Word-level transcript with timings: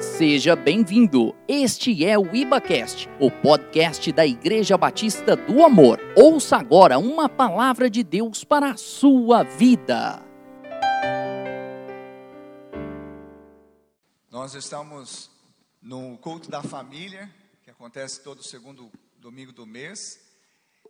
Seja 0.00 0.54
bem-vindo. 0.54 1.34
Este 1.48 2.04
é 2.04 2.16
o 2.16 2.32
IbaCast, 2.32 3.08
o 3.18 3.32
podcast 3.32 4.12
da 4.12 4.24
Igreja 4.24 4.78
Batista 4.78 5.34
do 5.34 5.64
Amor. 5.64 5.98
Ouça 6.16 6.56
agora 6.56 7.00
uma 7.00 7.28
palavra 7.28 7.90
de 7.90 8.04
Deus 8.04 8.44
para 8.44 8.70
a 8.70 8.76
sua 8.76 9.42
vida. 9.42 10.22
Nós 14.30 14.54
estamos 14.54 15.32
no 15.82 16.16
culto 16.18 16.48
da 16.48 16.62
família, 16.62 17.28
que 17.64 17.70
acontece 17.70 18.22
todo 18.22 18.40
segundo 18.40 18.92
domingo 19.16 19.50
do 19.50 19.66
mês, 19.66 20.20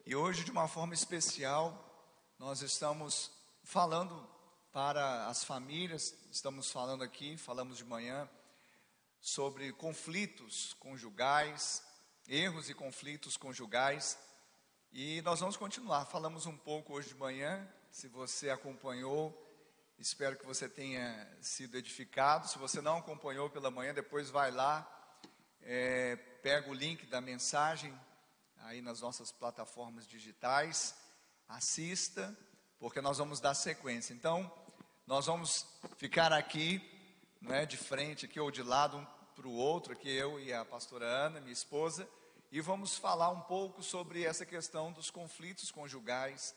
e 0.05 0.15
hoje, 0.15 0.45
de 0.45 0.51
uma 0.51 0.69
forma 0.69 0.93
especial, 0.93 2.13
nós 2.39 2.61
estamos 2.61 3.31
falando 3.65 4.29
para 4.71 5.29
as 5.29 5.45
famílias, 5.45 6.15
estamos 6.31 6.71
falando 6.71 7.03
aqui, 7.03 7.39
falamos 7.39 7.79
de 7.79 7.85
manhã 7.85 8.29
sobre 9.21 9.73
conflitos 9.73 10.74
conjugais, 10.74 11.83
erros 12.27 12.69
e 12.69 12.74
conflitos 12.74 13.37
conjugais. 13.37 14.19
E 14.93 15.20
nós 15.23 15.41
vamos 15.41 15.56
continuar. 15.56 16.06
Falamos 16.06 16.47
um 16.47 16.56
pouco 16.56 16.95
hoje 16.95 17.09
de 17.09 17.15
manhã. 17.15 17.66
Se 17.91 18.09
você 18.09 18.51
acompanhou, 18.51 19.37
espero 19.98 20.37
que 20.37 20.46
você 20.46 20.69
tenha 20.69 21.37
sido 21.41 21.77
edificado. 21.77 22.48
Se 22.48 22.59
você 22.59 22.80
não 22.80 22.98
acompanhou 22.98 23.51
pela 23.51 23.70
manhã, 23.70 23.93
depois 23.93 24.30
vai 24.30 24.51
lá, 24.51 24.87
é, 25.62 26.16
pega 26.43 26.71
o 26.71 26.74
link 26.74 27.07
da 27.07 27.21
mensagem 27.21 27.98
aí 28.59 28.80
nas 28.80 29.01
nossas 29.01 29.32
plataformas 29.32 30.07
digitais, 30.07 30.95
assista, 31.48 32.37
porque 32.79 33.01
nós 33.01 33.19
vamos 33.19 33.41
dar 33.41 33.55
sequência. 33.55 34.12
Então, 34.12 34.52
nós 35.07 35.27
vamos 35.27 35.66
ficar 35.96 36.32
aqui 36.32 36.98
não 37.41 37.55
é, 37.55 37.65
de 37.65 37.77
frente 37.77 38.27
aqui 38.27 38.38
ou 38.41 38.51
de 38.51 38.62
lado 38.62 38.97
um 38.97 39.06
para 39.34 39.46
o 39.46 39.55
outro, 39.55 39.92
aqui 39.92 40.10
eu 40.10 40.41
e 40.41 40.52
a 40.52 40.65
pastora 40.65 41.06
Ana, 41.06 41.41
minha 41.41 41.52
esposa, 41.52 42.09
e 42.51 42.60
vamos 42.60 42.96
falar 42.96 43.29
um 43.30 43.40
pouco 43.43 43.85
sobre 43.85 44.24
essa 44.24 44.45
questão 44.45 44.90
dos 44.90 45.10
conflitos 45.10 45.71
conjugais, 45.71 46.57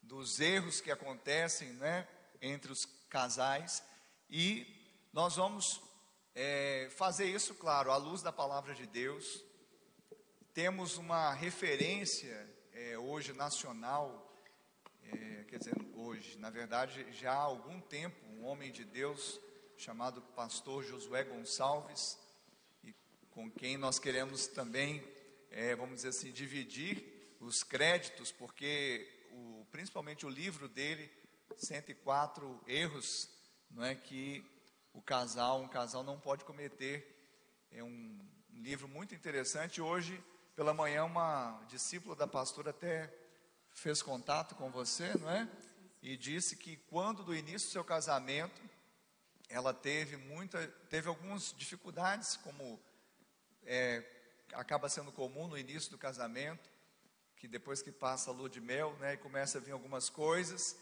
dos 0.00 0.40
erros 0.40 0.80
que 0.80 0.90
acontecem 0.90 1.74
né, 1.74 2.08
entre 2.40 2.72
os 2.72 2.86
casais, 3.10 3.84
e 4.30 4.66
nós 5.12 5.36
vamos 5.36 5.82
é, 6.34 6.88
fazer 6.96 7.26
isso, 7.26 7.54
claro, 7.56 7.90
à 7.90 7.96
luz 7.96 8.22
da 8.22 8.32
palavra 8.32 8.74
de 8.74 8.86
Deus. 8.86 9.44
Temos 10.54 10.96
uma 10.96 11.34
referência 11.34 12.48
é, 12.72 12.96
hoje 12.96 13.34
nacional, 13.34 14.34
é, 15.02 15.44
quer 15.44 15.58
dizer, 15.58 15.74
hoje, 15.94 16.38
na 16.38 16.48
verdade, 16.48 17.06
já 17.12 17.32
há 17.32 17.42
algum 17.42 17.82
tempo, 17.82 18.16
um 18.28 18.46
homem 18.46 18.72
de 18.72 18.84
Deus 18.84 19.38
chamado 19.76 20.22
pastor 20.34 20.84
Josué 20.84 21.24
Gonçalves, 21.24 22.18
e 22.82 22.94
com 23.30 23.50
quem 23.50 23.76
nós 23.76 23.98
queremos 23.98 24.46
também, 24.46 25.02
é, 25.50 25.74
vamos 25.74 25.96
dizer 25.96 26.08
assim, 26.08 26.32
dividir 26.32 27.36
os 27.40 27.62
créditos, 27.62 28.32
porque 28.32 29.06
o, 29.32 29.66
principalmente 29.70 30.24
o 30.24 30.30
livro 30.30 30.68
dele, 30.68 31.10
104 31.56 32.60
erros, 32.66 33.28
não 33.70 33.84
é 33.84 33.94
que 33.94 34.44
o 34.92 35.02
casal, 35.02 35.60
um 35.60 35.68
casal 35.68 36.02
não 36.02 36.18
pode 36.18 36.44
cometer. 36.44 37.10
É 37.70 37.82
um, 37.82 38.20
um 38.52 38.62
livro 38.62 38.86
muito 38.86 39.14
interessante. 39.14 39.80
Hoje, 39.80 40.22
pela 40.54 40.72
manhã, 40.72 41.04
uma 41.04 41.60
discípula 41.68 42.14
da 42.14 42.26
pastora 42.26 42.70
até 42.70 43.12
fez 43.72 44.00
contato 44.00 44.54
com 44.54 44.70
você, 44.70 45.12
não 45.18 45.28
é? 45.28 45.48
E 46.00 46.16
disse 46.16 46.56
que 46.56 46.76
quando 46.76 47.24
do 47.24 47.34
início 47.34 47.68
do 47.68 47.72
seu 47.72 47.84
casamento, 47.84 48.60
ela 49.48 49.72
teve 49.72 50.16
muita, 50.16 50.66
teve 50.88 51.08
algumas 51.08 51.54
dificuldades, 51.56 52.36
como 52.36 52.80
é, 53.64 54.02
acaba 54.52 54.88
sendo 54.88 55.12
comum 55.12 55.48
no 55.48 55.58
início 55.58 55.90
do 55.90 55.98
casamento, 55.98 56.68
que 57.36 57.46
depois 57.46 57.82
que 57.82 57.92
passa 57.92 58.30
a 58.30 58.32
lua 58.32 58.48
de 58.48 58.60
mel, 58.60 58.94
né, 58.98 59.14
e 59.14 59.18
começa 59.18 59.58
a 59.58 59.60
vir 59.60 59.72
algumas 59.72 60.08
coisas, 60.08 60.76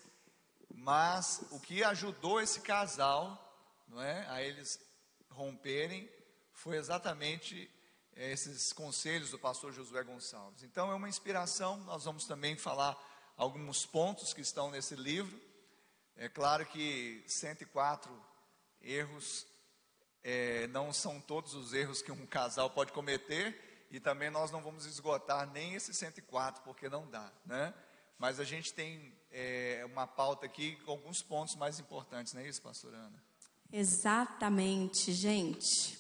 mas 0.75 1.45
o 1.51 1.61
que 1.61 1.83
ajudou 1.83 2.41
esse 2.41 2.61
casal, 2.61 3.39
não 3.89 4.01
é, 4.01 4.27
a 4.29 4.43
eles 4.43 4.81
romperem, 5.29 6.09
foi 6.53 6.77
exatamente 6.77 7.71
é, 8.15 8.31
esses 8.31 8.73
conselhos 8.73 9.31
do 9.31 9.39
pastor 9.39 9.73
Josué 9.73 10.03
Gonçalves. 10.05 10.63
Então 10.63 10.91
é 10.91 10.95
uma 10.95 11.09
inspiração, 11.09 11.77
nós 11.79 12.05
vamos 12.05 12.27
também 12.27 12.57
falar 12.57 12.97
alguns 13.37 13.85
pontos 13.85 14.33
que 14.33 14.41
estão 14.41 14.71
nesse 14.71 14.95
livro. 14.95 15.41
É 16.17 16.29
claro 16.29 16.65
que 16.67 17.25
104 17.27 18.13
Erros 18.83 19.47
é, 20.23 20.67
não 20.69 20.93
são 20.93 21.21
todos 21.21 21.55
os 21.55 21.73
erros 21.73 22.03
que 22.03 22.13
um 22.13 22.27
casal 22.27 22.71
pode 22.71 22.93
cometer, 22.93 23.87
e 23.91 24.01
também 24.01 24.31
nós 24.31 24.51
não 24.51 24.63
vamos 24.63 24.87
esgotar 24.87 25.51
nem 25.53 25.75
esses 25.75 25.97
104, 25.97 26.63
porque 26.63 26.89
não 26.89 27.07
dá, 27.11 27.31
né? 27.45 27.75
Mas 28.19 28.39
a 28.39 28.45
gente 28.45 28.73
tem 28.73 29.13
é, 29.31 29.85
uma 29.91 30.07
pauta 30.07 30.47
aqui 30.47 30.77
com 30.85 30.93
alguns 30.93 31.23
pontos 31.23 31.57
mais 31.57 31.79
importantes, 31.79 32.33
não 32.33 32.41
é 32.41 32.49
isso, 32.49 32.63
pastor 32.63 32.95
Ana? 32.95 33.23
Exatamente, 33.73 35.13
gente. 35.13 35.99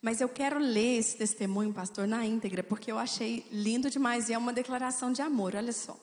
Mas 0.00 0.20
eu 0.20 0.28
quero 0.28 0.58
ler 0.58 0.98
esse 0.98 1.16
testemunho, 1.16 1.72
pastor, 1.72 2.08
na 2.08 2.26
íntegra, 2.26 2.62
porque 2.62 2.90
eu 2.90 2.98
achei 2.98 3.46
lindo 3.52 3.88
demais 3.88 4.28
e 4.28 4.32
é 4.32 4.38
uma 4.38 4.52
declaração 4.52 5.12
de 5.12 5.22
amor, 5.22 5.54
olha 5.54 5.72
só. 5.72 5.96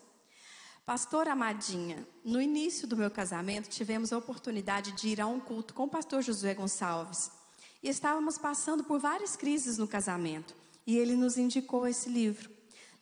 Pastor 0.89 1.27
Amadinha, 1.27 2.03
no 2.25 2.41
início 2.41 2.87
do 2.87 2.97
meu 2.97 3.11
casamento, 3.11 3.69
tivemos 3.69 4.11
a 4.11 4.17
oportunidade 4.17 4.91
de 4.93 5.09
ir 5.09 5.21
a 5.21 5.27
um 5.27 5.39
culto 5.39 5.71
com 5.71 5.83
o 5.83 5.87
pastor 5.87 6.23
Josué 6.23 6.55
Gonçalves. 6.55 7.29
E 7.83 7.89
estávamos 7.89 8.39
passando 8.39 8.83
por 8.83 8.99
várias 8.99 9.35
crises 9.35 9.77
no 9.77 9.87
casamento. 9.87 10.55
E 10.87 10.97
ele 10.97 11.15
nos 11.15 11.37
indicou 11.37 11.85
esse 11.85 12.09
livro. 12.09 12.49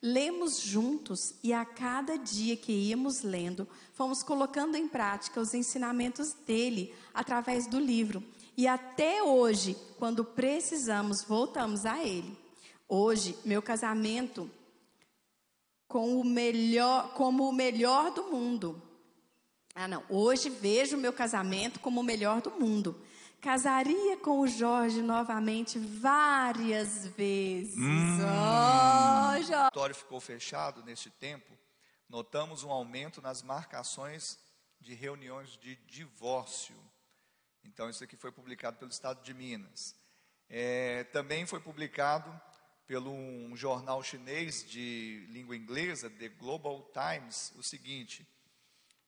Lemos 0.02 0.60
juntos 0.60 1.32
e 1.42 1.50
a 1.50 1.64
cada 1.64 2.18
dia 2.18 2.58
que 2.58 2.72
íamos 2.72 3.22
lendo, 3.22 3.66
fomos 3.94 4.22
colocando 4.22 4.76
em 4.76 4.86
prática 4.86 5.40
os 5.40 5.54
ensinamentos 5.54 6.34
dele 6.46 6.94
através 7.14 7.66
do 7.66 7.80
livro. 7.80 8.22
E 8.54 8.68
até 8.68 9.22
hoje, 9.22 9.74
quando 9.98 10.22
precisamos, 10.26 11.24
voltamos 11.24 11.86
a 11.86 12.04
ele. 12.04 12.36
Hoje, 12.86 13.34
meu 13.46 13.62
casamento 13.62 14.50
com 15.88 16.20
o 16.20 16.24
melhor, 16.24 17.14
como 17.14 17.48
o 17.48 17.52
melhor 17.52 18.12
do 18.12 18.24
mundo. 18.24 18.80
Ah, 19.74 19.88
não. 19.88 20.04
Hoje 20.08 20.50
vejo 20.50 20.96
o 20.96 21.00
meu 21.00 21.12
casamento 21.12 21.80
como 21.80 22.00
o 22.00 22.04
melhor 22.04 22.42
do 22.42 22.50
mundo. 22.50 23.00
Casaria 23.40 24.16
com 24.16 24.40
o 24.40 24.48
Jorge 24.48 25.00
novamente 25.00 25.78
várias 25.78 27.06
vezes. 27.06 27.76
Hum. 27.78 28.18
Oh, 28.20 29.36
Jorge. 29.36 29.52
O 29.52 29.56
auditório 29.56 29.94
ficou 29.94 30.20
fechado 30.20 30.82
neste 30.84 31.08
tempo. 31.08 31.56
Notamos 32.08 32.64
um 32.64 32.70
aumento 32.70 33.22
nas 33.22 33.42
marcações 33.42 34.38
de 34.80 34.94
reuniões 34.94 35.56
de 35.56 35.76
divórcio. 35.86 36.76
Então, 37.64 37.88
isso 37.88 38.02
aqui 38.02 38.16
foi 38.16 38.32
publicado 38.32 38.76
pelo 38.76 38.90
Estado 38.90 39.22
de 39.22 39.32
Minas. 39.32 39.94
É, 40.50 41.04
também 41.04 41.46
foi 41.46 41.60
publicado 41.60 42.28
pelo 42.88 43.12
um 43.12 43.54
jornal 43.54 44.02
chinês 44.02 44.66
de 44.66 45.26
língua 45.28 45.54
inglesa, 45.54 46.08
The 46.08 46.30
Global 46.30 46.90
Times, 46.90 47.52
o 47.54 47.62
seguinte: 47.62 48.26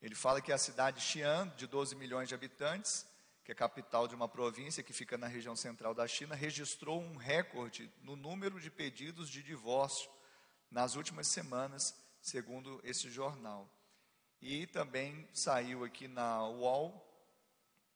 ele 0.02 0.14
fala 0.14 0.42
que 0.42 0.52
a 0.52 0.58
cidade 0.58 0.98
de 0.98 1.02
Xi'an, 1.02 1.48
de 1.56 1.66
12 1.66 1.96
milhões 1.96 2.28
de 2.28 2.34
habitantes, 2.34 3.06
que 3.42 3.50
é 3.50 3.54
capital 3.54 4.06
de 4.06 4.14
uma 4.14 4.28
província 4.28 4.82
que 4.82 4.92
fica 4.92 5.16
na 5.16 5.26
região 5.26 5.56
central 5.56 5.94
da 5.94 6.06
China, 6.06 6.34
registrou 6.34 7.00
um 7.00 7.16
recorde 7.16 7.90
no 8.02 8.16
número 8.16 8.60
de 8.60 8.70
pedidos 8.70 9.30
de 9.30 9.42
divórcio 9.42 10.10
nas 10.70 10.94
últimas 10.94 11.26
semanas, 11.28 11.96
segundo 12.20 12.82
esse 12.84 13.10
jornal. 13.10 13.66
E 14.42 14.66
também 14.66 15.26
saiu 15.32 15.84
aqui 15.84 16.06
na 16.06 16.46
UOL 16.46 17.06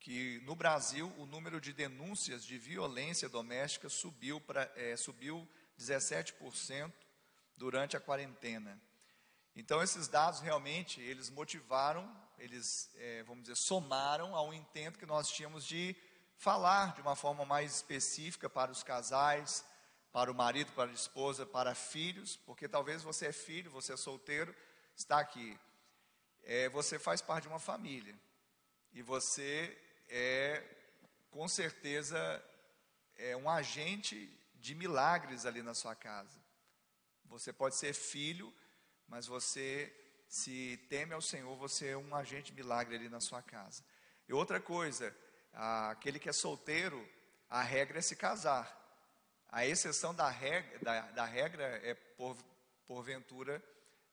que 0.01 0.41
no 0.41 0.55
Brasil 0.55 1.13
o 1.19 1.27
número 1.27 1.61
de 1.61 1.73
denúncias 1.75 2.45
de 2.45 2.59
violência 2.59 3.29
doméstica 3.29 3.89
subiu, 3.91 4.41
pra, 4.41 4.71
é, 4.77 4.97
subiu 4.97 5.49
17% 5.79 6.93
durante 7.57 7.97
a 7.97 8.01
quarentena. 8.01 8.81
Então, 9.57 9.83
esses 9.83 10.09
dados 10.09 10.41
realmente, 10.41 11.01
eles 11.01 11.31
motivaram, 11.31 12.11
eles, 12.39 12.91
é, 12.97 13.23
vamos 13.23 13.45
dizer, 13.45 13.57
somaram 13.57 14.35
ao 14.35 14.53
intento 14.53 14.99
que 14.99 15.07
nós 15.07 15.29
tínhamos 15.31 15.65
de 15.65 15.95
falar 16.37 16.95
de 16.95 17.01
uma 17.01 17.15
forma 17.15 17.45
mais 17.45 17.77
específica 17.77 18.51
para 18.51 18.73
os 18.73 18.83
casais, 18.83 19.65
para 20.13 20.31
o 20.31 20.35
marido, 20.35 20.73
para 20.73 20.91
a 20.91 20.95
esposa, 20.95 21.47
para 21.47 21.75
filhos, 21.75 22.37
porque 22.37 22.69
talvez 22.69 23.03
você 23.03 23.27
é 23.27 23.33
filho, 23.33 23.71
você 23.71 23.93
é 23.93 23.97
solteiro, 23.97 24.55
está 24.97 25.19
aqui. 25.19 25.59
É, 26.43 26.69
você 26.69 26.99
faz 26.99 27.23
parte 27.23 27.45
de 27.45 27.49
uma 27.49 27.61
família. 27.61 28.15
E 28.93 29.03
você 29.03 29.77
é, 30.09 30.63
com 31.31 31.49
certeza, 31.49 32.45
é 33.17 33.37
um 33.37 33.49
agente 33.51 34.31
de 34.65 34.75
milagres 34.75 35.45
ali 35.45 35.63
na 35.63 35.75
sua 35.75 35.95
casa. 35.95 36.41
Você 37.27 37.53
pode 37.53 37.77
ser 37.77 37.93
filho, 37.93 38.51
mas 39.07 39.27
você, 39.27 39.95
se 40.27 40.79
teme 40.89 41.13
ao 41.13 41.21
Senhor, 41.21 41.55
você 41.59 41.89
é 41.89 41.99
um 41.99 42.15
agente 42.15 42.51
de 42.51 42.57
milagre 42.57 42.97
ali 42.97 43.11
na 43.11 43.21
sua 43.21 43.43
casa. 43.43 43.85
E 44.27 44.33
outra 44.33 44.59
coisa, 44.59 45.15
aquele 45.53 46.19
que 46.19 46.31
é 46.31 46.33
solteiro, 46.33 47.07
a 47.51 47.61
regra 47.61 47.99
é 47.99 48.01
se 48.01 48.17
casar. 48.17 48.67
A 49.51 49.67
exceção 49.67 50.15
da 50.15 50.31
regra, 50.31 50.79
da, 50.79 51.01
da 51.11 51.25
regra 51.27 51.63
é, 51.85 51.93
por, 51.93 52.35
porventura, 52.87 53.63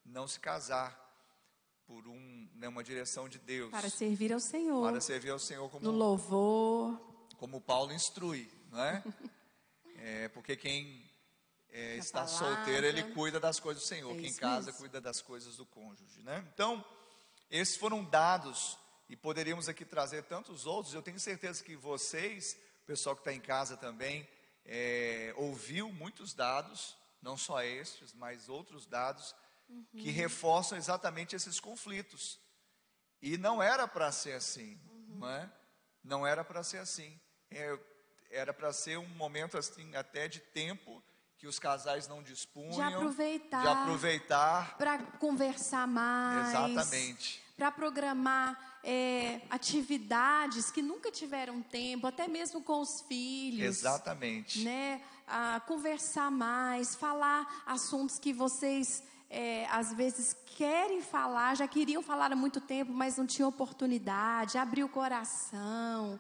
não 0.04 0.27
se 0.27 0.38
casar 0.38 1.00
por 1.88 2.06
um, 2.09 2.50
né, 2.56 2.68
uma 2.68 2.83
direção 2.83 3.30
de 3.30 3.39
Deus. 3.39 3.71
Para 3.71 3.89
servir 3.89 4.33
ao 4.33 4.39
Senhor. 4.42 4.83
Para 4.83 5.00
servir 5.00 5.30
ao 5.30 5.39
Senhor 5.39 5.69
como, 5.69 5.86
no 5.86 5.92
louvor. 5.92 7.00
Como 7.38 7.62
Paulo 7.62 7.94
instrui, 7.94 8.51
não 8.69 8.83
é? 8.83 9.01
é 10.01 10.27
porque 10.30 10.56
quem 10.56 11.09
é, 11.69 11.95
está 11.95 12.25
palavra. 12.25 12.56
solteiro, 12.56 12.86
ele 12.86 13.03
cuida 13.13 13.39
das 13.39 13.59
coisas 13.59 13.83
do 13.83 13.88
Senhor. 13.88 14.13
É 14.18 14.21
quem 14.21 14.33
casa, 14.33 14.68
mesmo. 14.68 14.80
cuida 14.80 15.00
das 15.00 15.21
coisas 15.21 15.56
do 15.56 15.65
cônjuge, 15.65 16.21
né? 16.24 16.45
Então, 16.53 16.83
esses 17.50 17.77
foram 17.77 18.03
dados, 18.03 18.77
e 19.07 19.15
poderíamos 19.15 19.69
aqui 19.69 19.86
trazer 19.86 20.24
tantos 20.24 20.65
outros. 20.65 20.94
Eu 20.94 21.01
tenho 21.01 21.19
certeza 21.19 21.63
que 21.63 21.75
vocês, 21.75 22.57
o 22.83 22.86
pessoal 22.86 23.15
que 23.15 23.21
está 23.21 23.33
em 23.33 23.39
casa 23.39 23.77
também, 23.77 24.27
é, 24.65 25.33
ouviu 25.38 25.92
muitos 25.92 26.33
dados, 26.33 26.97
não 27.21 27.38
só 27.38 27.62
estes, 27.62 28.13
mas 28.13 28.50
outros 28.50 28.86
dados, 28.86 29.36
uhum. 29.69 29.86
que 29.97 30.09
reforçam 30.09 30.77
exatamente 30.77 31.36
esses 31.36 31.59
conflitos. 31.59 32.39
E 33.21 33.38
não 33.38 33.62
era 33.62 33.88
para 33.88 34.12
ser 34.12 34.33
assim, 34.33 34.80
uhum. 34.89 35.19
não 35.19 35.30
é? 35.30 35.51
Não 36.04 36.25
era 36.25 36.44
para 36.44 36.63
ser 36.63 36.80
assim. 36.80 37.19
É, 37.50 37.77
era 38.31 38.54
para 38.54 38.72
ser 38.74 38.98
um 38.98 39.07
momento 39.10 39.57
assim, 39.57 39.95
até 39.95 40.28
de 40.28 40.39
tempo 40.39 41.04
que 41.38 41.48
os 41.48 41.60
casais 41.60 42.07
não 42.07 42.22
dispunham. 42.22 42.72
De 42.72 42.81
aproveitar. 42.81 43.62
De 43.62 43.68
aproveitar. 43.68 44.78
Para 44.78 45.00
conversar 45.19 45.88
mais. 45.88 46.50
Exatamente. 46.50 47.42
Para 47.57 47.72
programar 47.72 48.80
é, 48.83 49.42
atividades 49.50 50.72
que 50.72 50.81
nunca 50.81 51.12
tiveram 51.12 51.62
tempo, 51.62 52.07
até 52.07 52.28
mesmo 52.28 52.62
com 52.62 52.80
os 52.80 53.01
filhos. 53.01 53.66
Exatamente. 53.66 54.63
Né? 54.63 55.01
A 55.28 55.60
conversar 55.62 56.30
mais, 56.31 56.95
falar 56.95 57.63
assuntos 57.66 58.19
que 58.19 58.33
vocês 58.33 59.04
é, 59.31 59.66
às 59.72 59.94
vezes 59.94 60.36
querem 60.57 61.01
falar, 61.01 61.56
já 61.56 61.68
queriam 61.68 62.04
falar 62.04 62.31
há 62.31 62.36
muito 62.36 62.60
tempo, 62.60 62.92
mas 62.92 63.18
não 63.18 63.25
tinham 63.25 63.48
oportunidade, 63.50 64.57
abrir 64.57 64.83
o 64.83 64.89
coração, 64.89 66.19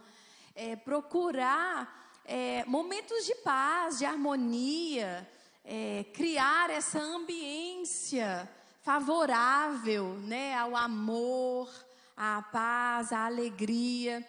é, 0.61 0.75
procurar 0.75 2.21
é, 2.23 2.63
momentos 2.65 3.25
de 3.25 3.33
paz, 3.37 3.97
de 3.97 4.05
harmonia, 4.05 5.27
é, 5.65 6.03
criar 6.13 6.69
essa 6.69 6.99
ambiência 6.99 8.47
favorável 8.83 10.13
né, 10.19 10.55
ao 10.55 10.75
amor, 10.75 11.67
à 12.15 12.43
paz, 12.43 13.11
à 13.11 13.25
alegria. 13.25 14.23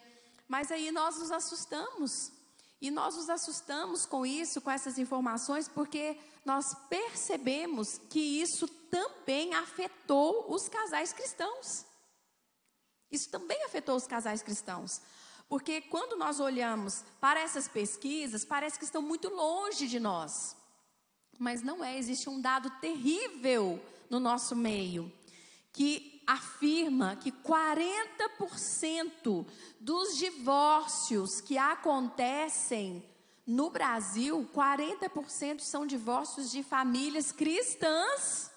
Mas 0.49 0.73
aí 0.73 0.90
nós 0.90 1.19
nos 1.19 1.31
assustamos. 1.31 2.32
E 2.81 2.90
nós 2.90 3.14
nos 3.14 3.29
assustamos 3.29 4.06
com 4.06 4.25
isso, 4.25 4.61
com 4.62 4.70
essas 4.70 4.99
informações, 4.99 5.69
porque 5.69 6.19
nós 6.46 6.75
percebemos 6.88 7.99
que 8.08 8.40
isso 8.40 8.67
também 8.90 9.55
afetou 9.55 10.46
os 10.52 10.67
casais 10.67 11.12
cristãos. 11.12 11.84
Isso 13.11 13.31
também 13.31 13.62
afetou 13.64 13.96
os 13.96 14.06
casais 14.06 14.43
cristãos. 14.43 15.00
Porque 15.52 15.82
quando 15.82 16.16
nós 16.16 16.40
olhamos 16.40 17.04
para 17.20 17.38
essas 17.38 17.69
pesquisas, 17.69 18.43
parece 18.43 18.78
que 18.78 18.87
estão 18.87 19.02
muito 19.02 19.28
longe 19.28 19.87
de 19.87 20.00
nós. 20.00 20.56
Mas 21.38 21.62
não 21.62 21.84
é, 21.84 21.99
existe 21.99 22.31
um 22.31 22.40
dado 22.40 22.70
terrível 22.81 23.78
no 24.08 24.19
nosso 24.19 24.56
meio 24.56 25.12
que 25.70 26.22
afirma 26.26 27.16
que 27.16 27.31
40% 27.31 29.46
dos 29.78 30.16
divórcios 30.16 31.43
que 31.43 31.58
acontecem 31.58 33.05
no 33.46 33.69
Brasil, 33.69 34.48
40% 34.55 35.60
são 35.60 35.87
divórcios 35.87 36.50
de 36.50 36.62
famílias 36.62 37.31
cristãs. 37.31 38.50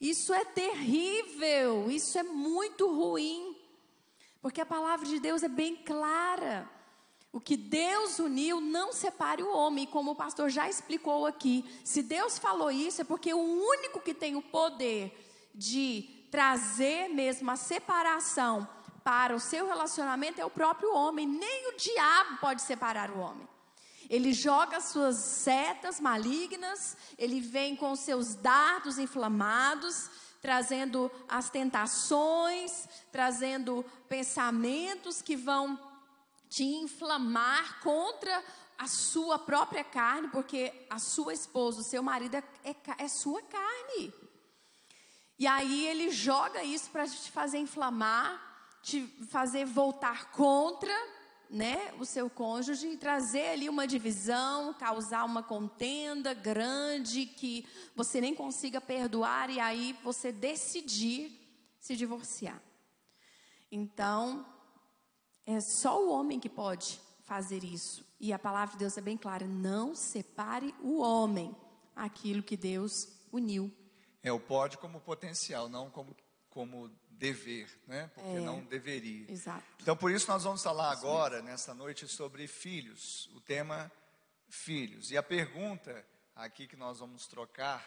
Isso 0.00 0.32
é 0.32 0.44
terrível, 0.44 1.90
isso 1.90 2.16
é 2.16 2.22
muito 2.22 2.86
ruim. 2.86 3.55
Porque 4.40 4.60
a 4.60 4.66
palavra 4.66 5.06
de 5.06 5.18
Deus 5.18 5.42
é 5.42 5.48
bem 5.48 5.76
clara. 5.76 6.68
O 7.32 7.40
que 7.40 7.56
Deus 7.56 8.18
uniu, 8.18 8.60
não 8.60 8.92
separe 8.92 9.42
o 9.42 9.54
homem, 9.54 9.86
como 9.86 10.12
o 10.12 10.16
pastor 10.16 10.48
já 10.48 10.68
explicou 10.68 11.26
aqui. 11.26 11.64
Se 11.84 12.02
Deus 12.02 12.38
falou 12.38 12.70
isso, 12.70 13.02
é 13.02 13.04
porque 13.04 13.34
o 13.34 13.38
único 13.38 14.00
que 14.00 14.14
tem 14.14 14.36
o 14.36 14.42
poder 14.42 15.50
de 15.54 16.28
trazer 16.30 17.08
mesmo 17.08 17.50
a 17.50 17.56
separação 17.56 18.66
para 19.04 19.36
o 19.36 19.40
seu 19.40 19.66
relacionamento 19.66 20.40
é 20.40 20.44
o 20.44 20.50
próprio 20.50 20.94
homem. 20.94 21.26
Nem 21.26 21.68
o 21.68 21.76
diabo 21.76 22.38
pode 22.40 22.62
separar 22.62 23.10
o 23.10 23.18
homem. 23.18 23.46
Ele 24.08 24.32
joga 24.32 24.80
suas 24.80 25.16
setas 25.16 26.00
malignas, 26.00 26.96
ele 27.18 27.40
vem 27.40 27.74
com 27.74 27.94
seus 27.96 28.34
dardos 28.34 28.98
inflamados, 28.98 30.08
trazendo 30.46 31.10
as 31.28 31.50
tentações, 31.50 32.88
trazendo 33.10 33.84
pensamentos 34.08 35.20
que 35.20 35.34
vão 35.34 35.76
te 36.48 36.62
inflamar 36.62 37.80
contra 37.80 38.44
a 38.78 38.86
sua 38.86 39.40
própria 39.40 39.82
carne, 39.82 40.28
porque 40.28 40.72
a 40.88 41.00
sua 41.00 41.34
esposa, 41.34 41.80
o 41.80 41.84
seu 41.84 42.00
marido 42.00 42.36
é, 42.36 42.44
é, 42.62 42.76
é 42.96 43.08
sua 43.08 43.42
carne. 43.42 44.14
E 45.36 45.48
aí 45.48 45.84
ele 45.84 46.12
joga 46.12 46.62
isso 46.62 46.90
para 46.90 47.08
te 47.08 47.32
fazer 47.32 47.58
inflamar, 47.58 48.40
te 48.84 49.04
fazer 49.28 49.64
voltar 49.64 50.30
contra 50.30 50.94
né, 51.48 51.92
o 51.98 52.04
seu 52.04 52.28
cônjuge 52.28 52.88
e 52.88 52.96
trazer 52.96 53.48
ali 53.48 53.68
uma 53.68 53.86
divisão, 53.86 54.74
causar 54.74 55.24
uma 55.24 55.42
contenda 55.42 56.34
grande 56.34 57.26
que 57.26 57.66
você 57.94 58.20
nem 58.20 58.34
consiga 58.34 58.80
perdoar 58.80 59.50
e 59.50 59.60
aí 59.60 59.96
você 60.02 60.32
decidir 60.32 61.30
se 61.80 61.96
divorciar. 61.96 62.60
Então, 63.70 64.44
é 65.44 65.60
só 65.60 66.02
o 66.02 66.10
homem 66.10 66.40
que 66.40 66.48
pode 66.48 67.00
fazer 67.22 67.62
isso. 67.62 68.04
E 68.18 68.32
a 68.32 68.38
palavra 68.38 68.72
de 68.72 68.78
Deus 68.78 68.96
é 68.96 69.00
bem 69.00 69.16
clara: 69.16 69.46
não 69.46 69.94
separe 69.94 70.74
o 70.82 71.00
homem 71.00 71.54
aquilo 71.94 72.42
que 72.42 72.56
Deus 72.56 73.08
uniu. 73.32 73.72
É 74.22 74.32
o 74.32 74.40
pode 74.40 74.78
como 74.78 75.00
potencial, 75.00 75.68
não 75.68 75.90
como, 75.90 76.16
como 76.50 76.90
dever, 77.18 77.68
né? 77.86 78.10
Porque 78.14 78.36
é, 78.36 78.40
não 78.40 78.64
deveria. 78.64 79.30
Exato. 79.30 79.64
Então, 79.80 79.96
por 79.96 80.10
isso 80.10 80.30
nós 80.30 80.44
vamos 80.44 80.62
falar 80.62 80.90
agora, 80.90 81.42
nessa 81.42 81.74
noite, 81.74 82.06
sobre 82.06 82.46
filhos. 82.46 83.28
O 83.34 83.40
tema 83.40 83.90
filhos. 84.48 85.10
E 85.10 85.16
a 85.16 85.22
pergunta 85.22 86.04
aqui 86.34 86.66
que 86.66 86.76
nós 86.76 86.98
vamos 86.98 87.26
trocar, 87.26 87.84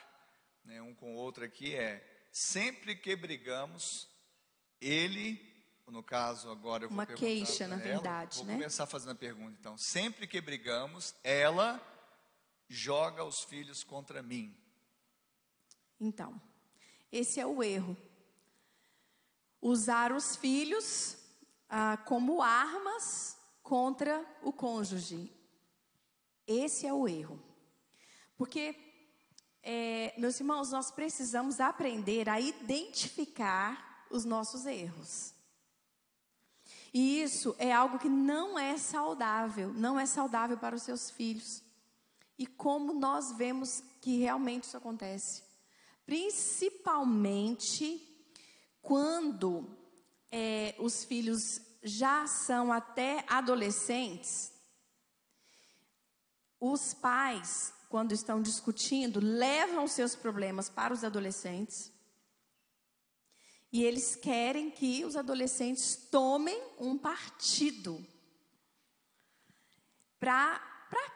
né, 0.64 0.82
um 0.82 0.94
com 0.94 1.16
o 1.16 1.18
outro 1.18 1.44
aqui, 1.44 1.76
é: 1.76 2.04
sempre 2.32 2.96
que 2.96 3.16
brigamos, 3.16 4.08
ele, 4.82 5.42
no 5.88 6.04
caso 6.04 6.50
agora 6.50 6.84
eu 6.84 6.90
vou 6.90 6.98
uma 6.98 7.06
queixa, 7.06 7.68
na 7.68 7.76
ela, 7.76 7.84
verdade, 7.84 8.38
vou 8.38 8.46
né? 8.46 8.54
começar 8.54 8.86
fazendo 8.86 9.12
a 9.12 9.16
pergunta. 9.16 9.56
Então, 9.60 9.78
sempre 9.78 10.28
que 10.28 10.42
brigamos, 10.42 11.16
ela 11.24 11.82
joga 12.68 13.24
os 13.24 13.44
filhos 13.44 13.84
contra 13.84 14.22
mim. 14.22 14.56
Então, 16.00 16.40
esse 17.12 17.40
é 17.40 17.46
o 17.46 17.64
erro 17.64 17.98
usar 19.62 20.12
os 20.12 20.36
filhos 20.36 21.18
ah, 21.70 21.98
como 21.98 22.42
armas 22.42 23.38
contra 23.62 24.26
o 24.42 24.52
cônjuge. 24.52 25.32
Esse 26.48 26.88
é 26.88 26.94
o 26.94 27.08
erro. 27.08 27.40
Porque, 28.36 28.76
é, 29.62 30.16
meus 30.18 30.40
irmãos, 30.40 30.72
nós 30.72 30.90
precisamos 30.90 31.60
aprender 31.60 32.28
a 32.28 32.40
identificar 32.40 34.08
os 34.10 34.26
nossos 34.26 34.66
erros. 34.66 35.36
E 36.92 37.22
isso 37.22 37.56
é 37.60 37.72
algo 37.72 38.00
que 38.00 38.10
não 38.10 38.58
é 38.58 38.76
saudável, 38.78 39.72
não 39.74 40.00
é 40.00 40.08
saudável 40.08 40.58
para 40.58 40.76
os 40.76 40.82
seus 40.82 41.12
filhos. 41.12 41.62
E 42.38 42.48
como 42.48 42.94
nós 42.94 43.34
vemos 43.34 43.84
que 44.02 44.18
realmente 44.18 44.64
isso 44.64 44.78
acontece? 44.78 45.44
Principalmente 46.06 48.09
quando 48.82 49.78
é, 50.32 50.76
os 50.80 51.04
filhos 51.04 51.62
já 51.84 52.28
são 52.28 52.72
até 52.72 53.24
adolescentes, 53.28 54.52
os 56.60 56.94
pais, 56.94 57.74
quando 57.88 58.14
estão 58.14 58.42
discutindo, 58.42 59.20
levam 59.20 59.88
seus 59.88 60.16
problemas 60.16 60.70
para 60.70 60.94
os 60.94 61.04
adolescentes. 61.04 61.92
E 63.72 63.84
eles 63.84 64.16
querem 64.16 64.70
que 64.70 65.06
os 65.06 65.16
adolescentes 65.16 65.96
tomem 65.96 66.60
um 66.80 66.98
partido. 66.98 68.06
Para 70.20 70.60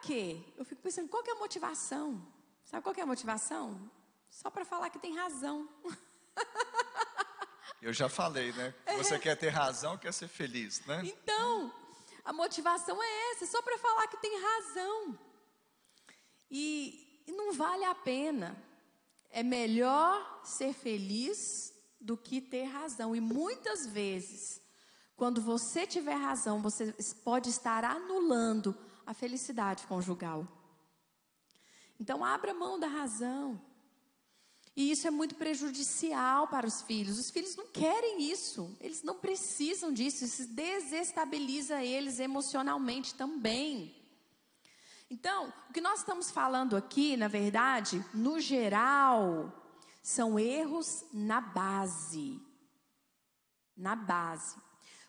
quê? 0.02 0.40
Eu 0.56 0.64
fico 0.64 0.80
pensando, 0.80 1.08
qual 1.08 1.22
é 1.26 1.32
a 1.32 1.34
motivação? 1.34 2.26
Sabe 2.64 2.82
qual 2.82 2.94
é 2.96 3.02
a 3.02 3.06
motivação? 3.06 3.90
Só 4.30 4.50
para 4.50 4.64
falar 4.64 4.88
que 4.88 4.98
tem 4.98 5.14
razão. 5.14 5.68
Eu 7.84 7.92
já 7.92 8.08
falei, 8.08 8.50
né? 8.54 8.72
Você 8.96 9.16
é. 9.16 9.18
quer 9.18 9.36
ter 9.36 9.50
razão, 9.50 9.98
quer 9.98 10.10
ser 10.10 10.26
feliz, 10.26 10.80
né? 10.86 11.02
Então, 11.04 11.70
a 12.24 12.32
motivação 12.32 12.96
é 13.02 13.30
essa, 13.32 13.44
só 13.44 13.60
para 13.60 13.76
falar 13.76 14.06
que 14.06 14.16
tem 14.16 14.40
razão. 14.40 15.18
E, 16.50 17.22
e 17.26 17.32
não 17.32 17.52
vale 17.52 17.84
a 17.84 17.94
pena. 17.94 18.56
É 19.28 19.42
melhor 19.42 20.40
ser 20.42 20.72
feliz 20.72 21.74
do 22.00 22.16
que 22.16 22.40
ter 22.40 22.64
razão. 22.64 23.14
E 23.14 23.20
muitas 23.20 23.86
vezes, 23.86 24.62
quando 25.14 25.42
você 25.42 25.86
tiver 25.86 26.14
razão, 26.14 26.62
você 26.62 26.90
pode 27.22 27.50
estar 27.50 27.84
anulando 27.84 28.74
a 29.04 29.12
felicidade 29.12 29.86
conjugal. 29.86 30.48
Então, 32.00 32.24
abra 32.24 32.54
mão 32.54 32.80
da 32.80 32.86
razão. 32.86 33.60
E 34.76 34.90
isso 34.90 35.06
é 35.06 35.10
muito 35.10 35.36
prejudicial 35.36 36.48
para 36.48 36.66
os 36.66 36.82
filhos. 36.82 37.18
Os 37.18 37.30
filhos 37.30 37.54
não 37.54 37.66
querem 37.68 38.22
isso, 38.30 38.76
eles 38.80 39.02
não 39.02 39.14
precisam 39.14 39.92
disso, 39.92 40.24
isso 40.24 40.48
desestabiliza 40.48 41.82
eles 41.82 42.18
emocionalmente 42.18 43.14
também. 43.14 43.94
Então, 45.08 45.52
o 45.70 45.72
que 45.72 45.80
nós 45.80 46.00
estamos 46.00 46.30
falando 46.30 46.76
aqui, 46.76 47.16
na 47.16 47.28
verdade, 47.28 48.04
no 48.12 48.40
geral, 48.40 49.52
são 50.02 50.38
erros 50.38 51.04
na 51.12 51.40
base. 51.40 52.40
Na 53.76 53.94
base. 53.94 54.56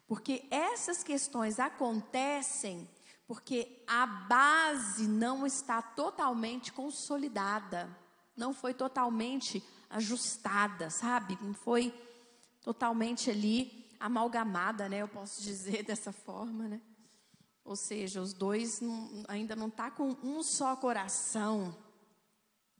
Porque 0.07 0.45
essas 0.51 1.03
questões 1.03 1.59
acontecem 1.59 2.87
porque 3.27 3.83
a 3.87 4.05
base 4.05 5.07
não 5.07 5.47
está 5.47 5.81
totalmente 5.81 6.71
consolidada 6.71 7.89
não 8.35 8.53
foi 8.53 8.73
totalmente 8.73 9.63
ajustada, 9.89 10.89
sabe? 10.89 11.37
Não 11.41 11.53
foi 11.53 11.93
totalmente 12.61 13.29
ali 13.29 13.85
amalgamada, 13.99 14.89
né? 14.89 14.97
Eu 14.97 15.07
posso 15.07 15.41
dizer 15.41 15.83
dessa 15.85 16.11
forma, 16.11 16.67
né? 16.67 16.81
Ou 17.63 17.75
seja, 17.75 18.21
os 18.21 18.33
dois 18.33 18.79
não, 18.79 19.23
ainda 19.27 19.55
não 19.55 19.69
tá 19.69 19.89
com 19.89 20.09
um 20.21 20.43
só 20.43 20.75
coração, 20.75 21.75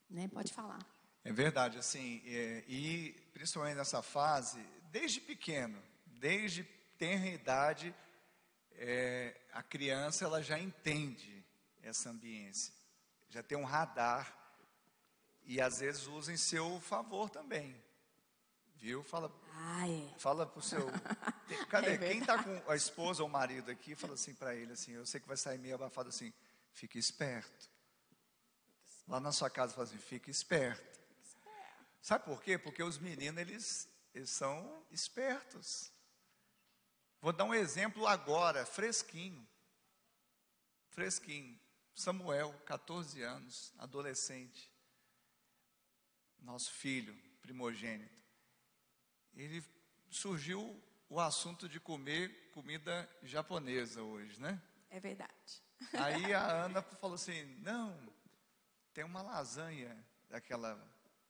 né? 0.10 0.28
Pode 0.28 0.54
falar. 0.54 0.86
É 1.24 1.34
verdade, 1.34 1.80
assim, 1.80 2.22
é, 2.26 2.64
e 2.68 3.12
principalmente 3.34 3.78
nessa 3.78 4.04
fase, 4.04 4.64
desde 4.92 5.20
pequeno, 5.20 5.82
desde 6.06 6.64
tenra 7.00 7.28
idade, 7.28 7.96
é, 8.74 9.36
a 9.52 9.64
criança 9.64 10.26
ela 10.26 10.44
já 10.44 10.60
entende 10.60 11.44
essa 11.82 12.10
ambiência, 12.12 12.74
já 13.30 13.42
tem 13.42 13.58
um 13.58 13.64
radar 13.64 14.45
e 15.46 15.62
às 15.62 15.80
vezes 15.80 16.08
usa 16.08 16.34
em 16.34 16.38
seu 16.38 16.80
favor 16.82 17.30
também. 17.30 17.76
Viu? 18.76 19.04
Fala, 19.04 19.32
ah, 19.54 19.90
é. 19.90 20.20
fala 20.20 20.46
pro 20.46 20.62
seu. 20.62 20.86
Cadê? 21.70 21.94
É 21.94 21.98
Quem 21.98 22.20
está 22.20 22.44
com 22.44 22.72
a 22.72 22.76
esposa 22.76 23.24
ou 23.24 23.30
o 23.30 23.32
marido 23.32 23.72
aqui, 23.72 23.96
fala 23.96 24.16
assim 24.16 24.34
para 24.34 24.56
ele 24.56 24.74
assim, 24.74 24.92
eu 24.92 25.06
sei 25.06 25.20
que 25.20 25.28
vai 25.28 25.38
sair 25.38 25.58
meio 25.58 25.76
abafado 25.76 26.10
assim, 26.10 26.34
fique 26.72 26.98
esperto. 26.98 27.70
Lá 29.08 29.20
na 29.20 29.32
sua 29.32 29.50
casa 29.50 29.74
fala 29.74 29.88
assim, 29.88 29.98
fique 29.98 30.30
esperto. 30.30 31.00
Sabe 32.02 32.26
por 32.26 32.42
quê? 32.42 32.58
Porque 32.58 32.84
os 32.84 32.98
meninos 32.98 33.40
eles, 33.40 33.90
eles 34.14 34.30
são 34.30 34.84
espertos. 34.92 35.92
Vou 37.22 37.34
dar 37.34 37.46
um 37.46 37.54
exemplo 37.54 38.06
agora, 38.06 38.66
fresquinho. 38.66 39.48
Fresquinho. 40.90 41.60
Samuel, 41.96 42.54
14 42.66 43.22
anos, 43.24 43.74
adolescente 43.78 44.75
nosso 46.46 46.72
filho 46.72 47.16
primogênito, 47.42 48.16
ele 49.34 49.64
surgiu 50.10 50.82
o 51.10 51.20
assunto 51.20 51.68
de 51.68 51.80
comer 51.80 52.50
comida 52.54 53.10
japonesa 53.24 54.02
hoje, 54.02 54.40
né? 54.40 54.62
É 54.90 55.00
verdade. 55.00 55.64
Aí 55.94 56.34
a 56.34 56.66
Ana 56.66 56.82
falou 56.82 57.16
assim: 57.16 57.44
não, 57.62 57.98
tem 58.94 59.04
uma 59.04 59.22
lasanha 59.22 59.96
daquela, 60.30 60.80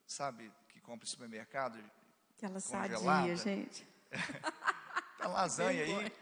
sabe, 0.06 0.52
que 0.70 0.80
compra 0.80 1.06
no 1.06 1.10
supermercado. 1.10 1.84
Aquela 2.38 2.60
sadia, 2.60 3.36
gente. 3.36 3.88
a 5.20 5.28
lasanha 5.28 5.84
aí. 5.84 6.14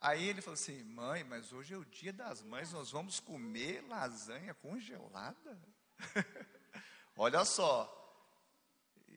Aí 0.00 0.28
ele 0.28 0.40
falou 0.40 0.54
assim: 0.54 0.82
mãe, 0.84 1.22
mas 1.24 1.52
hoje 1.52 1.74
é 1.74 1.76
o 1.76 1.84
dia 1.84 2.12
das 2.12 2.42
mães, 2.42 2.72
nós 2.72 2.90
vamos 2.90 3.20
comer 3.20 3.84
lasanha 3.88 4.54
congelada? 4.54 5.60
Olha 7.16 7.44
só. 7.44 7.98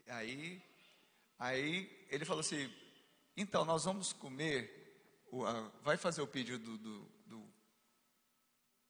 Aí, 0.08 0.62
aí 1.40 2.06
ele 2.10 2.26
falou 2.26 2.42
assim: 2.42 2.72
então 3.36 3.66
nós 3.66 3.86
vamos 3.86 4.14
comer, 4.14 5.24
vai 5.82 5.98
fazer 5.98 6.22
o 6.22 6.28
pedido 6.28 6.60
do, 6.60 6.78
do, 6.78 7.12
do, 7.26 7.54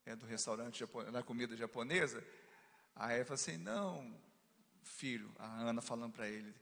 é, 0.06 0.16
do 0.16 0.26
restaurante 0.26 0.86
da 1.12 1.24
comida 1.24 1.56
japonesa? 1.56 2.24
Aí 2.96 3.18
ele 3.18 3.26
falou 3.26 3.36
assim: 3.36 3.58
não, 3.58 4.20
filho, 4.84 5.32
a 5.38 5.62
Ana 5.62 5.82
falando 5.82 6.14
para 6.14 6.28
ele, 6.28 6.54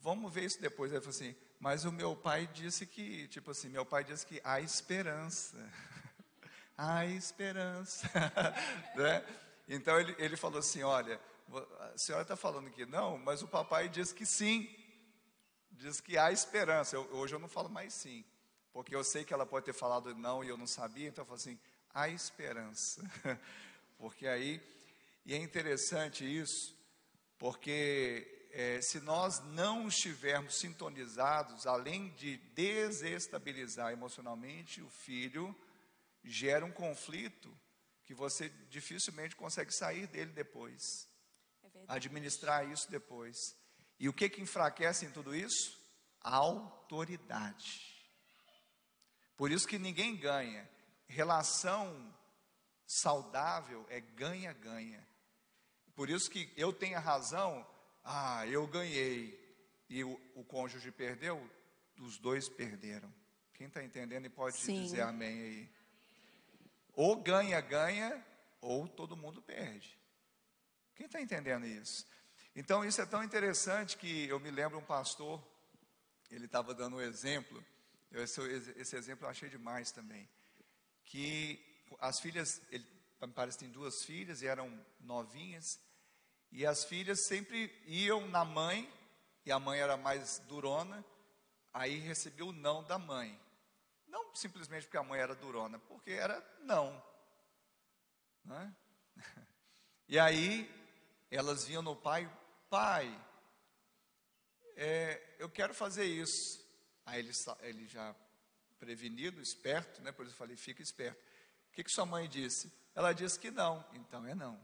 vamos 0.00 0.32
ver 0.32 0.44
isso 0.44 0.60
depois. 0.60 0.92
Ele 0.92 1.00
falou 1.00 1.14
assim: 1.14 1.34
mas 1.58 1.84
o 1.84 1.92
meu 1.92 2.16
pai 2.16 2.48
disse 2.52 2.84
que, 2.84 3.28
tipo 3.28 3.52
assim, 3.52 3.68
meu 3.68 3.86
pai 3.86 4.04
disse 4.04 4.26
que 4.26 4.40
há 4.42 4.60
esperança. 4.60 5.56
há 6.76 7.06
esperança. 7.06 8.10
né? 8.96 9.24
Então 9.68 9.98
ele, 9.98 10.14
ele 10.18 10.36
falou 10.36 10.58
assim: 10.58 10.82
olha 10.82 11.20
a 11.58 11.98
senhora 11.98 12.22
está 12.22 12.36
falando 12.36 12.70
que 12.70 12.86
não, 12.86 13.18
mas 13.18 13.42
o 13.42 13.48
papai 13.48 13.88
diz 13.88 14.12
que 14.12 14.24
sim, 14.24 14.68
diz 15.70 16.00
que 16.00 16.16
há 16.16 16.30
esperança. 16.30 16.96
Eu, 16.96 17.02
hoje 17.12 17.34
eu 17.34 17.38
não 17.38 17.48
falo 17.48 17.68
mais 17.68 17.92
sim, 17.92 18.24
porque 18.72 18.94
eu 18.94 19.02
sei 19.02 19.24
que 19.24 19.34
ela 19.34 19.46
pode 19.46 19.66
ter 19.66 19.72
falado 19.72 20.14
não 20.14 20.44
e 20.44 20.48
eu 20.48 20.56
não 20.56 20.66
sabia, 20.66 21.08
então 21.08 21.22
eu 21.22 21.26
falo 21.26 21.38
assim: 21.38 21.58
há 21.92 22.08
esperança. 22.08 23.02
porque 23.98 24.26
aí, 24.26 24.60
e 25.26 25.34
é 25.34 25.36
interessante 25.36 26.24
isso, 26.24 26.76
porque 27.38 28.46
é, 28.52 28.80
se 28.80 29.00
nós 29.00 29.40
não 29.40 29.88
estivermos 29.88 30.54
sintonizados, 30.54 31.66
além 31.66 32.10
de 32.10 32.36
desestabilizar 32.54 33.92
emocionalmente, 33.92 34.80
o 34.80 34.88
filho 34.88 35.54
gera 36.22 36.64
um 36.64 36.72
conflito 36.72 37.52
que 38.04 38.14
você 38.14 38.48
dificilmente 38.68 39.34
consegue 39.34 39.72
sair 39.72 40.06
dele 40.06 40.32
depois 40.32 41.09
administrar 41.88 42.68
isso 42.68 42.90
depois. 42.90 43.36
E 43.98 44.08
o 44.08 44.12
que 44.12 44.28
que 44.28 44.40
enfraquece 44.40 45.06
em 45.06 45.10
tudo 45.10 45.34
isso? 45.34 45.78
A 46.22 46.36
autoridade. 46.36 47.90
Por 49.36 49.50
isso 49.50 49.66
que 49.66 49.78
ninguém 49.78 50.16
ganha. 50.16 50.68
Relação 51.06 52.14
saudável 52.86 53.86
é 53.88 54.00
ganha-ganha. 54.00 55.06
Por 55.94 56.08
isso 56.08 56.30
que 56.30 56.52
eu 56.56 56.72
tenho 56.72 56.96
a 56.96 57.00
razão, 57.00 57.66
ah, 58.02 58.46
eu 58.46 58.66
ganhei 58.66 59.38
e 59.88 60.02
o, 60.04 60.20
o 60.34 60.44
cônjuge 60.44 60.90
perdeu, 60.90 61.38
os 61.98 62.16
dois 62.18 62.48
perderam. 62.48 63.12
Quem 63.52 63.66
está 63.66 63.84
entendendo 63.84 64.24
e 64.24 64.30
pode 64.30 64.56
Sim. 64.56 64.82
dizer 64.82 65.02
amém 65.02 65.42
aí. 65.42 65.70
Ou 66.94 67.16
ganha-ganha, 67.16 68.24
ou 68.60 68.88
todo 68.88 69.16
mundo 69.16 69.42
perde. 69.42 69.99
Quem 71.00 71.06
está 71.06 71.18
entendendo 71.18 71.64
isso? 71.64 72.06
Então, 72.54 72.84
isso 72.84 73.00
é 73.00 73.06
tão 73.06 73.24
interessante 73.24 73.96
que 73.96 74.28
eu 74.28 74.38
me 74.38 74.50
lembro 74.50 74.78
um 74.78 74.84
pastor, 74.84 75.42
ele 76.30 76.44
estava 76.44 76.74
dando 76.74 76.96
um 76.96 77.00
exemplo, 77.00 77.64
esse, 78.12 78.38
esse, 78.76 78.96
exemplo 78.96 79.24
eu 79.24 79.30
achei 79.30 79.48
demais 79.48 79.90
também, 79.90 80.28
que 81.06 81.58
as 82.00 82.20
filhas, 82.20 82.60
ele 82.70 82.86
me 83.18 83.32
parece 83.32 83.56
que 83.56 83.64
tem 83.64 83.72
duas 83.72 84.04
filhas, 84.04 84.42
e 84.42 84.46
eram 84.46 84.70
novinhas, 85.00 85.80
e 86.52 86.66
as 86.66 86.84
filhas 86.84 87.20
sempre 87.20 87.74
iam 87.86 88.28
na 88.28 88.44
mãe, 88.44 88.86
e 89.46 89.50
a 89.50 89.58
mãe 89.58 89.80
era 89.80 89.96
mais 89.96 90.38
durona, 90.48 91.02
aí 91.72 91.96
recebeu 91.96 92.48
o 92.48 92.52
não 92.52 92.84
da 92.84 92.98
mãe. 92.98 93.40
Não 94.06 94.36
simplesmente 94.36 94.82
porque 94.82 94.98
a 94.98 95.02
mãe 95.02 95.18
era 95.18 95.34
durona, 95.34 95.78
porque 95.78 96.10
era 96.10 96.46
não. 96.60 97.02
Né? 98.44 98.76
E 100.12 100.18
aí 100.18 100.68
elas 101.36 101.64
vinham 101.64 101.82
no 101.82 101.94
pai, 101.94 102.30
pai, 102.68 103.16
é, 104.76 105.22
eu 105.38 105.48
quero 105.48 105.74
fazer 105.74 106.04
isso. 106.04 106.60
Aí 107.04 107.20
ele, 107.20 107.32
ele 107.60 107.86
já 107.86 108.14
prevenido, 108.78 109.40
esperto, 109.40 110.02
né? 110.02 110.10
Por 110.10 110.24
isso 110.24 110.34
eu 110.34 110.38
falei, 110.38 110.56
fica 110.56 110.82
esperto. 110.82 111.20
O 111.68 111.72
que, 111.72 111.84
que 111.84 111.90
sua 111.90 112.06
mãe 112.06 112.28
disse? 112.28 112.72
Ela 112.94 113.12
disse 113.12 113.38
que 113.38 113.50
não, 113.50 113.84
então 113.92 114.26
é 114.26 114.34
não. 114.34 114.58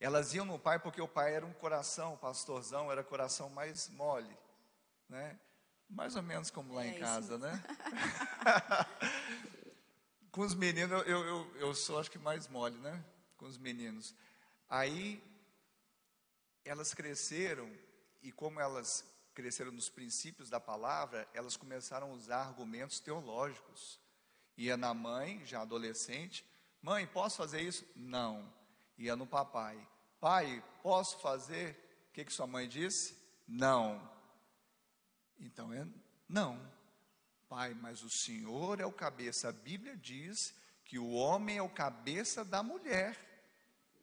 Elas 0.00 0.34
iam 0.34 0.44
no 0.44 0.58
pai 0.58 0.78
porque 0.78 1.00
o 1.00 1.08
pai 1.08 1.34
era 1.34 1.44
um 1.44 1.52
coração, 1.52 2.14
o 2.14 2.18
pastorzão 2.18 2.90
era 2.90 3.02
coração 3.02 3.48
mais 3.50 3.88
mole, 3.90 4.36
né? 5.08 5.38
Mais 5.88 6.16
ou 6.16 6.22
menos 6.22 6.50
como 6.50 6.74
lá 6.74 6.84
é 6.84 6.88
em 6.88 6.98
casa, 6.98 7.38
né? 7.38 7.62
Com 10.30 10.40
os 10.40 10.54
meninos, 10.54 11.06
eu, 11.06 11.24
eu, 11.24 11.56
eu 11.56 11.74
sou 11.74 11.98
acho 11.98 12.10
que 12.10 12.18
mais 12.18 12.48
mole, 12.48 12.76
né? 12.78 13.04
Com 13.36 13.46
os 13.46 13.56
meninos. 13.56 14.14
Aí 14.68 15.22
elas 16.64 16.94
cresceram 16.94 17.70
e 18.22 18.32
como 18.32 18.60
elas 18.60 19.04
cresceram 19.34 19.72
nos 19.72 19.88
princípios 19.88 20.48
da 20.48 20.60
palavra, 20.60 21.28
elas 21.34 21.56
começaram 21.56 22.10
a 22.10 22.14
usar 22.14 22.38
argumentos 22.38 23.00
teológicos. 23.00 24.00
Ia 24.56 24.76
na 24.76 24.94
mãe, 24.94 25.44
já 25.44 25.60
adolescente, 25.62 26.44
mãe, 26.80 27.06
posso 27.06 27.36
fazer 27.36 27.60
isso? 27.60 27.84
Não. 27.96 28.52
Ia 28.96 29.16
no 29.16 29.26
papai, 29.26 29.76
pai, 30.20 30.62
posso 30.82 31.18
fazer? 31.18 31.72
O 32.08 32.12
que, 32.12 32.24
que 32.24 32.32
sua 32.32 32.46
mãe 32.46 32.68
disse? 32.68 33.18
Não. 33.46 34.08
Então 35.38 35.72
é 35.72 35.86
não. 36.28 36.60
Pai, 37.48 37.74
mas 37.74 38.02
o 38.02 38.10
Senhor 38.10 38.80
é 38.80 38.86
o 38.86 38.92
cabeça. 38.92 39.48
A 39.48 39.52
Bíblia 39.52 39.96
diz 39.96 40.54
que 40.84 40.98
o 40.98 41.10
homem 41.10 41.58
é 41.58 41.62
o 41.62 41.68
cabeça 41.68 42.44
da 42.44 42.62
mulher. 42.62 43.18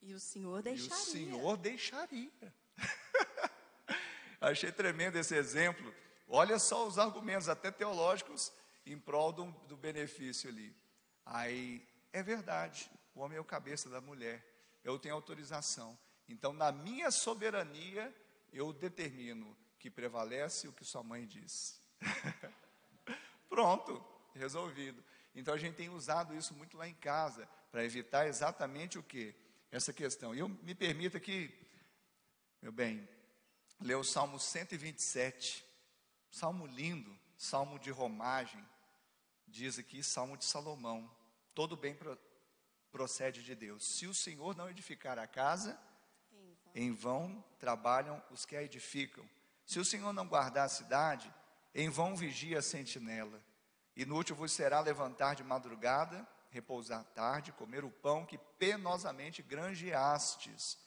E 0.02 0.14
o 0.14 0.20
Senhor 0.20 0.62
deixaria. 0.62 0.96
E 0.96 1.00
o 1.00 1.06
Senhor 1.06 1.58
deixaria. 1.58 2.54
Achei 4.42 4.72
tremendo 4.72 5.18
esse 5.18 5.36
exemplo. 5.36 5.94
Olha 6.28 6.58
só 6.58 6.88
os 6.88 6.98
argumentos, 6.98 7.50
até 7.50 7.70
teológicos, 7.70 8.52
em 8.86 8.98
prol 8.98 9.32
do, 9.32 9.52
do 9.68 9.78
benefício 9.78 10.50
ali. 10.50 10.76
Aí, 11.26 11.88
é 12.12 12.24
verdade, 12.24 12.90
o 13.14 13.22
homem 13.22 13.38
é 13.38 13.42
o 13.42 13.46
cabeça 13.46 13.90
da 13.90 14.02
mulher. 14.02 14.44
Eu 14.84 14.98
tenho 14.98 15.14
autorização. 15.14 15.98
Então, 16.28 16.54
na 16.54 16.72
minha 16.72 17.12
soberania, 17.12 18.14
eu 18.52 18.74
determino 18.74 19.56
que 19.78 19.90
prevalece 19.90 20.68
o 20.68 20.74
que 20.74 20.86
sua 20.86 21.04
mãe 21.04 21.26
diz. 21.26 21.82
Pronto, 23.50 24.04
resolvido. 24.34 25.04
Então 25.34 25.54
a 25.54 25.58
gente 25.58 25.76
tem 25.76 25.90
usado 25.90 26.36
isso 26.36 26.54
muito 26.54 26.78
lá 26.78 26.88
em 26.88 26.94
casa 26.94 27.48
para 27.72 27.84
evitar 27.84 28.28
exatamente 28.28 28.98
o 28.98 29.04
que? 29.04 29.36
Essa 29.72 29.94
questão. 29.94 30.36
E 30.36 30.40
eu 30.40 30.50
me 30.50 30.76
permita 30.76 31.20
que, 31.20 31.50
meu 32.62 32.72
bem, 32.72 33.08
ler 33.80 33.96
o 33.96 34.04
Salmo 34.04 34.40
127, 34.40 35.66
salmo 36.30 36.68
lindo, 36.68 37.18
salmo 37.38 37.80
de 37.80 37.90
romagem, 37.90 38.64
diz 39.48 39.80
aqui 39.80 40.04
Salmo 40.04 40.38
de 40.38 40.46
Salomão. 40.46 41.10
Todo 41.56 41.78
bem 41.78 41.98
procede 42.92 43.44
de 43.44 43.56
Deus. 43.56 43.86
Se 43.86 44.06
o 44.08 44.14
Senhor 44.14 44.56
não 44.56 44.70
edificar 44.70 45.18
a 45.18 45.26
casa, 45.26 45.80
em 46.76 46.92
vão 46.92 47.44
trabalham 47.60 48.22
os 48.30 48.46
que 48.46 48.56
a 48.56 48.64
edificam. 48.64 49.28
Se 49.66 49.80
o 49.80 49.86
Senhor 49.86 50.12
não 50.14 50.28
guardar 50.28 50.66
a 50.66 50.70
cidade, 50.70 51.34
em 51.74 51.90
vão 51.90 52.16
vigia 52.16 52.60
a 52.60 52.62
sentinela. 52.62 53.42
Inútil 53.96 54.36
vos 54.36 54.52
será 54.52 54.80
levantar 54.80 55.36
de 55.36 55.44
madrugada, 55.44 56.28
repousar 56.52 57.04
tarde, 57.16 57.52
comer 57.54 57.84
o 57.84 57.90
pão 57.90 58.26
que 58.26 58.38
penosamente 58.38 59.42
granjeastes. 59.42 60.78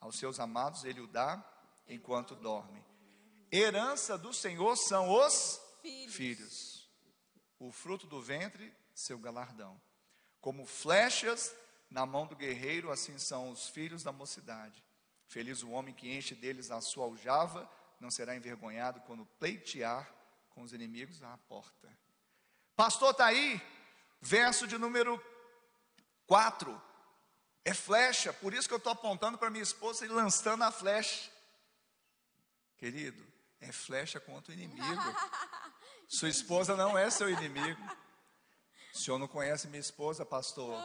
Aos 0.00 0.18
seus 0.18 0.40
amados 0.40 0.84
ele 0.84 1.00
o 1.00 1.06
dá 1.06 1.44
enquanto 1.86 2.34
dorme. 2.34 2.84
Herança 3.52 4.16
do 4.16 4.32
Senhor 4.32 4.76
são 4.76 5.10
os 5.10 5.60
filhos. 5.82 6.14
filhos. 6.14 6.90
O 7.58 7.70
fruto 7.70 8.06
do 8.06 8.20
ventre, 8.20 8.74
seu 8.94 9.18
galardão. 9.18 9.80
Como 10.40 10.64
flechas 10.64 11.54
na 11.90 12.06
mão 12.06 12.26
do 12.26 12.34
guerreiro, 12.34 12.90
assim 12.90 13.18
são 13.18 13.50
os 13.50 13.68
filhos 13.68 14.02
da 14.02 14.12
mocidade. 14.12 14.82
Feliz 15.26 15.62
o 15.62 15.70
homem 15.70 15.94
que 15.94 16.10
enche 16.10 16.34
deles 16.34 16.70
a 16.70 16.80
sua 16.80 17.04
aljava, 17.04 17.70
não 18.00 18.10
será 18.10 18.34
envergonhado 18.34 19.00
quando 19.02 19.26
pleitear 19.38 20.10
com 20.48 20.62
os 20.62 20.72
inimigos 20.72 21.22
à 21.22 21.36
porta. 21.36 21.88
Pastor, 22.74 23.10
está 23.10 23.26
aí, 23.26 23.60
verso 24.20 24.66
de 24.66 24.76
número 24.78 25.22
4. 26.26 26.80
É 27.64 27.74
flecha, 27.74 28.32
por 28.32 28.54
isso 28.54 28.66
que 28.68 28.74
eu 28.74 28.78
estou 28.78 28.92
apontando 28.92 29.36
para 29.36 29.50
minha 29.50 29.62
esposa 29.62 30.04
e 30.04 30.08
lançando 30.08 30.62
a 30.62 30.72
flecha. 30.72 31.30
Querido, 32.76 33.24
é 33.60 33.70
flecha 33.70 34.18
contra 34.18 34.52
o 34.52 34.54
inimigo. 34.54 35.02
Sua 36.08 36.28
esposa 36.28 36.74
não 36.74 36.98
é 36.98 37.08
seu 37.08 37.30
inimigo. 37.30 37.80
O 38.92 38.98
senhor 38.98 39.18
não 39.18 39.28
conhece 39.28 39.68
minha 39.68 39.80
esposa, 39.80 40.26
pastor? 40.26 40.82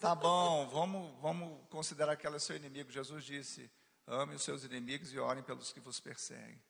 Tá 0.00 0.12
bom, 0.14 0.68
vamos, 0.68 1.20
vamos 1.20 1.68
considerar 1.68 2.16
que 2.16 2.26
ela 2.26 2.36
é 2.36 2.40
seu 2.40 2.56
inimigo. 2.56 2.90
Jesus 2.90 3.24
disse: 3.24 3.70
ame 4.06 4.34
os 4.34 4.42
seus 4.42 4.64
inimigos 4.64 5.12
e 5.12 5.18
orem 5.18 5.44
pelos 5.44 5.72
que 5.72 5.78
vos 5.78 6.00
perseguem. 6.00 6.60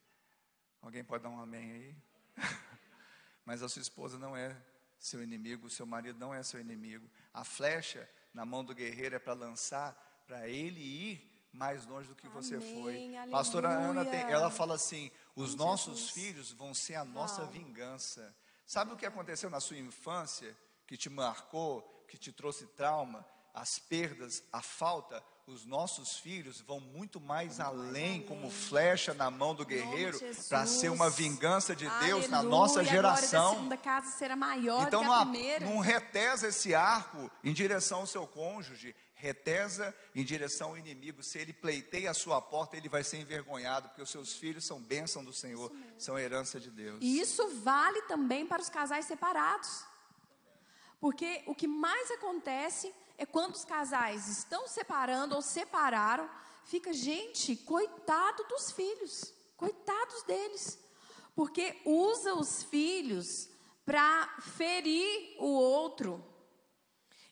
Alguém 0.83 1.03
pode 1.03 1.23
dar 1.23 1.31
um 1.31 1.41
amém 1.41 1.73
aí? 1.73 1.97
Mas 3.47 3.63
a 3.63 3.69
sua 3.69 3.81
esposa 3.81 4.19
não 4.19 4.37
é 4.37 4.55
seu 4.99 5.23
inimigo, 5.23 5.67
o 5.67 5.71
seu 5.71 5.87
marido 5.87 6.19
não 6.19 6.35
é 6.35 6.43
seu 6.43 6.61
inimigo. 6.61 7.09
A 7.33 7.45
flecha 7.45 8.09
na 8.33 8.45
mão 8.45 8.65
do 8.65 8.75
guerreiro 8.75 9.17
é 9.17 9.19
para 9.19 9.33
lançar, 9.33 9.95
para 10.27 10.49
ele 10.49 10.81
ir 10.81 11.37
mais 11.53 11.87
longe 11.87 12.09
do 12.09 12.15
que 12.15 12.29
você 12.29 12.57
Amém, 12.57 12.75
foi. 12.75 12.95
Aleluia. 12.95 13.31
Pastora 13.31 13.69
Ana, 13.69 14.05
tem, 14.05 14.21
ela 14.21 14.51
fala 14.51 14.75
assim: 14.75 15.11
os 15.35 15.55
Amém, 15.55 15.67
nossos 15.67 15.99
Jesus. 15.99 16.11
filhos 16.13 16.53
vão 16.53 16.75
ser 16.75 16.97
a 16.97 17.05
nossa 17.05 17.47
vingança. 17.47 18.35
Sabe 18.67 18.93
o 18.93 18.97
que 18.97 19.07
aconteceu 19.07 19.49
na 19.49 19.61
sua 19.61 19.79
infância, 19.79 20.57
que 20.87 20.97
te 20.97 21.09
marcou, 21.09 21.83
que 22.09 22.19
te 22.19 22.33
trouxe 22.33 22.67
trauma? 22.67 23.27
As 23.55 23.79
perdas, 23.79 24.43
a 24.53 24.61
falta, 24.61 25.23
os 25.47 25.65
nossos 25.65 26.19
filhos 26.19 26.61
vão 26.61 26.81
muito 26.81 27.21
mais 27.21 27.61
além, 27.61 28.21
como 28.21 28.51
flecha 28.51 29.15
na 29.15 29.31
mão 29.31 29.55
do 29.55 29.65
guerreiro, 29.65 30.19
para 30.49 30.67
ser 30.67 30.89
uma 30.89 31.09
vingança 31.09 31.75
de 31.75 31.85
Deus 31.85 32.25
Aleluia, 32.25 32.29
na 32.29 32.43
nossa 32.43 32.85
geração. 32.85 33.53
A 33.53 33.55
segunda 33.55 33.77
casa 33.77 34.11
será 34.17 34.35
maior 34.35 34.89
então, 34.89 35.05
primeira. 35.21 35.65
não 35.65 35.79
retesa 35.79 36.49
esse 36.49 36.75
arco 36.75 37.31
em 37.45 37.53
direção 37.53 38.01
ao 38.01 38.07
seu 38.09 38.27
cônjuge, 38.27 38.93
retesa 39.15 39.95
em 40.17 40.25
direção 40.25 40.71
ao 40.71 40.79
inimigo. 40.79 41.23
Se 41.23 41.39
ele 41.39 41.53
pleiteia 41.53 42.11
a 42.11 42.15
sua 42.15 42.43
porta, 42.43 42.77
ele 42.77 42.89
vai 42.89 43.05
ser 43.05 43.19
envergonhado, 43.19 43.89
porque 43.89 44.03
os 44.03 44.11
seus 44.11 44.35
filhos 44.35 44.65
são 44.65 44.81
bênção 44.81 45.25
do 45.25 45.33
Senhor, 45.33 45.73
são 45.97 46.19
herança 46.19 46.59
de 46.59 46.73
Deus. 46.73 46.99
E 47.01 47.21
isso 47.21 47.49
vale 47.61 48.03
também 48.03 48.45
para 48.45 48.61
os 48.61 48.69
casais 48.69 49.05
separados. 49.05 49.85
Porque 51.01 51.45
o 51.47 51.55
que 51.55 51.69
mais 51.69 52.11
acontece 52.11 52.93
é 53.19 53.25
quando 53.25 53.55
os 53.55 53.65
casais 53.65 54.29
estão 54.29 54.69
separando 54.69 55.35
ou 55.35 55.43
separaram, 55.43 56.29
fica, 56.65 56.93
gente, 56.93 57.57
coitado 57.57 58.45
dos 58.45 58.71
filhos, 58.71 59.33
coitados 59.57 60.23
deles, 60.25 60.79
porque 61.35 61.81
usa 61.85 62.35
os 62.35 62.63
filhos 62.63 63.49
para 63.85 64.27
ferir 64.41 65.37
o 65.39 65.47
outro. 65.47 66.25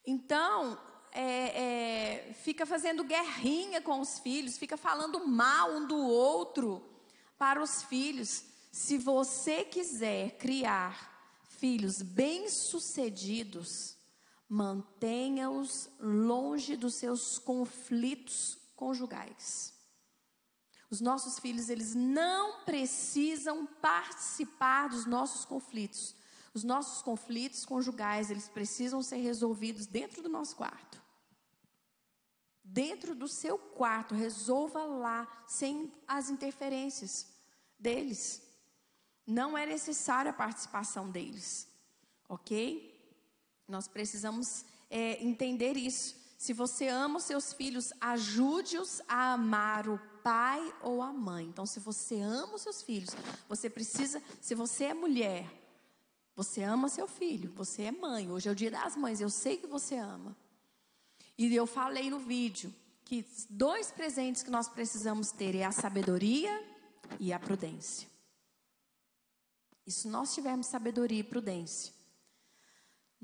Então, 0.07 0.79
é, 1.13 2.29
é, 2.29 2.35
fica 2.35 2.67
fazendo 2.67 3.05
guerrinha 3.05 3.81
com 3.81 4.01
os 4.01 4.19
filhos, 4.19 4.59
fica 4.59 4.77
falando 4.77 5.27
mal 5.27 5.73
um 5.73 5.87
do 5.87 5.97
outro 5.97 6.85
para 7.39 7.63
os 7.63 7.83
filhos. 7.83 8.45
Se 8.73 8.99
você 8.99 9.65
quiser 9.65 10.33
criar 10.39 11.41
filhos 11.49 12.03
bem-sucedidos, 12.03 13.94
mantenha-os 14.49 15.89
longe 15.99 16.77
dos 16.77 16.95
seus 16.95 17.39
conflitos 17.39 18.59
conjugais. 18.77 19.75
Os 20.91 21.01
nossos 21.01 21.39
filhos, 21.39 21.69
eles 21.69 21.95
não 21.95 22.65
precisam 22.65 23.67
participar 23.67 24.89
dos 24.89 25.07
nossos 25.07 25.45
conflitos. 25.45 26.15
Os 26.53 26.63
nossos 26.63 27.03
conflitos 27.03 27.65
conjugais, 27.65 28.31
eles 28.31 28.49
precisam 28.49 29.03
ser 29.03 29.17
resolvidos 29.17 29.87
dentro 29.87 30.23
do 30.23 30.29
nosso 30.29 30.55
quarto. 30.55 31.03
Dentro 32.63 33.15
do 33.15 33.27
seu 33.27 33.59
quarto, 33.59 34.15
resolva 34.15 34.85
lá, 34.85 35.27
sem 35.49 35.93
as 36.07 36.31
interferências 36.31 37.27
deles. 37.79 38.41
Não 39.27 39.59
é 39.59 39.67
necessária 39.67 40.31
a 40.31 40.35
participação 40.35 41.11
deles, 41.11 41.67
ok? 42.29 42.94
Nós 43.67 43.89
precisamos 43.89 44.65
é, 44.91 45.23
entender 45.25 45.77
isso. 45.77 46.17
Se 46.37 46.53
você 46.53 46.89
ama 46.89 47.19
os 47.19 47.25
seus 47.25 47.53
filhos, 47.53 47.93
ajude-os 48.01 49.01
a 49.09 49.33
amar 49.33 49.89
o 49.89 49.99
pai 50.23 50.75
ou 50.83 51.03
a 51.03 51.13
mãe. 51.13 51.47
Então, 51.47 51.65
se 51.65 51.81
você 51.81 52.21
ama 52.21 52.57
os 52.57 52.63
seus 52.63 52.83
filhos, 52.83 53.11
você 53.49 53.71
precisa. 53.71 54.23
Se 54.41 54.55
você 54.55 54.85
é 54.85 54.95
mulher, 54.95 55.51
você 56.37 56.63
ama 56.63 56.89
seu 56.89 57.09
filho. 57.09 57.51
Você 57.57 57.85
é 57.85 57.93
mãe. 57.93 58.31
Hoje 58.31 58.49
é 58.49 58.53
o 58.53 58.55
dia 58.55 58.71
das 58.71 58.95
mães. 58.95 59.21
Eu 59.21 59.31
sei 59.31 59.57
que 59.57 59.67
você 59.67 59.97
ama. 59.97 60.37
E 61.39 61.55
eu 61.55 61.67
falei 61.67 62.11
no 62.11 62.19
vídeo 62.19 62.75
que 63.05 63.25
dois 63.49 63.91
presentes 63.91 64.43
que 64.43 64.51
nós 64.51 64.69
precisamos 64.69 65.31
ter 65.31 65.55
é 65.55 65.65
a 65.65 65.73
sabedoria 65.73 66.63
e 67.19 67.33
a 67.33 67.39
prudência. 67.39 68.09
E 69.87 69.91
se 69.91 70.09
nós 70.09 70.35
tivermos 70.35 70.67
sabedoria 70.67 71.21
e 71.21 71.25
prudência, 71.25 71.94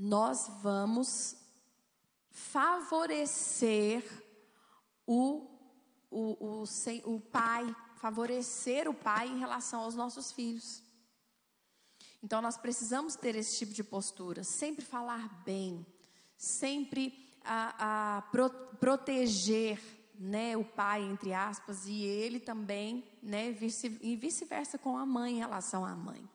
nós 0.03 0.49
vamos 0.63 1.37
favorecer 2.31 4.03
o, 5.07 5.47
o, 6.11 6.63
o, 6.63 6.65
o 7.05 7.21
pai, 7.21 7.77
favorecer 7.97 8.89
o 8.89 8.95
pai 8.95 9.29
em 9.29 9.39
relação 9.39 9.83
aos 9.83 9.95
nossos 9.95 10.33
filhos. 10.33 10.83
Então 12.23 12.41
nós 12.41 12.57
precisamos 12.57 13.15
ter 13.15 13.37
esse 13.37 13.59
tipo 13.59 13.75
de 13.75 13.85
postura, 13.85 14.43
sempre 14.43 14.83
falar 14.83 15.43
bem, 15.45 15.85
sempre 16.35 17.37
a, 17.45 18.17
a 18.17 18.23
pro, 18.23 18.49
proteger 18.79 19.79
né, 20.19 20.57
o 20.57 20.65
pai, 20.65 21.03
entre 21.03 21.35
aspas, 21.35 21.85
e 21.87 22.03
ele 22.03 22.41
também, 22.41 23.05
né, 23.23 23.53
vice, 23.53 23.99
e 24.01 24.17
vice-versa 24.17 24.79
com 24.79 24.97
a 24.97 25.05
mãe 25.05 25.35
em 25.35 25.41
relação 25.41 25.85
à 25.85 25.95
mãe. 25.95 26.27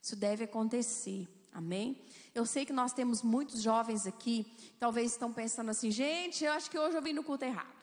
Isso 0.00 0.16
deve 0.16 0.44
acontecer. 0.44 1.28
Amém? 1.52 2.00
Eu 2.34 2.46
sei 2.46 2.64
que 2.64 2.72
nós 2.72 2.92
temos 2.92 3.22
muitos 3.22 3.60
jovens 3.62 4.06
aqui, 4.06 4.46
talvez 4.78 5.12
estão 5.12 5.32
pensando 5.32 5.70
assim, 5.70 5.90
gente, 5.90 6.44
eu 6.44 6.52
acho 6.52 6.70
que 6.70 6.78
hoje 6.78 6.96
eu 6.96 7.02
vim 7.02 7.12
no 7.12 7.24
culto 7.24 7.44
errado. 7.44 7.74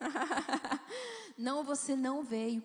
não, 1.38 1.62
você 1.62 1.94
não 1.94 2.22
veio 2.22 2.62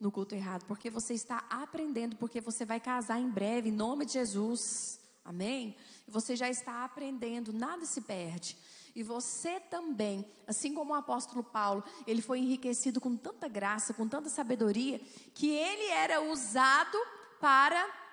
no 0.00 0.10
culto 0.10 0.34
errado, 0.34 0.64
porque 0.66 0.90
você 0.90 1.14
está 1.14 1.44
aprendendo, 1.48 2.16
porque 2.16 2.40
você 2.40 2.64
vai 2.64 2.80
casar 2.80 3.20
em 3.20 3.30
breve, 3.30 3.68
em 3.68 3.72
nome 3.72 4.04
de 4.04 4.14
Jesus. 4.14 5.00
Amém? 5.24 5.76
Você 6.06 6.36
já 6.36 6.50
está 6.50 6.84
aprendendo, 6.84 7.52
nada 7.52 7.86
se 7.86 8.00
perde. 8.00 8.56
E 8.94 9.02
você 9.02 9.58
também, 9.58 10.24
assim 10.46 10.74
como 10.74 10.92
o 10.92 10.96
apóstolo 10.96 11.42
Paulo, 11.42 11.82
ele 12.06 12.22
foi 12.22 12.38
enriquecido 12.38 13.00
com 13.00 13.16
tanta 13.16 13.48
graça, 13.48 13.94
com 13.94 14.06
tanta 14.06 14.28
sabedoria, 14.28 15.00
que 15.34 15.48
ele 15.48 15.86
era 15.86 16.20
usado 16.20 16.98
para 17.40 18.03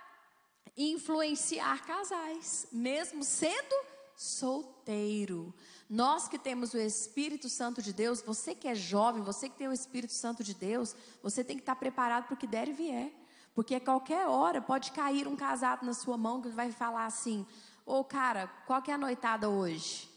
influenciar 0.75 1.85
casais, 1.85 2.67
mesmo 2.71 3.23
sendo 3.23 3.75
solteiro. 4.15 5.53
Nós 5.89 6.27
que 6.27 6.39
temos 6.39 6.73
o 6.73 6.77
Espírito 6.77 7.49
Santo 7.49 7.81
de 7.81 7.91
Deus, 7.91 8.21
você 8.21 8.55
que 8.55 8.67
é 8.67 8.75
jovem, 8.75 9.23
você 9.23 9.49
que 9.49 9.57
tem 9.57 9.67
o 9.67 9.73
Espírito 9.73 10.13
Santo 10.13 10.43
de 10.43 10.53
Deus, 10.53 10.95
você 11.21 11.43
tem 11.43 11.57
que 11.57 11.63
estar 11.63 11.75
preparado 11.75 12.25
para 12.25 12.33
o 12.33 12.37
que 12.37 12.47
der 12.47 12.69
e 12.69 12.73
vier. 12.73 13.11
Porque 13.53 13.75
a 13.75 13.81
qualquer 13.81 14.27
hora 14.27 14.61
pode 14.61 14.91
cair 14.91 15.27
um 15.27 15.35
casado 15.35 15.85
na 15.85 15.93
sua 15.93 16.17
mão 16.17 16.41
que 16.41 16.49
vai 16.49 16.71
falar 16.71 17.05
assim: 17.05 17.45
Ô 17.85 17.99
oh, 17.99 18.03
cara, 18.03 18.47
qual 18.65 18.81
que 18.81 18.91
é 18.91 18.93
a 18.93 18.97
noitada 18.97 19.49
hoje? 19.49 20.09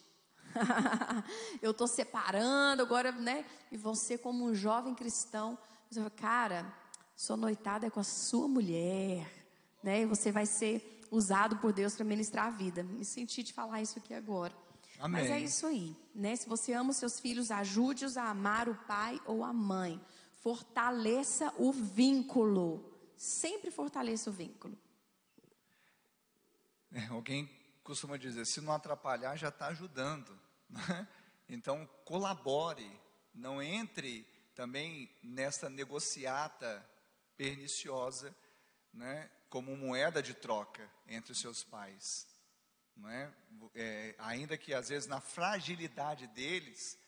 eu 1.61 1.73
estou 1.73 1.89
separando 1.89 2.83
agora, 2.83 3.11
né? 3.11 3.45
E 3.73 3.77
você, 3.77 4.17
como 4.17 4.45
um 4.45 4.55
jovem 4.55 4.95
cristão, 4.95 5.59
você 5.91 5.99
fala, 5.99 6.11
cara, 6.11 6.75
sua 7.17 7.37
noitada 7.37 7.87
é 7.87 7.91
com 7.91 8.01
a 8.01 8.05
sua 8.05 8.47
mulher, 8.47 9.44
né? 9.85 10.07
Você 10.07 10.33
vai 10.33 10.47
ser 10.47 11.03
usado 11.11 11.59
por 11.59 11.71
Deus 11.71 11.95
para 11.95 12.07
ministrar 12.07 12.47
a 12.47 12.51
vida. 12.51 12.83
Me 12.83 13.05
senti 13.05 13.43
de 13.43 13.53
falar 13.53 13.83
isso 13.83 13.99
aqui 13.99 14.15
agora. 14.15 14.55
Amém. 14.99 15.21
Mas 15.21 15.31
é 15.31 15.39
isso 15.39 15.67
aí, 15.67 15.95
né? 16.15 16.35
Se 16.35 16.49
você 16.49 16.73
ama 16.73 16.91
os 16.91 16.97
seus 16.97 17.21
filhos, 17.21 17.51
ajude-os 17.51 18.17
a 18.17 18.31
amar 18.31 18.67
o 18.67 18.75
pai 18.87 19.21
ou 19.27 19.45
a 19.45 19.53
mãe. 19.53 20.01
Fortaleça 20.41 21.53
o 21.59 21.71
vínculo. 21.71 22.91
Sempre 23.15 23.71
fortaleça 23.71 24.31
o 24.31 24.33
vínculo. 24.33 24.77
É, 26.91 27.07
alguém 27.09 27.51
costuma 27.83 28.17
dizer: 28.17 28.47
se 28.47 28.63
não 28.63 28.73
atrapalhar, 28.73 29.37
já 29.37 29.49
está 29.49 29.69
ajudando. 29.69 30.37
Né? 30.67 31.07
Então, 31.49 31.89
colabore. 32.05 32.91
Não 33.33 33.63
entre 33.63 34.27
também 34.55 35.11
nessa 35.23 35.69
negociata 35.69 36.85
perniciosa, 37.37 38.35
né? 38.93 39.31
Como 39.55 39.77
moeda 39.77 40.21
de 40.21 40.35
troca 40.35 40.91
entre 41.07 41.31
os 41.31 41.39
seus 41.39 41.63
pais 41.63 42.27
não 42.97 43.09
é? 43.09 43.33
é? 43.73 44.15
ainda 44.19 44.59
que 44.59 44.75
às 44.75 44.89
vezes 44.89 45.09
na 45.09 45.21
fragilidade 45.21 46.27
deles, 46.27 46.99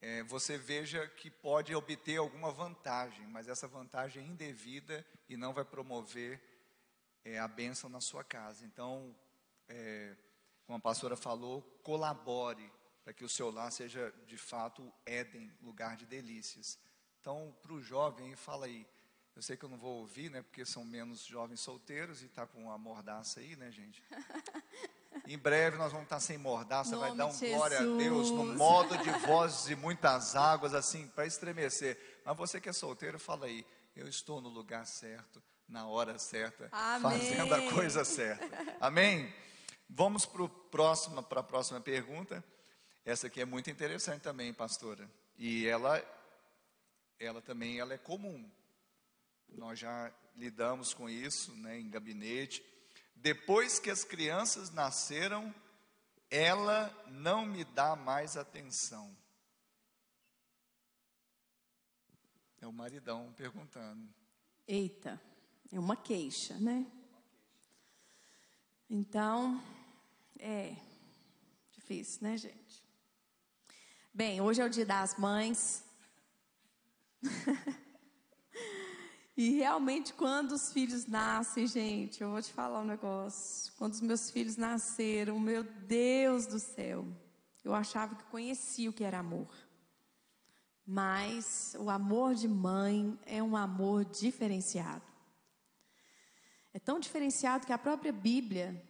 é, 0.00 0.22
você 0.22 0.56
veja 0.56 1.06
que 1.06 1.30
pode 1.30 1.74
obter 1.74 2.16
alguma 2.16 2.50
vantagem, 2.50 3.26
mas 3.26 3.48
essa 3.48 3.68
vantagem 3.68 4.22
é 4.22 4.26
indevida 4.26 5.04
e 5.28 5.36
não 5.36 5.52
vai 5.52 5.64
promover 5.64 6.40
é, 7.22 7.38
a 7.38 7.46
bênção 7.46 7.90
na 7.90 8.00
sua 8.00 8.24
casa. 8.24 8.64
Então, 8.64 9.14
é, 9.68 10.16
como 10.64 10.78
a 10.78 10.80
pastora 10.80 11.16
falou, 11.16 11.60
colabore 11.82 12.72
para 13.04 13.12
que 13.12 13.24
o 13.24 13.28
seu 13.28 13.50
lar 13.50 13.70
seja 13.72 14.10
de 14.26 14.38
fato 14.38 14.90
Éden, 15.04 15.52
lugar 15.60 15.98
de 15.98 16.06
delícias. 16.06 16.78
Então, 17.20 17.54
para 17.60 17.74
o 17.74 17.82
jovem, 17.82 18.34
fala 18.36 18.64
aí. 18.64 18.86
Eu 19.38 19.42
sei 19.42 19.56
que 19.56 19.64
eu 19.64 19.68
não 19.68 19.78
vou 19.78 20.00
ouvir, 20.00 20.32
né? 20.32 20.42
Porque 20.42 20.64
são 20.64 20.84
menos 20.84 21.24
jovens 21.24 21.60
solteiros 21.60 22.22
e 22.22 22.26
está 22.26 22.44
com 22.44 22.72
a 22.72 22.76
mordaça 22.76 23.38
aí, 23.38 23.54
né, 23.54 23.70
gente? 23.70 24.02
Em 25.28 25.38
breve 25.38 25.76
nós 25.76 25.92
vamos 25.92 26.06
estar 26.06 26.18
sem 26.18 26.36
mordaça, 26.36 26.96
vai 26.96 27.14
dar 27.14 27.26
um 27.26 27.30
Jesus. 27.30 27.52
glória 27.52 27.78
a 27.78 27.82
Deus 27.82 28.32
no 28.32 28.56
modo 28.56 28.98
de 28.98 29.10
vozes 29.24 29.70
e 29.70 29.76
muitas 29.76 30.34
águas, 30.34 30.74
assim, 30.74 31.06
para 31.06 31.24
estremecer. 31.24 32.20
Mas 32.24 32.36
você 32.36 32.60
que 32.60 32.68
é 32.68 32.72
solteiro, 32.72 33.16
fala 33.16 33.46
aí, 33.46 33.64
eu 33.94 34.08
estou 34.08 34.40
no 34.40 34.48
lugar 34.48 34.84
certo, 34.88 35.40
na 35.68 35.86
hora 35.86 36.18
certa, 36.18 36.68
Amém. 36.72 37.02
fazendo 37.02 37.54
a 37.54 37.72
coisa 37.72 38.04
certa. 38.04 38.76
Amém? 38.80 39.32
Vamos 39.88 40.26
para 40.26 40.46
a 40.46 40.48
próxima, 40.48 41.22
para 41.22 41.38
a 41.42 41.44
próxima 41.44 41.80
pergunta. 41.80 42.42
Essa 43.04 43.28
aqui 43.28 43.40
é 43.40 43.44
muito 43.44 43.70
interessante 43.70 44.22
também, 44.22 44.52
pastora. 44.52 45.08
E 45.36 45.64
ela, 45.64 46.04
ela 47.20 47.40
também 47.40 47.78
ela 47.78 47.94
é 47.94 47.98
comum. 47.98 48.57
Nós 49.56 49.78
já 49.78 50.12
lidamos 50.36 50.94
com 50.94 51.08
isso 51.08 51.52
né, 51.56 51.78
em 51.78 51.90
gabinete. 51.90 52.64
Depois 53.14 53.78
que 53.78 53.90
as 53.90 54.04
crianças 54.04 54.70
nasceram, 54.70 55.52
ela 56.30 56.94
não 57.08 57.44
me 57.44 57.64
dá 57.64 57.96
mais 57.96 58.36
atenção. 58.36 59.16
É 62.60 62.66
o 62.66 62.72
maridão 62.72 63.32
perguntando. 63.36 64.08
Eita, 64.66 65.20
é 65.72 65.78
uma 65.78 65.96
queixa, 65.96 66.58
né? 66.58 66.86
Então, 68.90 69.62
é 70.38 70.74
difícil, 71.72 72.22
né, 72.22 72.36
gente? 72.36 72.84
Bem, 74.12 74.40
hoje 74.40 74.60
é 74.60 74.64
o 74.64 74.70
dia 74.70 74.86
das 74.86 75.16
mães. 75.18 75.84
E 79.38 79.50
realmente, 79.50 80.12
quando 80.14 80.50
os 80.50 80.72
filhos 80.72 81.06
nascem, 81.06 81.64
gente, 81.64 82.20
eu 82.20 82.32
vou 82.32 82.42
te 82.42 82.52
falar 82.52 82.80
um 82.80 82.84
negócio. 82.84 83.72
Quando 83.78 83.92
os 83.92 84.00
meus 84.00 84.28
filhos 84.32 84.56
nasceram, 84.56 85.38
meu 85.38 85.62
Deus 85.62 86.44
do 86.44 86.58
céu, 86.58 87.06
eu 87.62 87.72
achava 87.72 88.16
que 88.16 88.24
conhecia 88.24 88.90
o 88.90 88.92
que 88.92 89.04
era 89.04 89.20
amor. 89.20 89.46
Mas 90.84 91.76
o 91.78 91.88
amor 91.88 92.34
de 92.34 92.48
mãe 92.48 93.16
é 93.24 93.40
um 93.40 93.56
amor 93.56 94.04
diferenciado. 94.06 95.06
É 96.74 96.80
tão 96.80 96.98
diferenciado 96.98 97.64
que 97.64 97.72
a 97.72 97.78
própria 97.78 98.12
Bíblia, 98.12 98.84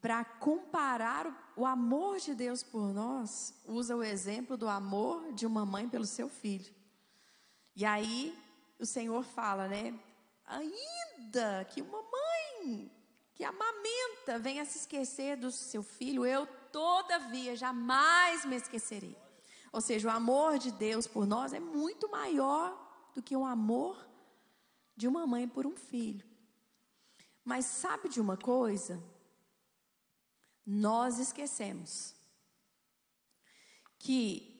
para 0.00 0.24
comparar 0.24 1.52
o 1.54 1.66
amor 1.66 2.20
de 2.20 2.34
Deus 2.34 2.62
por 2.62 2.94
nós, 2.94 3.52
usa 3.66 3.94
o 3.94 4.02
exemplo 4.02 4.56
do 4.56 4.66
amor 4.66 5.30
de 5.34 5.44
uma 5.44 5.66
mãe 5.66 5.86
pelo 5.90 6.06
seu 6.06 6.30
filho. 6.30 6.74
E 7.76 7.84
aí, 7.84 8.34
o 8.78 8.86
Senhor 8.86 9.24
fala, 9.24 9.68
né? 9.68 9.98
Ainda 10.44 11.64
que 11.66 11.80
uma 11.80 12.02
mãe 12.02 12.90
que 13.34 13.44
amamenta 13.44 14.38
venha 14.38 14.64
se 14.64 14.78
esquecer 14.78 15.36
do 15.36 15.50
seu 15.50 15.82
filho, 15.82 16.26
eu 16.26 16.46
todavia 16.70 17.56
jamais 17.56 18.44
me 18.44 18.56
esquecerei. 18.56 19.16
Ou 19.72 19.80
seja, 19.80 20.08
o 20.08 20.10
amor 20.10 20.58
de 20.58 20.70
Deus 20.70 21.06
por 21.06 21.26
nós 21.26 21.52
é 21.52 21.60
muito 21.60 22.10
maior 22.10 23.10
do 23.14 23.22
que 23.22 23.36
o 23.36 23.44
amor 23.44 24.06
de 24.94 25.08
uma 25.08 25.26
mãe 25.26 25.48
por 25.48 25.66
um 25.66 25.76
filho. 25.76 26.26
Mas 27.44 27.64
sabe 27.64 28.08
de 28.08 28.20
uma 28.20 28.36
coisa? 28.36 29.02
Nós 30.64 31.18
esquecemos 31.18 32.14
que 33.98 34.52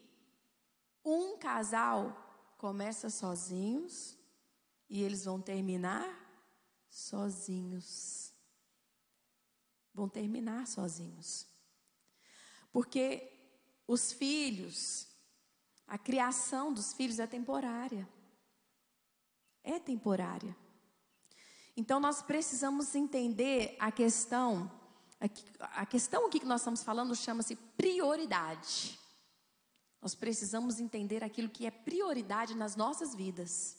um 1.05 1.37
casal 1.37 2.21
começa 2.62 3.11
sozinhos 3.11 4.16
e 4.88 5.03
eles 5.03 5.25
vão 5.25 5.40
terminar 5.40 6.09
sozinhos. 6.88 8.33
Vão 9.92 10.09
terminar 10.09 10.68
sozinhos. 10.68 11.44
Porque 12.70 13.33
os 13.85 14.12
filhos, 14.12 15.09
a 15.88 15.98
criação 15.98 16.72
dos 16.72 16.92
filhos 16.92 17.18
é 17.18 17.27
temporária. 17.27 18.09
É 19.64 19.81
temporária. 19.81 20.57
Então 21.77 21.98
nós 21.98 22.22
precisamos 22.22 22.94
entender 22.94 23.75
a 23.81 23.90
questão, 23.90 24.70
a 25.59 25.85
questão 25.85 26.27
aqui 26.27 26.38
que 26.38 26.46
nós 26.46 26.61
estamos 26.61 26.85
falando 26.85 27.16
chama-se 27.16 27.57
prioridade. 27.57 29.02
Nós 30.03 30.17
precisamos 30.17 30.81
entender 30.81 31.23
aquilo 31.23 31.49
que 31.49 31.65
é 31.65 31.71
prioridade 31.71 32.57
nas 32.57 32.75
nossas 32.75 33.15
vidas, 33.15 33.77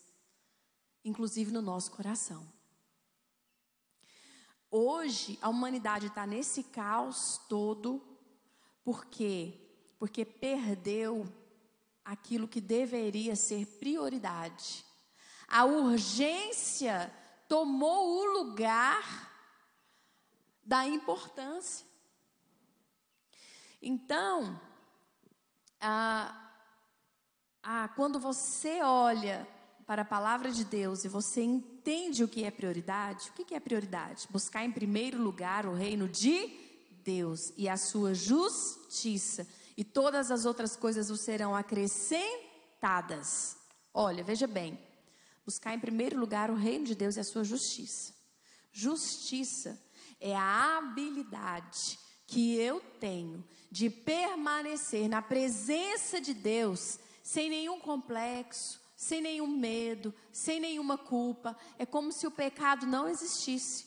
inclusive 1.03 1.51
no 1.51 1.61
nosso 1.61 1.91
coração. 1.91 2.47
Hoje 4.71 5.37
a 5.41 5.49
humanidade 5.49 6.07
está 6.07 6.25
nesse 6.25 6.63
caos 6.63 7.41
todo, 7.49 8.01
por 8.85 9.05
quê? 9.05 9.59
Porque 9.99 10.23
perdeu 10.23 11.27
aquilo 12.05 12.47
que 12.47 12.61
deveria 12.61 13.35
ser 13.35 13.65
prioridade. 13.65 14.85
A 15.45 15.65
urgência 15.65 17.13
tomou 17.49 18.21
o 18.21 18.39
lugar 18.39 19.29
da 20.63 20.87
importância. 20.87 21.85
Então, 23.81 24.59
ah, 25.83 26.33
ah, 27.61 27.89
quando 27.89 28.19
você 28.19 28.81
olha 28.81 29.45
para 29.85 30.03
a 30.03 30.05
palavra 30.05 30.49
de 30.49 30.63
Deus 30.63 31.03
e 31.03 31.09
você 31.09 31.41
entende 31.41 32.23
o 32.23 32.27
que 32.27 32.45
é 32.45 32.51
prioridade, 32.51 33.29
o 33.29 33.33
que 33.33 33.53
é 33.53 33.59
prioridade? 33.59 34.27
Buscar 34.29 34.63
em 34.63 34.71
primeiro 34.71 35.21
lugar 35.21 35.65
o 35.65 35.73
reino 35.73 36.07
de 36.07 36.47
Deus 37.03 37.51
e 37.57 37.67
a 37.67 37.75
sua 37.75 38.13
justiça, 38.13 39.45
e 39.75 39.83
todas 39.83 40.31
as 40.31 40.45
outras 40.45 40.77
coisas 40.77 41.09
o 41.09 41.17
serão 41.17 41.53
acrescentadas. 41.53 43.57
Olha, 43.93 44.23
veja 44.23 44.47
bem, 44.47 44.79
buscar 45.45 45.73
em 45.73 45.79
primeiro 45.79 46.17
lugar 46.17 46.49
o 46.49 46.55
reino 46.55 46.85
de 46.85 46.95
Deus 46.95 47.17
e 47.17 47.19
a 47.19 47.25
sua 47.25 47.43
justiça. 47.43 48.13
Justiça 48.71 49.77
é 50.19 50.33
a 50.33 50.77
habilidade 50.77 51.99
que 52.33 52.55
eu 52.55 52.81
tenho 52.99 53.43
de 53.69 53.91
permanecer 53.91 55.07
na 55.07 55.21
presença 55.21 56.19
de 56.19 56.33
Deus 56.33 56.97
sem 57.21 57.47
nenhum 57.47 57.79
complexo, 57.79 58.81
sem 58.95 59.21
nenhum 59.21 59.45
medo, 59.45 60.11
sem 60.31 60.59
nenhuma 60.59 60.97
culpa. 60.97 61.55
É 61.77 61.85
como 61.85 62.11
se 62.11 62.25
o 62.25 62.31
pecado 62.31 62.87
não 62.87 63.07
existisse. 63.07 63.85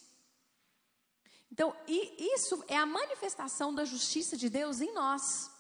Então, 1.51 1.75
isso 1.89 2.63
é 2.69 2.77
a 2.77 2.87
manifestação 2.87 3.75
da 3.75 3.85
justiça 3.85 4.37
de 4.37 4.49
Deus 4.49 4.81
em 4.81 4.93
nós. 4.95 5.51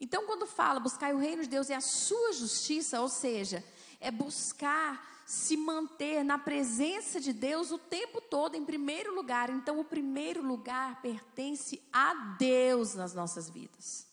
Então, 0.00 0.26
quando 0.26 0.46
fala 0.46 0.80
buscar 0.80 1.14
o 1.14 1.18
reino 1.18 1.42
de 1.42 1.48
Deus 1.48 1.68
e 1.68 1.74
a 1.74 1.80
sua 1.80 2.32
justiça, 2.32 3.00
ou 3.00 3.08
seja, 3.08 3.64
é 4.00 4.10
buscar 4.10 5.17
se 5.28 5.58
manter 5.58 6.24
na 6.24 6.38
presença 6.38 7.20
de 7.20 7.34
Deus 7.34 7.70
o 7.70 7.76
tempo 7.76 8.18
todo 8.18 8.54
em 8.54 8.64
primeiro 8.64 9.14
lugar. 9.14 9.50
Então, 9.50 9.78
o 9.78 9.84
primeiro 9.84 10.42
lugar 10.42 11.02
pertence 11.02 11.86
a 11.92 12.14
Deus 12.38 12.94
nas 12.94 13.12
nossas 13.12 13.50
vidas. 13.50 14.06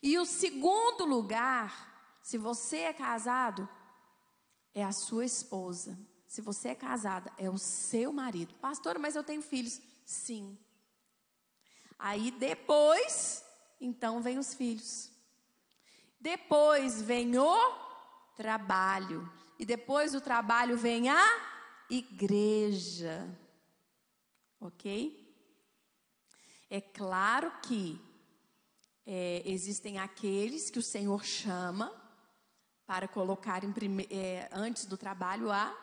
E 0.00 0.16
o 0.16 0.24
segundo 0.24 1.04
lugar, 1.04 2.20
se 2.22 2.38
você 2.38 2.76
é 2.82 2.92
casado, 2.92 3.68
é 4.72 4.84
a 4.84 4.92
sua 4.92 5.24
esposa. 5.24 5.98
Se 6.28 6.40
você 6.40 6.68
é 6.68 6.74
casada, 6.76 7.32
é 7.36 7.50
o 7.50 7.58
seu 7.58 8.12
marido. 8.12 8.54
Pastora, 8.60 8.96
mas 8.96 9.16
eu 9.16 9.24
tenho 9.24 9.42
filhos. 9.42 9.80
Sim. 10.04 10.56
Aí 11.98 12.30
depois, 12.30 13.44
então 13.80 14.22
vem 14.22 14.38
os 14.38 14.54
filhos. 14.54 15.10
Depois 16.20 17.02
vem 17.02 17.36
o 17.36 17.56
trabalho. 18.36 19.28
E 19.58 19.66
depois 19.66 20.12
do 20.12 20.20
trabalho 20.20 20.76
vem 20.76 21.08
a 21.08 21.24
igreja. 21.90 23.28
Ok? 24.60 25.26
É 26.70 26.80
claro 26.80 27.50
que 27.62 28.00
é, 29.06 29.42
existem 29.44 29.98
aqueles 29.98 30.70
que 30.70 30.78
o 30.78 30.82
Senhor 30.82 31.24
chama 31.24 31.90
para 32.86 33.08
colocar 33.08 33.62
prime, 33.72 34.06
é, 34.10 34.48
antes 34.52 34.84
do 34.84 34.96
trabalho 34.96 35.50
a 35.50 35.74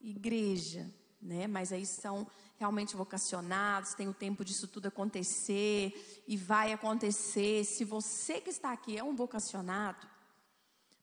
igreja, 0.00 0.92
né? 1.20 1.46
Mas 1.46 1.72
aí 1.72 1.86
são 1.86 2.26
realmente 2.58 2.96
vocacionados, 2.96 3.94
tem 3.94 4.08
o 4.08 4.14
tempo 4.14 4.44
disso 4.44 4.68
tudo 4.68 4.86
acontecer 4.86 6.24
e 6.26 6.36
vai 6.36 6.72
acontecer. 6.72 7.64
Se 7.64 7.84
você 7.84 8.40
que 8.40 8.50
está 8.50 8.72
aqui 8.72 8.98
é 8.98 9.04
um 9.04 9.14
vocacionado, 9.14 10.08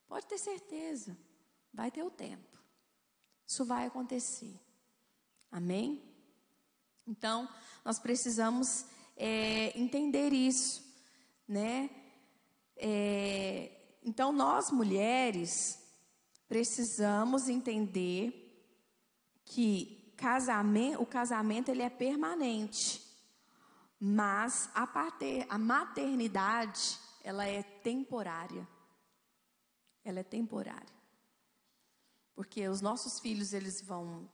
pode 0.06 0.26
ter 0.26 0.38
certeza, 0.38 1.16
Vai 1.78 1.92
ter 1.92 2.02
o 2.02 2.10
tempo. 2.10 2.58
Isso 3.46 3.64
vai 3.64 3.86
acontecer. 3.86 4.60
Amém? 5.48 6.02
Então, 7.06 7.48
nós 7.84 8.00
precisamos 8.00 8.84
é, 9.16 9.78
entender 9.78 10.32
isso, 10.32 10.82
né? 11.46 11.88
É, 12.74 13.70
então, 14.02 14.32
nós 14.32 14.72
mulheres 14.72 15.78
precisamos 16.48 17.48
entender 17.48 18.44
que 19.44 20.12
casamento, 20.16 21.00
o 21.00 21.06
casamento 21.06 21.68
ele 21.68 21.82
é 21.82 21.90
permanente, 21.90 23.08
mas 24.00 24.68
a, 24.74 24.84
pater, 24.84 25.46
a 25.48 25.56
maternidade 25.56 26.98
ela 27.22 27.46
é 27.46 27.62
temporária. 27.62 28.66
Ela 30.04 30.18
é 30.18 30.24
temporária. 30.24 30.97
Porque 32.38 32.68
os 32.68 32.80
nossos 32.80 33.18
filhos, 33.18 33.52
eles 33.52 33.82
vão 33.82 34.30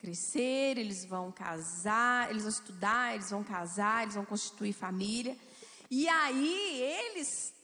crescer, 0.00 0.76
eles 0.76 1.04
vão 1.04 1.30
casar, 1.30 2.28
eles 2.28 2.42
vão 2.42 2.50
estudar, 2.50 3.14
eles 3.14 3.30
vão 3.30 3.44
casar, 3.44 4.02
eles 4.02 4.16
vão 4.16 4.24
constituir 4.24 4.72
família. 4.72 5.38
E 5.88 6.08
aí, 6.08 6.82
eles, 6.82 7.54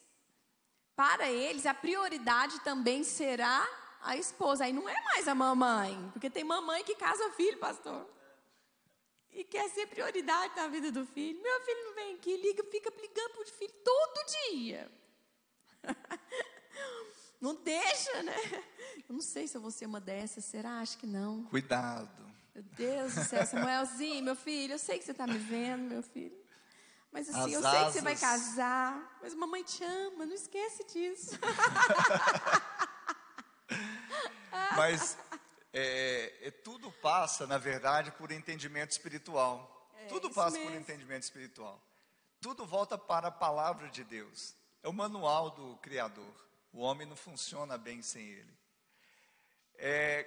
para 0.95 1.29
eles, 1.29 1.67
a 1.67 1.75
prioridade 1.75 2.61
também 2.61 3.03
será 3.03 3.69
a 4.03 4.17
esposa. 4.17 4.67
Aí 4.67 4.73
não 4.73 4.89
é 4.89 5.03
mais 5.03 5.27
a 5.27 5.35
mamãe, 5.35 5.99
porque 6.13 6.31
tem 6.31 6.45
mamãe 6.45 6.85
que 6.85 6.95
casa 6.95 7.33
filho, 7.33 7.59
pastor. 7.59 8.09
E 9.33 9.43
quer 9.43 9.69
ser 9.71 9.89
prioridade 9.89 10.55
na 10.55 10.69
vida 10.69 10.93
do 10.93 11.05
filho. 11.05 11.43
Meu 11.43 11.61
filho 11.63 11.85
não 11.87 11.95
vem 11.97 12.15
aqui, 12.15 12.37
liga, 12.37 12.63
fica 12.71 12.89
ligando 12.89 13.33
para 13.33 13.43
o 13.43 13.47
filho 13.47 13.75
todo 13.83 14.53
dia. 14.53 14.89
Não 17.43 17.57
deixa, 17.57 18.23
né? 18.23 18.37
Eu 19.09 19.15
não 19.15 19.21
sei 19.21 19.49
se 19.49 19.57
eu 19.57 19.61
vou 19.61 19.73
ser 19.73 19.87
uma 19.87 20.01
dessas, 20.01 20.45
será? 20.45 20.79
Acho 20.79 20.97
que 20.97 21.09
não. 21.09 21.43
Cuidado. 21.47 22.25
Meu 22.55 22.63
Deus 22.63 23.17
do 23.17 23.25
céu, 23.25 23.45
Samuelzinho, 23.45 24.23
meu 24.23 24.37
filho, 24.37 24.75
eu 24.75 24.79
sei 24.79 24.97
que 24.97 25.05
você 25.05 25.11
está 25.11 25.27
me 25.27 25.39
vendo, 25.39 25.83
meu 25.83 26.05
filho. 26.05 26.41
Mas 27.11 27.29
assim, 27.29 27.41
As 27.41 27.53
eu 27.53 27.67
asas. 27.67 27.73
sei 27.73 27.87
que 27.87 27.93
você 27.95 28.01
vai 28.01 28.17
casar, 28.17 29.19
mas 29.21 29.35
mamãe 29.35 29.65
te 29.65 29.83
ama, 29.83 30.25
não 30.25 30.35
esquece 30.35 30.85
disso. 30.85 31.37
mas 34.77 35.19
é, 35.73 36.33
é, 36.43 36.51
tudo 36.53 36.93
passa, 36.93 37.45
na 37.45 37.59
verdade, 37.59 38.13
por 38.13 38.31
entendimento 38.31 38.93
espiritual. 38.93 39.91
É, 39.99 40.07
tudo 40.07 40.31
passa 40.31 40.59
mesmo. 40.59 40.71
por 40.71 40.79
entendimento 40.79 41.25
espiritual. 41.25 41.83
Tudo 42.41 42.65
volta 42.65 42.97
para 42.97 43.29
a 43.29 43.33
palavra 43.33 43.89
de 43.89 44.05
Deus. 44.05 44.55
É 44.81 44.89
o 44.89 44.93
manual 44.93 45.51
do 45.51 45.77
Criador. 45.79 46.52
O 46.73 46.81
homem 46.81 47.07
não 47.07 47.17
funciona 47.17 47.77
bem 47.77 48.01
sem 48.01 48.27
ele. 48.27 48.59
É, 49.77 50.27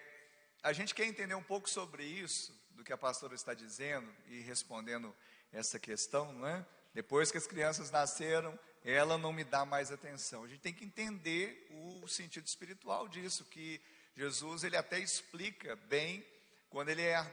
a 0.61 0.71
gente 0.73 0.93
quer 0.93 1.05
entender 1.05 1.33
um 1.33 1.43
pouco 1.43 1.69
sobre 1.69 2.03
isso, 2.03 2.53
do 2.71 2.83
que 2.83 2.93
a 2.93 2.97
pastora 2.97 3.33
está 3.33 3.53
dizendo 3.53 4.13
e 4.27 4.41
respondendo 4.41 5.15
essa 5.51 5.79
questão, 5.79 6.31
não 6.33 6.47
é? 6.47 6.65
Depois 6.93 7.31
que 7.31 7.37
as 7.37 7.47
crianças 7.47 7.89
nasceram, 7.89 8.57
ela 8.83 9.17
não 9.17 9.33
me 9.33 9.43
dá 9.43 9.65
mais 9.65 9.91
atenção. 9.91 10.43
A 10.43 10.47
gente 10.47 10.61
tem 10.61 10.73
que 10.73 10.85
entender 10.85 11.67
o 11.71 12.07
sentido 12.07 12.45
espiritual 12.45 13.07
disso, 13.07 13.45
que 13.45 13.81
Jesus 14.15 14.63
ele 14.63 14.77
até 14.77 14.99
explica 14.99 15.75
bem 15.75 16.25
quando 16.69 16.89
ele 16.89 17.01
é, 17.01 17.25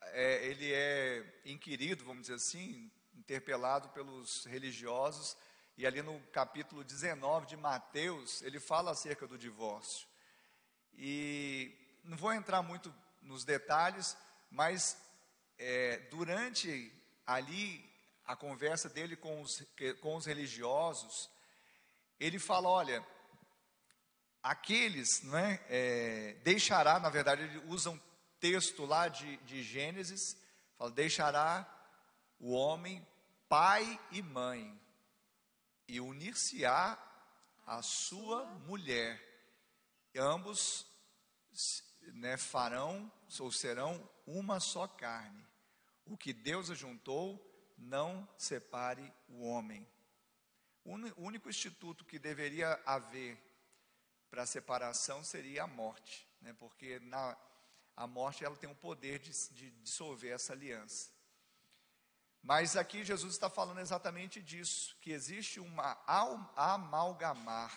é 0.00 0.46
ele 0.46 0.72
é 0.72 1.42
inquirido, 1.44 2.04
vamos 2.04 2.22
dizer 2.22 2.34
assim, 2.34 2.90
interpelado 3.14 3.88
pelos 3.90 4.44
religiosos 4.46 5.36
e 5.76 5.86
ali 5.86 6.00
no 6.00 6.18
capítulo 6.28 6.82
19 6.82 7.46
de 7.46 7.56
Mateus, 7.56 8.40
ele 8.40 8.58
fala 8.58 8.92
acerca 8.92 9.26
do 9.26 9.36
divórcio. 9.36 10.08
E 10.94 11.70
não 12.02 12.16
vou 12.16 12.32
entrar 12.32 12.62
muito 12.62 12.92
nos 13.20 13.44
detalhes, 13.44 14.16
mas 14.50 14.96
é, 15.58 15.98
durante 16.10 16.90
ali 17.26 17.84
a 18.24 18.34
conversa 18.34 18.88
dele 18.88 19.16
com 19.16 19.42
os, 19.42 19.62
com 20.00 20.16
os 20.16 20.24
religiosos, 20.24 21.28
ele 22.18 22.38
fala: 22.38 22.68
olha, 22.70 23.06
aqueles, 24.42 25.22
né, 25.24 25.60
é, 25.68 26.36
deixará, 26.42 26.98
na 26.98 27.10
verdade, 27.10 27.42
ele 27.42 27.58
usa 27.66 27.90
um 27.90 28.00
texto 28.40 28.86
lá 28.86 29.08
de, 29.08 29.36
de 29.38 29.62
Gênesis, 29.62 30.38
fala: 30.78 30.90
deixará 30.90 31.70
o 32.40 32.52
homem 32.52 33.06
pai 33.46 34.00
e 34.10 34.22
mãe 34.22 34.85
e 35.88 36.00
unir-se-á 36.00 36.98
a 37.66 37.82
sua 37.82 38.44
mulher. 38.66 39.22
E 40.14 40.18
ambos 40.18 40.86
né, 42.14 42.36
farão 42.36 43.10
ou 43.40 43.50
serão 43.50 44.08
uma 44.26 44.60
só 44.60 44.86
carne. 44.86 45.46
O 46.04 46.16
que 46.16 46.32
Deus 46.32 46.70
ajuntou, 46.70 47.42
não 47.76 48.28
separe 48.38 49.12
o 49.28 49.44
homem. 49.44 49.86
O 50.84 50.94
único 51.16 51.48
instituto 51.48 52.04
que 52.04 52.18
deveria 52.18 52.80
haver 52.86 53.42
para 54.30 54.46
separação 54.46 55.22
seria 55.24 55.64
a 55.64 55.66
morte, 55.66 56.28
né, 56.40 56.52
porque 56.52 57.00
na, 57.00 57.36
a 57.96 58.06
morte 58.06 58.44
ela 58.44 58.56
tem 58.56 58.70
o 58.70 58.74
poder 58.74 59.18
de, 59.18 59.32
de 59.52 59.70
dissolver 59.82 60.32
essa 60.32 60.52
aliança. 60.52 61.10
Mas 62.46 62.76
aqui 62.76 63.04
Jesus 63.04 63.34
está 63.34 63.50
falando 63.50 63.80
exatamente 63.80 64.40
disso, 64.40 64.96
que 65.00 65.10
existe 65.10 65.58
uma 65.58 65.98
amalgamar 66.54 67.76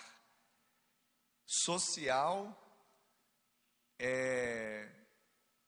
social 1.44 2.56
é, 3.98 4.88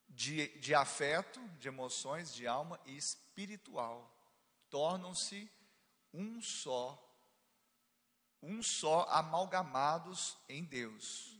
de, 0.07 0.49
de 0.59 0.75
afeto, 0.75 1.39
de 1.57 1.67
emoções, 1.67 2.31
de 2.31 2.45
alma 2.45 2.79
e 2.85 2.95
espiritual. 2.95 4.07
Tornam-se 4.69 5.51
um 6.13 6.39
só, 6.39 6.95
um 8.39 8.61
só 8.61 9.07
amalgamados 9.09 10.37
em 10.47 10.63
Deus. 10.63 11.35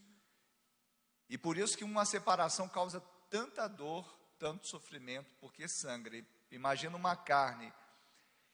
E 1.30 1.38
por 1.38 1.56
isso 1.56 1.78
que 1.78 1.84
uma 1.84 2.06
separação 2.06 2.68
causa 2.68 3.00
tanta 3.30 3.68
dor, 3.68 4.12
tanto 4.40 4.66
sofrimento, 4.66 5.36
porque 5.36 5.68
sangra. 5.68 6.26
Imagina 6.52 6.98
uma 6.98 7.16
carne 7.16 7.74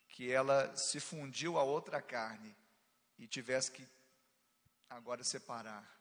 que 0.09 0.31
ela 0.31 0.75
se 0.75 0.99
fundiu 0.99 1.57
a 1.57 1.63
outra 1.63 2.01
carne 2.01 2.55
e 3.17 3.27
tivesse 3.27 3.71
que 3.71 3.87
agora 4.89 5.23
separar. 5.23 5.99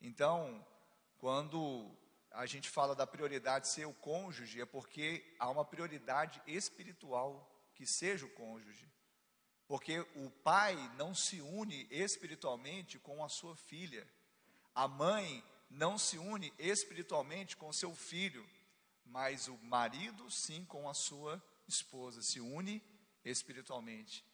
Então, 0.00 0.64
quando 1.18 1.90
a 2.30 2.46
gente 2.46 2.68
fala 2.68 2.94
da 2.94 3.06
prioridade 3.06 3.68
ser 3.68 3.86
o 3.86 3.94
cônjuge, 3.94 4.60
é 4.60 4.66
porque 4.66 5.34
há 5.38 5.48
uma 5.50 5.64
prioridade 5.64 6.40
espiritual 6.46 7.50
que 7.74 7.86
seja 7.86 8.26
o 8.26 8.30
cônjuge. 8.30 8.88
Porque 9.66 10.00
o 10.14 10.30
pai 10.42 10.76
não 10.96 11.14
se 11.14 11.40
une 11.40 11.88
espiritualmente 11.90 12.98
com 12.98 13.24
a 13.24 13.28
sua 13.28 13.56
filha. 13.56 14.06
A 14.74 14.86
mãe 14.86 15.42
não 15.70 15.96
se 15.98 16.18
une 16.18 16.52
espiritualmente 16.58 17.56
com 17.56 17.72
seu 17.72 17.94
filho, 17.94 18.46
mas 19.04 19.48
o 19.48 19.56
marido 19.58 20.30
sim 20.30 20.64
com 20.64 20.88
a 20.88 20.94
sua 20.94 21.42
esposa 21.66 22.22
se 22.22 22.40
une 22.40 22.82
espiritualmente. 23.24 24.24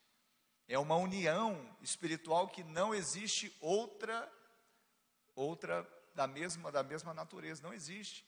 É 0.66 0.78
uma 0.78 0.96
união 0.96 1.76
espiritual 1.80 2.48
que 2.48 2.62
não 2.62 2.94
existe 2.94 3.54
outra 3.60 4.30
outra 5.34 5.88
da 6.14 6.26
mesma, 6.26 6.70
da 6.70 6.82
mesma 6.82 7.14
natureza, 7.14 7.62
não 7.62 7.72
existe. 7.72 8.26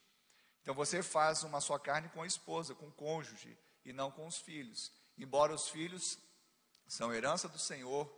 Então 0.63 0.75
você 0.75 1.03
faz 1.03 1.43
uma 1.43 1.61
só 1.61 1.79
carne 1.79 2.09
com 2.09 2.23
a 2.23 2.27
esposa, 2.27 2.75
com 2.75 2.89
o 2.89 2.93
cônjuge, 2.93 3.59
e 3.85 3.93
não 3.93 4.11
com 4.11 4.27
os 4.27 4.39
filhos. 4.39 4.93
Embora 5.19 5.53
os 5.53 5.69
filhos 5.69 6.19
são 6.87 7.13
herança 7.13 7.49
do 7.49 7.59
Senhor, 7.59 8.11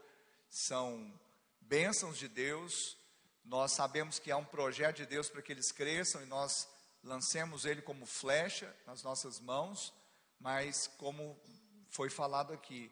são 0.49 1.13
bênçãos 1.61 2.19
de 2.19 2.29
Deus, 2.29 2.97
nós 3.45 3.73
sabemos 3.73 4.19
que 4.19 4.31
há 4.31 4.37
um 4.37 4.45
projeto 4.45 4.97
de 4.97 5.07
Deus 5.07 5.29
para 5.29 5.43
que 5.43 5.53
eles 5.53 5.73
cresçam 5.73 6.23
e 6.23 6.27
nós 6.27 6.69
lancemos 7.05 7.65
ele 7.65 7.83
como 7.83 8.07
flecha 8.07 8.75
nas 8.87 9.03
nossas 9.03 9.39
mãos, 9.39 9.95
mas 10.41 10.87
como 10.99 11.39
foi 11.89 12.11
falado 12.11 12.53
aqui, 12.53 12.91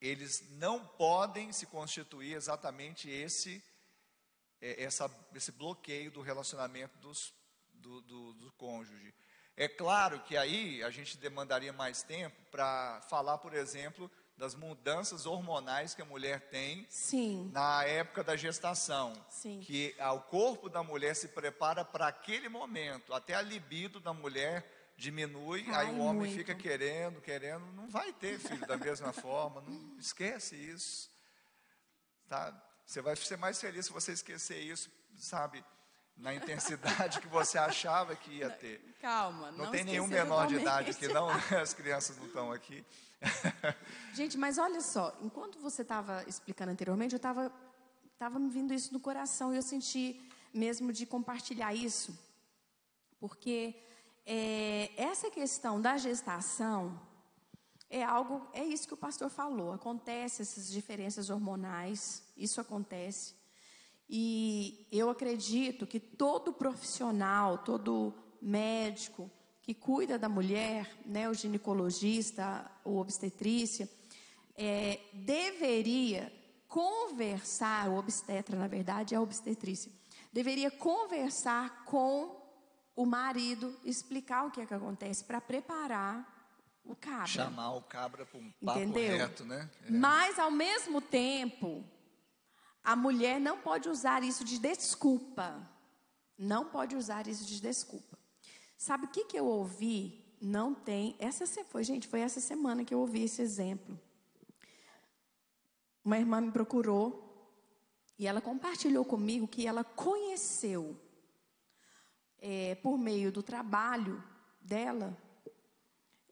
eles 0.00 0.48
não 0.52 0.86
podem 0.86 1.52
se 1.52 1.66
constituir 1.66 2.34
exatamente 2.34 3.10
esse 3.10 3.62
é, 4.60 4.82
essa, 4.82 5.10
esse 5.34 5.52
bloqueio 5.52 6.10
do 6.10 6.20
relacionamento 6.20 6.96
dos, 6.98 7.32
do, 7.72 8.00
do, 8.02 8.32
do 8.34 8.52
cônjuge. 8.52 9.14
É 9.56 9.68
claro 9.68 10.20
que 10.20 10.36
aí 10.36 10.82
a 10.82 10.90
gente 10.90 11.16
demandaria 11.16 11.72
mais 11.72 12.02
tempo 12.02 12.36
para 12.50 13.00
falar, 13.08 13.38
por 13.38 13.54
exemplo, 13.54 14.10
das 14.40 14.54
mudanças 14.54 15.26
hormonais 15.26 15.94
que 15.94 16.00
a 16.00 16.04
mulher 16.04 16.48
tem 16.48 16.86
Sim. 16.88 17.50
na 17.52 17.84
época 17.84 18.24
da 18.24 18.34
gestação. 18.34 19.12
Sim. 19.28 19.60
Que 19.60 19.94
o 20.00 20.18
corpo 20.18 20.70
da 20.70 20.82
mulher 20.82 21.14
se 21.14 21.28
prepara 21.28 21.84
para 21.84 22.08
aquele 22.08 22.48
momento, 22.48 23.12
até 23.12 23.34
a 23.34 23.42
libido 23.42 24.00
da 24.00 24.14
mulher 24.14 24.94
diminui, 24.96 25.64
Ai, 25.68 25.86
aí 25.86 25.94
o 25.94 25.98
homem 25.98 26.22
muito. 26.22 26.34
fica 26.34 26.54
querendo, 26.54 27.20
querendo, 27.20 27.64
não 27.72 27.88
vai 27.88 28.12
ter 28.14 28.38
filho 28.38 28.66
da 28.66 28.76
mesma 28.78 29.12
forma, 29.12 29.60
não 29.60 29.98
esquece 29.98 30.56
isso. 30.56 31.10
Tá? 32.26 32.50
Você 32.86 33.02
vai 33.02 33.14
ser 33.16 33.36
mais 33.36 33.60
feliz 33.60 33.86
se 33.86 33.92
você 33.92 34.12
esquecer 34.12 34.58
isso, 34.58 34.90
sabe? 35.16 35.62
Na 36.20 36.34
intensidade 36.34 37.20
que 37.20 37.28
você 37.28 37.56
achava 37.58 38.14
que 38.14 38.30
ia 38.30 38.50
ter. 38.50 38.80
Calma, 39.00 39.50
Não, 39.52 39.64
não 39.64 39.70
tem 39.70 39.84
nenhum 39.84 40.06
menor 40.06 40.46
de 40.46 40.56
idade 40.56 40.90
aqui, 40.90 41.08
não. 41.08 41.28
As 41.60 41.72
crianças 41.72 42.16
não 42.18 42.26
estão 42.26 42.52
aqui. 42.52 42.84
Gente, 44.14 44.36
mas 44.36 44.58
olha 44.58 44.80
só, 44.80 45.16
enquanto 45.22 45.58
você 45.58 45.82
estava 45.82 46.22
explicando 46.26 46.72
anteriormente, 46.72 47.14
eu 47.14 47.18
estava 47.18 47.52
tava 48.18 48.38
me 48.38 48.50
vindo 48.50 48.74
isso 48.74 48.92
no 48.92 49.00
coração 49.00 49.50
e 49.50 49.56
eu 49.56 49.62
senti 49.62 50.20
mesmo 50.52 50.92
de 50.92 51.06
compartilhar 51.06 51.72
isso, 51.72 52.18
porque 53.18 53.74
é, 54.26 54.90
essa 54.94 55.30
questão 55.30 55.80
da 55.80 55.96
gestação 55.96 57.00
é 57.88 58.02
algo, 58.04 58.46
é 58.52 58.62
isso 58.62 58.86
que 58.86 58.92
o 58.92 58.96
pastor 58.96 59.30
falou, 59.30 59.72
acontece 59.72 60.42
essas 60.42 60.70
diferenças 60.70 61.30
hormonais, 61.30 62.22
isso 62.36 62.60
acontece. 62.60 63.39
E 64.12 64.88
eu 64.90 65.08
acredito 65.08 65.86
que 65.86 66.00
todo 66.00 66.52
profissional, 66.52 67.58
todo 67.58 68.12
médico 68.42 69.30
que 69.62 69.72
cuida 69.72 70.18
da 70.18 70.28
mulher, 70.28 70.90
né, 71.06 71.28
o 71.28 71.34
ginecologista, 71.34 72.68
o 72.84 72.96
obstetrícia, 72.96 73.88
é, 74.56 74.98
deveria 75.12 76.32
conversar, 76.66 77.88
o 77.88 77.98
obstetra, 77.98 78.58
na 78.58 78.66
verdade, 78.66 79.14
é 79.14 79.16
a 79.16 79.20
obstetrícia, 79.20 79.92
deveria 80.32 80.72
conversar 80.72 81.84
com 81.84 82.36
o 82.96 83.06
marido, 83.06 83.78
explicar 83.84 84.44
o 84.44 84.50
que 84.50 84.60
é 84.60 84.66
que 84.66 84.74
acontece 84.74 85.22
para 85.22 85.40
preparar 85.40 86.40
o 86.84 86.96
cabra. 86.96 87.28
Chamar 87.28 87.76
o 87.76 87.82
cabra 87.82 88.26
para 88.26 88.40
um 88.40 88.50
papo 88.64 88.80
Entendeu? 88.80 89.18
reto, 89.18 89.44
né? 89.44 89.70
É. 89.86 89.90
Mas, 89.92 90.36
ao 90.36 90.50
mesmo 90.50 91.00
tempo, 91.00 91.84
a 92.82 92.96
mulher 92.96 93.40
não 93.40 93.58
pode 93.58 93.88
usar 93.88 94.22
isso 94.22 94.44
de 94.44 94.58
desculpa. 94.58 95.68
Não 96.38 96.64
pode 96.64 96.96
usar 96.96 97.26
isso 97.26 97.44
de 97.44 97.60
desculpa. 97.60 98.18
Sabe 98.76 99.04
o 99.04 99.08
que, 99.08 99.24
que 99.26 99.38
eu 99.38 99.46
ouvi? 99.46 100.24
Não 100.40 100.74
tem. 100.74 101.14
Essa 101.18 101.46
foi, 101.64 101.84
gente, 101.84 102.08
foi 102.08 102.20
essa 102.20 102.40
semana 102.40 102.84
que 102.84 102.94
eu 102.94 103.00
ouvi 103.00 103.24
esse 103.24 103.42
exemplo. 103.42 104.00
Uma 106.02 106.18
irmã 106.18 106.40
me 106.40 106.50
procurou 106.50 107.30
e 108.18 108.26
ela 108.26 108.40
compartilhou 108.40 109.04
comigo 109.04 109.46
que 109.46 109.66
ela 109.66 109.84
conheceu, 109.84 110.98
é, 112.38 112.74
por 112.76 112.96
meio 112.96 113.30
do 113.30 113.42
trabalho 113.42 114.22
dela, 114.60 115.16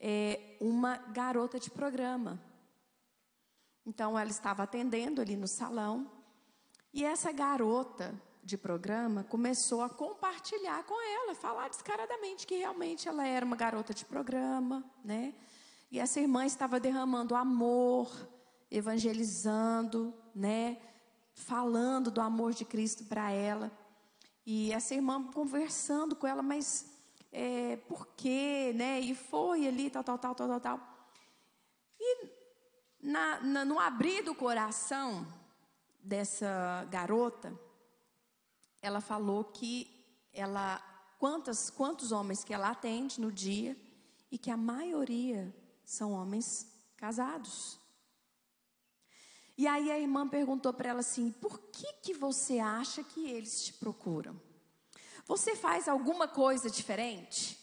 é, 0.01 0.57
uma 0.59 0.97
garota 0.97 1.59
de 1.59 1.71
programa. 1.71 2.43
Então, 3.85 4.19
ela 4.19 4.31
estava 4.31 4.63
atendendo 4.63 5.21
ali 5.21 5.37
no 5.37 5.49
salão 5.49 6.18
e 6.99 7.05
essa 7.05 7.31
garota 7.31 8.21
de 8.43 8.57
programa 8.59 9.23
começou 9.23 9.83
a 9.83 9.89
compartilhar 9.89 10.83
com 10.83 11.01
ela, 11.01 11.33
falar 11.35 11.69
descaradamente 11.69 12.45
que 12.45 12.57
realmente 12.57 13.09
ela 13.09 13.25
era 13.25 13.47
uma 13.47 13.55
garota 13.55 13.95
de 13.95 14.05
programa, 14.05 14.85
né? 15.05 15.33
E 15.93 16.01
essa 16.01 16.19
irmã 16.19 16.45
estava 16.45 16.81
derramando 16.81 17.37
amor, 17.37 18.11
evangelizando, 18.69 20.13
né? 20.35 20.77
Falando 21.35 22.11
do 22.11 22.21
amor 22.21 22.53
de 22.53 22.65
Cristo 22.65 23.05
para 23.05 23.31
ela. 23.31 23.71
E 24.45 24.73
essa 24.73 24.93
irmã 24.93 25.23
conversando 25.33 26.17
com 26.17 26.27
ela, 26.27 26.43
mas 26.43 26.85
é, 27.31 27.77
por 27.89 28.09
quê, 28.17 28.73
né? 28.75 28.99
E 28.99 29.15
foi 29.15 29.69
ali, 29.69 29.89
tal, 29.89 30.03
tal, 30.03 30.19
tal, 30.19 30.35
tal, 30.35 30.61
tal. 30.61 30.81
E 32.01 32.27
na, 33.01 33.41
na- 33.41 33.65
no 33.65 33.79
abrir 33.79 34.23
do 34.23 34.35
coração 34.35 35.25
dessa 36.03 36.87
garota, 36.91 37.59
ela 38.81 39.01
falou 39.01 39.45
que 39.45 39.99
ela 40.33 40.81
quantas 41.19 41.69
quantos 41.69 42.13
homens 42.13 42.45
que 42.45 42.55
ela 42.55 42.71
atende 42.71 43.21
no 43.21 43.33
dia 43.33 43.77
e 44.31 44.39
que 44.39 44.51
a 44.51 44.57
maioria 44.57 45.55
são 45.85 46.13
homens 46.13 46.67
casados. 46.97 47.79
E 49.57 49.67
aí 49.67 49.91
a 49.91 49.99
irmã 49.99 50.29
perguntou 50.29 50.73
para 50.73 50.91
ela 50.91 51.01
assim: 51.01 51.33
"Por 51.33 51.59
que 51.59 51.93
que 51.95 52.15
você 52.15 52.61
acha 52.61 53.03
que 53.03 53.29
eles 53.29 53.65
te 53.65 53.73
procuram? 53.73 54.41
Você 55.27 55.57
faz 55.57 55.89
alguma 55.89 56.29
coisa 56.29 56.71
diferente?" 56.71 57.59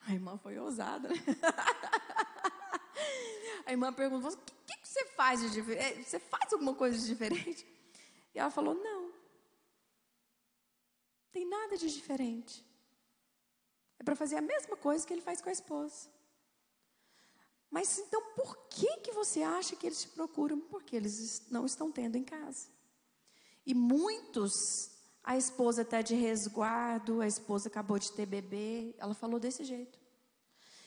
A 0.00 0.12
irmã 0.12 0.38
foi 0.38 0.56
ousada. 0.58 1.08
Né? 1.08 1.16
A 3.66 3.72
irmã 3.72 3.92
perguntou: 3.92 4.30
"O 4.30 4.36
que, 4.36 4.52
você 4.96 5.06
faz 5.20 5.40
de 5.40 5.50
diferente? 5.50 6.08
Você 6.08 6.18
faz 6.18 6.52
alguma 6.52 6.74
coisa 6.74 6.96
de 6.98 7.06
diferente?" 7.06 7.66
E 8.34 8.38
ela 8.38 8.50
falou: 8.50 8.74
"Não. 8.74 9.12
Tem 11.32 11.46
nada 11.46 11.76
de 11.76 11.90
diferente. 11.92 12.64
É 13.98 14.04
para 14.04 14.14
fazer 14.16 14.36
a 14.36 14.42
mesma 14.42 14.76
coisa 14.76 15.06
que 15.06 15.12
ele 15.12 15.22
faz 15.22 15.40
com 15.40 15.48
a 15.48 15.52
esposa. 15.52 16.08
Mas 17.70 17.98
então 17.98 18.22
por 18.34 18.56
que 18.68 18.98
que 18.98 19.12
você 19.12 19.42
acha 19.42 19.74
que 19.76 19.86
eles 19.86 20.02
te 20.02 20.08
procuram? 20.08 20.60
Porque 20.60 20.94
eles 20.96 21.18
es- 21.18 21.50
não 21.50 21.66
estão 21.66 21.90
tendo 21.90 22.16
em 22.16 22.24
casa. 22.24 22.68
E 23.64 23.74
muitos, 23.74 24.90
a 25.24 25.36
esposa 25.36 25.82
está 25.82 26.00
de 26.02 26.14
resguardo, 26.14 27.20
a 27.20 27.26
esposa 27.26 27.68
acabou 27.68 27.98
de 27.98 28.12
ter 28.12 28.26
bebê, 28.26 28.94
ela 28.98 29.14
falou 29.14 29.40
desse 29.40 29.64
jeito. 29.64 29.98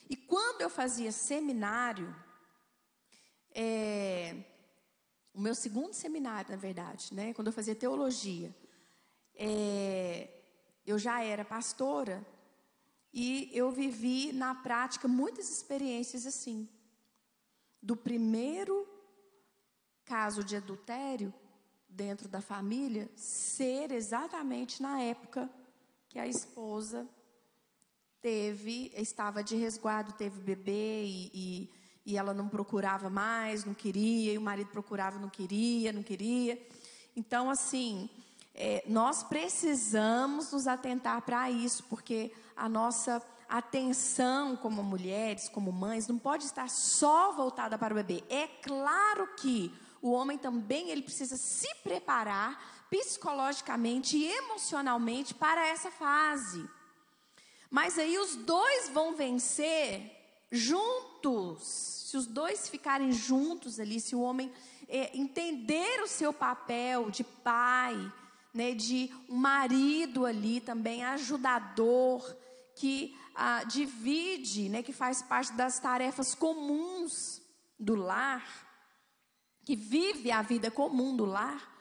E 0.10 0.16
quando 0.16 0.62
eu 0.62 0.70
fazia 0.70 1.12
seminário, 1.12 2.16
é, 3.54 4.36
o 5.34 5.40
meu 5.40 5.56
segundo 5.56 5.94
seminário, 5.94 6.52
na 6.52 6.58
verdade, 6.58 7.14
né, 7.14 7.34
quando 7.34 7.48
eu 7.48 7.54
fazia 7.54 7.76
teologia, 7.76 8.54
é, 9.36 10.30
eu 10.86 10.98
já 11.00 11.24
era 11.24 11.46
pastora 11.46 12.26
e 13.14 13.50
eu 13.54 13.72
vivi 13.72 14.32
na 14.34 14.54
prática 14.54 15.08
muitas 15.08 15.50
experiências 15.50 16.26
assim. 16.26 16.68
Do 17.82 17.96
primeiro 17.96 18.88
caso 20.04 20.44
de 20.44 20.56
adultério 20.56 21.34
dentro 21.88 22.28
da 22.28 22.42
família 22.42 23.10
ser 23.16 23.92
exatamente 23.92 24.82
na 24.82 25.02
época 25.02 25.50
que 26.08 26.20
a 26.20 26.28
esposa 26.28 27.08
teve, 28.22 28.92
estava 28.96 29.44
de 29.44 29.56
resguardo, 29.56 30.14
teve 30.14 30.40
bebê 30.42 31.04
e, 31.06 31.32
e, 31.34 31.70
e 32.10 32.18
ela 32.18 32.34
não 32.34 32.50
procurava 32.50 33.08
mais, 33.08 33.64
não 33.64 33.74
queria, 33.76 34.34
e 34.34 34.38
o 34.38 34.42
marido 34.42 34.72
procurava, 34.72 35.20
não 35.20 35.30
queria, 35.30 35.94
não 35.94 36.02
queria. 36.02 36.60
Então, 37.16 37.52
assim, 37.52 38.10
é, 38.56 38.84
nós 38.88 39.22
precisamos 39.22 40.52
nos 40.52 40.68
atentar 40.68 41.22
para 41.22 41.52
isso, 41.52 41.84
porque 41.84 42.32
a 42.58 42.68
nossa 42.68 43.22
atenção 43.48 44.56
como 44.56 44.84
mulheres, 44.84 45.50
como 45.50 45.72
mães, 45.72 46.08
não 46.08 46.18
pode 46.18 46.46
estar 46.46 46.68
só 46.68 47.32
voltada 47.32 47.78
para 47.78 47.94
o 47.94 47.98
bebê. 47.98 48.24
É 48.28 48.48
claro 48.48 49.28
que 49.36 49.72
o 50.02 50.12
homem 50.12 50.38
também 50.38 50.90
ele 50.90 51.04
precisa 51.04 51.38
se 51.38 51.70
preparar 51.84 52.88
psicologicamente 52.90 54.18
e 54.18 54.26
emocionalmente 54.26 55.36
para 55.36 55.68
essa 55.68 55.92
fase. 55.92 56.68
Mas 57.70 58.00
aí 58.00 58.18
os 58.18 58.36
dois 58.36 58.90
vão 58.90 59.16
vencer 59.16 60.18
juntos. 60.52 61.99
Se 62.10 62.18
os 62.18 62.26
dois 62.26 62.68
ficarem 62.68 63.12
juntos 63.12 63.80
ali, 63.80 64.00
se 64.00 64.16
o 64.16 64.22
homem 64.22 64.52
é, 64.88 65.16
entender 65.16 66.02
o 66.02 66.08
seu 66.08 66.34
papel 66.34 67.12
de 67.12 67.24
pai, 67.24 67.96
né, 68.52 68.74
de 68.74 69.12
marido 69.28 70.26
ali 70.26 70.60
também 70.60 71.04
ajudador, 71.06 72.36
que 72.76 73.16
ah, 73.36 73.64
divide, 73.64 74.70
né, 74.70 74.82
que 74.82 74.92
faz 74.92 75.22
parte 75.22 75.54
das 75.54 75.78
tarefas 75.78 76.34
comuns 76.34 77.44
do 77.80 77.94
lar, 77.94 78.44
que 79.64 79.76
vive 79.76 80.32
a 80.32 80.42
vida 80.42 80.72
comum 80.72 81.16
do 81.16 81.26
lar, 81.26 81.72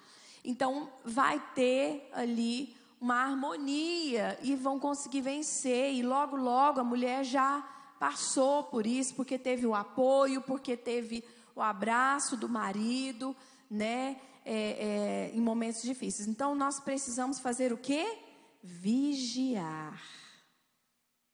então 0.45 0.93
vai 1.07 1.41
ter 1.55 2.07
ali 2.13 2.77
uma 3.01 3.15
harmonia 3.15 4.39
e 4.43 4.55
vão 4.55 4.79
conseguir 4.79 5.23
vencer. 5.23 5.95
E 5.95 6.03
logo, 6.03 6.37
logo 6.37 6.81
a 6.81 6.85
mulher 6.85 7.25
já 7.25 7.67
passou 7.99 8.65
por 8.65 8.87
isso, 8.87 9.15
porque 9.15 9.39
teve 9.39 9.67
o 9.67 9.75
apoio, 9.75 10.41
porque 10.43 10.77
teve 10.77 11.25
o 11.55 11.61
abraço 11.61 12.37
do 12.37 12.49
marido, 12.49 13.37
né? 13.71 14.21
É, 14.45 15.31
é, 15.31 15.31
em 15.35 15.41
momentos 15.41 15.83
difíceis. 15.83 16.27
Então 16.27 16.55
nós 16.55 16.81
precisamos 16.81 17.39
fazer 17.39 17.73
o 17.73 17.77
quê? 17.77 18.19
Vigiar. 18.63 20.03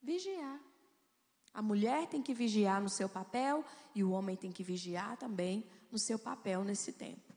Vigiar. 0.03 0.61
A 1.53 1.63
mulher 1.63 2.09
tem 2.09 2.21
que 2.21 2.35
vigiar 2.35 2.81
no 2.83 2.89
seu 2.89 3.09
papel 3.09 3.65
e 3.95 4.03
o 4.03 4.11
homem 4.11 4.35
tem 4.35 4.51
que 4.51 4.65
vigiar 4.65 5.17
também 5.17 5.65
no 5.93 5.99
seu 5.99 6.19
papel 6.19 6.65
nesse 6.65 6.93
tempo. 6.93 7.33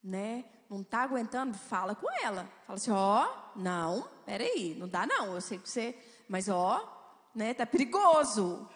Né? 0.00 0.44
Não 0.70 0.82
está 0.82 1.02
aguentando? 1.02 1.58
Fala 1.58 1.96
com 1.96 2.06
ela. 2.22 2.48
Fala 2.66 2.76
assim: 2.76 2.92
ó, 2.92 3.26
oh, 3.26 3.58
não, 3.58 4.08
peraí, 4.24 4.76
não 4.78 4.88
dá 4.88 5.04
não. 5.06 5.34
Eu 5.34 5.40
sei 5.40 5.58
que 5.58 5.68
você. 5.68 5.98
Mas 6.28 6.48
ó, 6.48 6.97
né? 7.38 7.54
Tá 7.54 7.64
perigoso. 7.64 8.68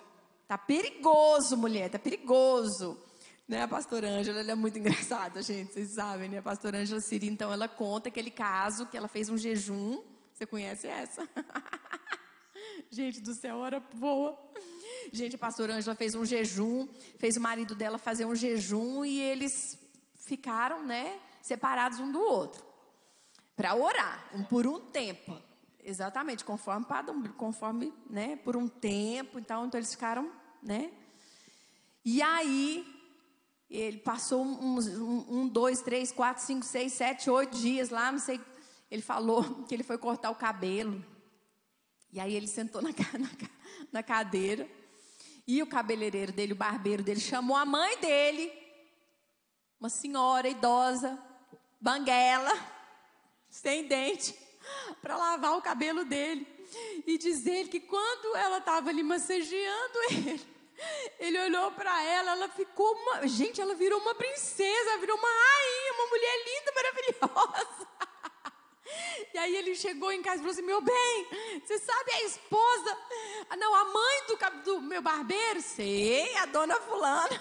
Tá 0.46 0.56
perigoso, 0.56 1.56
mulher, 1.56 1.90
tá 1.90 1.98
perigoso. 1.98 2.96
Né, 3.48 3.62
a 3.62 3.68
pastora 3.68 4.08
Ângela, 4.08 4.40
ela 4.40 4.52
é 4.52 4.54
muito 4.54 4.78
engraçada, 4.80 5.42
gente, 5.42 5.72
vocês 5.72 5.94
sabem, 5.94 6.28
né? 6.28 6.38
A 6.38 6.42
pastora 6.42 6.78
Ângela 6.78 7.00
Siri, 7.00 7.26
então, 7.28 7.52
ela 7.52 7.68
conta 7.68 8.08
aquele 8.08 8.30
caso 8.30 8.86
que 8.86 8.96
ela 8.96 9.08
fez 9.08 9.28
um 9.28 9.36
jejum. 9.36 10.00
Você 10.32 10.46
conhece 10.46 10.86
essa? 10.86 11.28
Gente 12.90 13.20
do 13.20 13.34
céu, 13.34 13.56
hora 13.58 13.80
boa. 13.94 14.38
Gente, 15.12 15.34
a 15.34 15.38
pastora 15.38 15.74
Ângela 15.74 15.96
fez 15.96 16.14
um 16.14 16.24
jejum, 16.24 16.86
fez 17.18 17.36
o 17.36 17.40
marido 17.40 17.74
dela 17.74 17.98
fazer 17.98 18.24
um 18.24 18.34
jejum 18.34 19.04
e 19.04 19.20
eles 19.20 19.50
ficaram, 20.26 20.84
né, 20.84 21.18
separados 21.42 21.98
um 21.98 22.12
do 22.12 22.20
outro. 22.20 22.64
Para 23.56 23.74
orar, 23.74 24.30
um 24.34 24.44
por 24.44 24.66
um 24.66 24.78
tempo. 24.78 25.36
Exatamente, 25.82 26.44
conforme, 26.44 26.86
conforme, 27.36 27.92
né, 28.08 28.36
por 28.36 28.56
um 28.56 28.68
tempo, 28.68 29.38
então, 29.38 29.66
então 29.66 29.78
eles 29.78 29.90
ficaram, 29.90 30.30
né? 30.62 30.92
E 32.04 32.22
aí, 32.22 32.86
ele 33.68 33.98
passou 33.98 34.44
uns, 34.44 34.86
um, 34.86 35.24
um, 35.28 35.48
dois, 35.48 35.80
três, 35.80 36.12
quatro, 36.12 36.44
cinco, 36.44 36.64
seis, 36.64 36.92
sete, 36.92 37.30
oito 37.30 37.56
dias 37.56 37.90
lá, 37.90 38.12
não 38.12 38.18
sei. 38.18 38.40
Ele 38.90 39.02
falou 39.02 39.42
que 39.66 39.74
ele 39.74 39.82
foi 39.82 39.96
cortar 39.96 40.30
o 40.30 40.34
cabelo. 40.34 41.04
E 42.12 42.20
aí 42.20 42.34
ele 42.34 42.46
sentou 42.46 42.82
na, 42.82 42.90
na, 43.18 43.30
na 43.90 44.02
cadeira. 44.02 44.68
E 45.46 45.62
o 45.62 45.66
cabeleireiro 45.66 46.32
dele, 46.32 46.52
o 46.52 46.56
barbeiro 46.56 47.02
dele, 47.02 47.18
chamou 47.18 47.56
a 47.56 47.64
mãe 47.64 47.98
dele, 47.98 48.52
uma 49.80 49.88
senhora 49.88 50.48
idosa, 50.48 51.18
banguela, 51.80 52.52
sem 53.50 53.88
dente, 53.88 54.36
para 55.00 55.16
lavar 55.16 55.56
o 55.56 55.62
cabelo 55.62 56.04
dele. 56.04 56.46
E 57.06 57.18
dizer 57.18 57.68
que 57.68 57.80
quando 57.80 58.36
ela 58.36 58.58
estava 58.58 58.88
ali 58.88 59.02
massageando 59.02 59.98
ele, 60.10 60.40
ele 61.18 61.38
olhou 61.40 61.70
para 61.72 62.02
ela, 62.02 62.32
ela 62.32 62.48
ficou 62.48 62.90
uma. 62.94 63.26
Gente, 63.28 63.60
ela 63.60 63.74
virou 63.74 64.00
uma 64.00 64.14
princesa, 64.14 64.98
virou 64.98 65.16
uma 65.16 65.28
rainha, 65.28 65.92
uma 65.94 66.06
mulher 66.06 66.44
linda, 66.44 66.72
maravilhosa. 66.74 67.88
E 69.32 69.38
aí 69.38 69.56
ele 69.56 69.74
chegou 69.74 70.12
em 70.12 70.22
casa 70.22 70.36
e 70.36 70.38
falou 70.40 70.52
assim: 70.52 70.62
Meu 70.62 70.80
bem, 70.80 71.28
você 71.64 71.78
sabe 71.78 72.12
a 72.12 72.22
esposa? 72.24 72.98
Não, 73.58 73.74
a 73.74 73.84
mãe 73.84 74.26
do, 74.26 74.62
do 74.64 74.80
meu 74.82 75.02
barbeiro? 75.02 75.60
Sei, 75.60 76.34
a 76.36 76.46
dona 76.46 76.74
Fulana. 76.80 77.40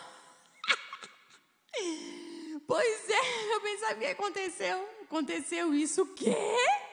pois 2.68 3.10
é, 3.10 3.54
eu 3.54 3.62
bem 3.62 3.78
sabia 3.80 4.08
que 4.14 4.22
aconteceu. 4.22 5.01
Aconteceu 5.12 5.74
isso, 5.74 6.04
o 6.04 6.16
quê? 6.16 6.34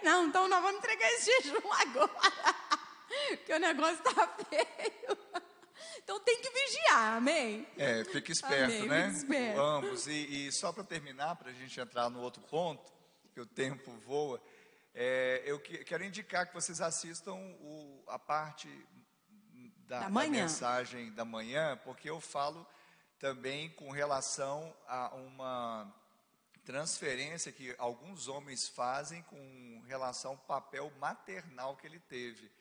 Não, 0.02 0.26
então 0.26 0.48
nós 0.48 0.60
vamos 0.60 0.78
entregar 0.78 1.08
esse 1.12 1.30
jejum 1.40 1.70
agora. 1.72 2.10
que 3.46 3.54
o 3.54 3.58
negócio 3.60 4.02
está 4.04 4.26
feio. 4.26 5.18
Então 6.02 6.18
tem 6.18 6.42
que 6.42 6.50
vigiar, 6.50 7.18
amém? 7.18 7.64
É, 7.76 8.02
fique 8.06 8.32
esperto, 8.32 8.64
amém, 8.64 8.88
né? 8.88 9.04
Fique 9.04 9.18
esperto. 9.18 9.60
Ambos. 9.60 10.08
E, 10.08 10.48
e 10.48 10.52
só 10.52 10.72
para 10.72 10.82
terminar, 10.82 11.36
para 11.36 11.50
a 11.50 11.54
gente 11.54 11.78
entrar 11.78 12.10
no 12.10 12.20
outro 12.20 12.42
ponto, 12.42 12.92
que 13.32 13.40
o 13.40 13.46
tempo 13.46 13.92
voa. 14.04 14.42
É, 14.92 15.44
eu 15.46 15.60
que, 15.60 15.84
quero 15.84 16.02
indicar 16.02 16.48
que 16.48 16.54
vocês 16.54 16.80
assistam 16.80 17.34
o, 17.34 18.02
a 18.08 18.18
parte 18.18 18.68
da, 19.86 20.00
da, 20.00 20.08
da, 20.08 20.28
mensagem 20.28 21.12
da 21.12 21.24
manhã, 21.24 21.80
porque 21.84 22.10
eu 22.10 22.20
falo 22.20 22.66
também 23.20 23.70
com 23.70 23.92
relação 23.92 24.74
a 24.88 25.14
uma 25.14 25.94
transferência 26.68 27.50
que 27.50 27.74
alguns 27.78 28.28
homens 28.28 28.68
fazem 28.68 29.22
com 29.22 29.82
relação 29.86 30.32
ao 30.32 30.36
papel 30.36 30.92
maternal 31.00 31.74
que 31.78 31.86
ele 31.86 31.98
teve. 31.98 32.52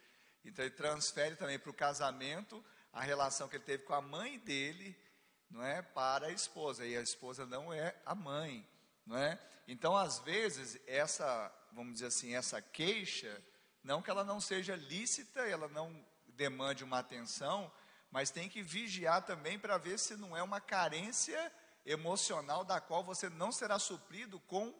Então 0.46 0.64
ele 0.64 0.74
transfere 0.74 1.36
também 1.36 1.60
para 1.60 1.70
o 1.70 1.74
casamento 1.74 2.64
a 2.94 3.02
relação 3.02 3.50
que 3.50 3.58
ele 3.58 3.66
teve 3.66 3.84
com 3.84 3.94
a 3.94 4.00
mãe 4.02 4.40
dele, 4.40 4.98
não 5.52 5.62
é, 5.62 5.82
para 5.82 6.28
a 6.28 6.32
esposa. 6.32 6.86
E 6.86 6.96
a 6.96 7.02
esposa 7.02 7.46
não 7.46 7.74
é 7.74 7.94
a 8.06 8.16
mãe, 8.16 8.66
não 9.06 9.18
é? 9.18 9.38
Então 9.68 9.94
às 9.94 10.20
vezes 10.20 10.80
essa 10.88 11.54
vamos 11.74 11.96
dizer 11.96 12.06
assim, 12.06 12.34
essa 12.34 12.62
queixa, 12.62 13.44
não 13.84 14.02
que 14.02 14.10
ela 14.10 14.24
não 14.24 14.40
seja 14.40 14.74
lícita, 14.74 15.42
ela 15.42 15.68
não 15.68 15.94
demande 16.30 16.82
uma 16.82 17.00
atenção, 17.00 17.70
mas 18.10 18.32
tem 18.32 18.48
que 18.48 18.64
vigiar 18.64 19.26
também 19.26 19.60
para 19.60 19.78
ver 19.78 20.00
se 20.00 20.16
não 20.16 20.36
é 20.36 20.42
uma 20.42 20.62
carência 20.62 21.52
emocional 21.88 22.66
da 22.66 22.82
qual 22.82 23.04
você 23.04 23.30
não 23.30 23.52
será 23.52 23.80
suprido 23.80 24.40
com 24.42 24.74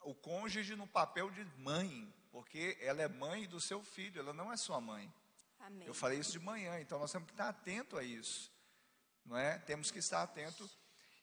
o 0.00 0.14
cônjuge 0.14 0.74
no 0.74 0.86
papel 0.86 1.30
de 1.30 1.44
mãe, 1.58 2.12
porque 2.32 2.78
ela 2.80 3.02
é 3.02 3.08
mãe 3.08 3.46
do 3.46 3.60
seu 3.60 3.84
filho, 3.84 4.20
ela 4.20 4.32
não 4.32 4.50
é 4.50 4.56
sua 4.56 4.80
mãe. 4.80 5.12
Amém. 5.60 5.86
Eu 5.86 5.94
falei 5.94 6.18
isso 6.18 6.32
de 6.32 6.40
manhã, 6.40 6.80
então 6.80 6.98
nós 6.98 7.12
temos 7.12 7.28
que 7.28 7.34
estar 7.34 7.48
atento 7.48 7.96
a 7.96 8.02
isso, 8.02 8.50
não 9.24 9.36
é? 9.36 9.58
Temos 9.58 9.90
que 9.90 9.98
estar 9.98 10.22
atento 10.22 10.68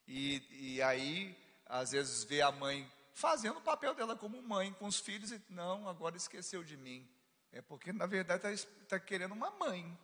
e, 0.07 0.75
e 0.75 0.81
aí 0.81 1.35
às 1.65 1.91
vezes 1.91 2.23
ver 2.23 2.41
a 2.41 2.51
mãe 2.51 2.89
fazendo 3.13 3.57
o 3.57 3.61
papel 3.61 3.93
dela 3.95 4.15
como 4.15 4.41
mãe 4.41 4.71
com 4.73 4.85
os 4.85 4.99
filhos 4.99 5.31
e 5.31 5.41
não, 5.49 5.89
agora 5.89 6.15
esqueceu 6.15 6.63
de 6.63 6.77
mim. 6.77 7.09
É 7.51 7.61
porque 7.61 7.91
na 7.91 8.05
verdade 8.05 8.47
está 8.53 8.97
tá 8.97 8.99
querendo 8.99 9.33
uma 9.33 9.49
mãe. 9.51 9.97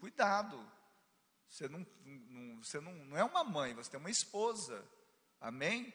Cuidado. 0.00 0.58
Você, 1.52 1.68
não, 1.68 1.86
não, 2.06 2.62
você 2.62 2.80
não, 2.80 2.94
não 2.94 3.18
é 3.18 3.22
uma 3.22 3.44
mãe, 3.44 3.74
você 3.74 3.90
tem 3.90 4.00
uma 4.00 4.10
esposa. 4.10 4.82
Amém? 5.38 5.92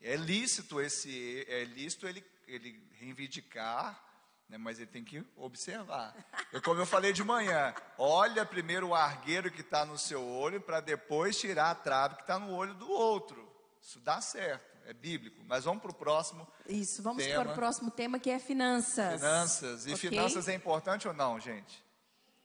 É 0.00 0.14
lícito 0.14 0.80
esse, 0.80 1.44
é 1.48 1.64
lícito 1.64 2.06
ele, 2.06 2.24
ele 2.46 2.80
reivindicar, 2.92 4.00
né, 4.48 4.56
mas 4.56 4.78
ele 4.78 4.86
tem 4.86 5.02
que 5.02 5.26
observar. 5.34 6.14
Eu, 6.52 6.62
como 6.62 6.80
eu 6.80 6.86
falei 6.86 7.12
de 7.12 7.24
manhã, 7.24 7.74
olha 7.98 8.46
primeiro 8.46 8.88
o 8.88 8.94
argueiro 8.94 9.50
que 9.50 9.62
está 9.62 9.84
no 9.84 9.98
seu 9.98 10.24
olho 10.24 10.60
para 10.60 10.78
depois 10.78 11.36
tirar 11.36 11.72
a 11.72 11.74
trave 11.74 12.14
que 12.14 12.20
está 12.20 12.38
no 12.38 12.54
olho 12.54 12.74
do 12.74 12.88
outro. 12.88 13.52
Isso 13.82 13.98
dá 13.98 14.20
certo 14.20 14.72
é 14.86 14.92
bíblico. 14.92 15.42
Mas 15.48 15.64
vamos 15.64 15.82
para 15.82 15.90
o 15.90 15.94
próximo. 15.94 16.46
Isso, 16.68 17.02
vamos 17.02 17.24
tema. 17.24 17.42
para 17.42 17.52
o 17.52 17.54
próximo 17.54 17.90
tema 17.90 18.18
que 18.18 18.30
é 18.30 18.38
finanças. 18.38 19.14
Finanças. 19.20 19.86
E 19.86 19.94
okay? 19.94 20.10
finanças 20.10 20.46
é 20.46 20.54
importante 20.54 21.08
ou 21.08 21.14
não, 21.14 21.40
gente? 21.40 21.82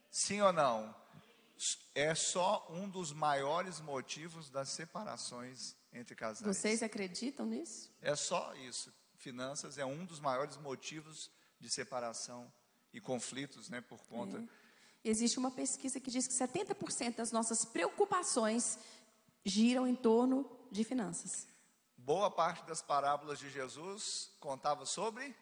Sim 0.09 0.41
ou 0.41 0.53
não? 0.53 0.95
É 1.93 2.15
só 2.15 2.65
um 2.69 2.89
dos 2.89 3.11
maiores 3.11 3.79
motivos 3.79 4.49
das 4.49 4.69
separações 4.69 5.75
entre 5.91 6.15
casais. 6.15 6.45
Vocês 6.45 6.81
acreditam 6.81 7.45
nisso? 7.45 7.91
É 8.01 8.15
só 8.15 8.53
isso. 8.55 8.93
Finanças 9.15 9.77
é 9.77 9.85
um 9.85 10.05
dos 10.05 10.19
maiores 10.19 10.55
motivos 10.57 11.29
de 11.59 11.69
separação 11.69 12.51
e 12.93 13.01
conflitos, 13.01 13.69
né, 13.69 13.81
por 13.81 13.99
conta. 14.05 14.37
É. 14.37 15.09
Existe 15.09 15.37
uma 15.37 15.51
pesquisa 15.51 15.99
que 15.99 16.09
diz 16.09 16.27
que 16.27 16.33
70% 16.33 17.15
das 17.15 17.31
nossas 17.31 17.65
preocupações 17.65 18.77
giram 19.45 19.87
em 19.87 19.95
torno 19.95 20.49
de 20.71 20.83
finanças. 20.83 21.47
Boa 21.97 22.31
parte 22.31 22.65
das 22.65 22.81
parábolas 22.81 23.39
de 23.39 23.49
Jesus 23.49 24.31
contava 24.39 24.85
sobre 24.85 25.35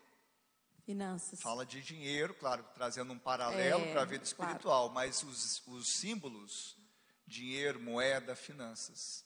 Finanças. 0.88 1.42
fala 1.42 1.66
de 1.66 1.82
dinheiro, 1.82 2.34
claro, 2.34 2.66
trazendo 2.74 3.12
um 3.12 3.20
paralelo 3.20 3.84
É, 3.84 3.92
para 3.92 4.04
a 4.04 4.06
vida 4.06 4.24
claro. 4.24 4.52
espiritual, 4.52 4.90
mas 4.90 5.22
os, 5.22 5.62
os 5.68 5.90
símbolos, 5.90 6.78
dinheiro, 7.28 7.78
moeda, 7.78 8.38
finanças. 8.38 9.26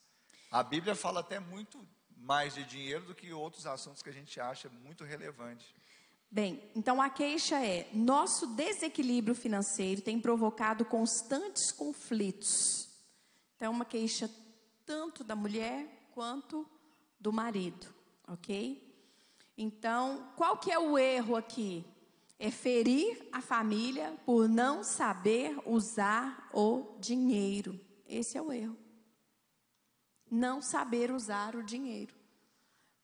A 0.50 0.64
Bíblia 0.64 0.96
fala 0.96 1.20
até 1.20 1.40
muito 1.40 1.88
mais 2.18 2.56
de 2.56 2.64
dinheiro 2.64 3.06
do 3.06 3.14
que 3.14 3.32
outros 3.32 3.68
assuntos 3.68 4.02
que 4.02 4.10
a 4.10 4.14
gente 4.14 4.40
acha 4.40 4.70
muito 4.70 5.04
relevante. 5.04 5.76
Bem, 6.32 6.64
então 6.76 7.00
a 7.00 7.12
queixa 7.12 7.64
é: 7.64 7.88
nosso 7.94 8.48
desequilíbrio 8.56 9.36
financeiro 9.36 10.02
tem 10.02 10.20
provocado 10.20 10.84
constantes 10.84 11.72
conflitos. 11.72 12.90
Então, 13.56 13.68
é 13.68 13.70
uma 13.70 13.86
queixa 13.86 14.28
tanto 14.84 15.24
da 15.24 15.36
mulher 15.36 16.10
quanto 16.12 16.68
do 17.20 17.32
marido, 17.32 17.86
ok? 18.28 18.91
Então, 19.62 20.34
qual 20.36 20.58
que 20.58 20.72
é 20.72 20.80
o 20.80 20.98
erro 20.98 21.36
aqui? 21.36 21.86
É 22.40 22.50
ferir 22.50 23.30
a 23.32 23.42
família 23.42 24.20
por 24.26 24.50
não 24.50 24.84
saber 24.84 25.56
usar 25.68 26.50
o 26.52 26.96
dinheiro. 27.00 27.80
Esse 28.08 28.40
é 28.40 28.42
o 28.42 28.52
erro. 28.52 28.76
Não 30.32 30.64
saber 30.64 31.12
usar 31.12 31.56
o 31.56 31.62
dinheiro. 31.62 32.16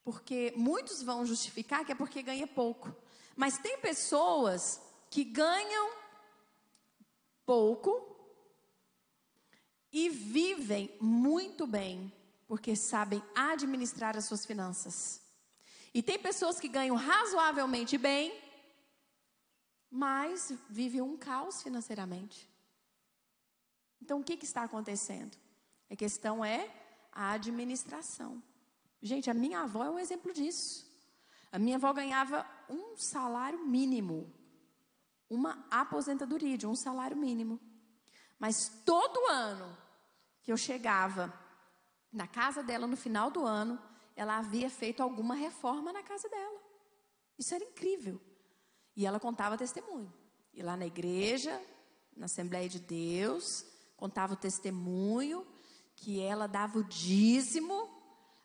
Porque 0.03 0.51
muitos 0.57 1.03
vão 1.03 1.27
justificar 1.27 1.85
que 1.85 1.91
é 1.91 1.95
porque 1.95 2.23
ganha 2.23 2.47
pouco. 2.47 2.91
Mas 3.35 3.59
tem 3.59 3.77
pessoas 3.77 4.81
que 5.11 5.23
ganham 5.23 5.91
pouco 7.45 8.17
e 9.91 10.09
vivem 10.09 10.89
muito 10.99 11.67
bem, 11.67 12.11
porque 12.47 12.75
sabem 12.75 13.21
administrar 13.35 14.17
as 14.17 14.25
suas 14.25 14.43
finanças. 14.43 15.26
E 15.97 16.03
tem 16.03 16.19
pessoas 16.19 16.59
que 16.59 16.67
ganham 16.67 16.95
razoavelmente 16.95 17.97
bem, 17.97 18.31
mas 19.89 20.53
vivem 20.69 21.01
um 21.01 21.17
caos 21.17 21.63
financeiramente. 21.63 22.47
Então, 23.99 24.19
o 24.19 24.23
que, 24.23 24.37
que 24.37 24.45
está 24.45 24.61
acontecendo? 24.61 25.35
A 25.89 25.95
questão 25.95 26.45
é 26.45 26.71
a 27.11 27.31
administração. 27.31 28.43
Gente, 29.01 29.27
a 29.31 29.33
minha 29.33 29.61
avó 29.61 29.85
é 29.85 29.89
um 29.89 29.97
exemplo 29.97 30.31
disso. 30.31 30.85
A 31.51 31.57
minha 31.57 31.77
avó 31.77 31.91
ganhava 31.91 32.45
um 32.69 32.95
salário 32.95 33.65
mínimo, 33.65 34.31
uma 35.27 35.65
aposentadoria 35.71 36.59
de 36.59 36.67
um 36.67 36.75
salário 36.75 37.17
mínimo. 37.17 37.59
Mas 38.37 38.83
todo 38.85 39.31
ano 39.31 39.75
que 40.43 40.51
eu 40.51 40.57
chegava 40.57 41.33
na 42.13 42.27
casa 42.27 42.61
dela 42.61 42.85
no 42.85 42.95
final 42.95 43.31
do 43.31 43.43
ano, 43.43 43.81
ela 44.17 44.37
havia 44.37 44.69
feito 44.69 45.01
alguma 45.01 45.35
reforma 45.35 45.93
na 45.93 46.01
casa 46.01 46.27
dela. 46.27 46.59
Isso 47.37 47.53
era 47.53 47.63
incrível. 47.63 48.19
E 48.95 49.05
ela 49.05 49.19
contava 49.19 49.55
testemunho. 49.55 50.11
E 50.51 50.63
lá 50.63 50.75
na 50.75 50.87
igreja, 50.87 51.61
na 52.15 52.25
Assembleia 52.25 52.67
de 52.67 52.79
Deus, 52.79 53.63
contava 53.95 54.33
o 54.33 54.37
testemunho 54.37 55.45
que 55.95 56.19
ela 56.19 56.47
dava 56.47 56.79
o 56.79 56.83
dízimo, 56.83 57.87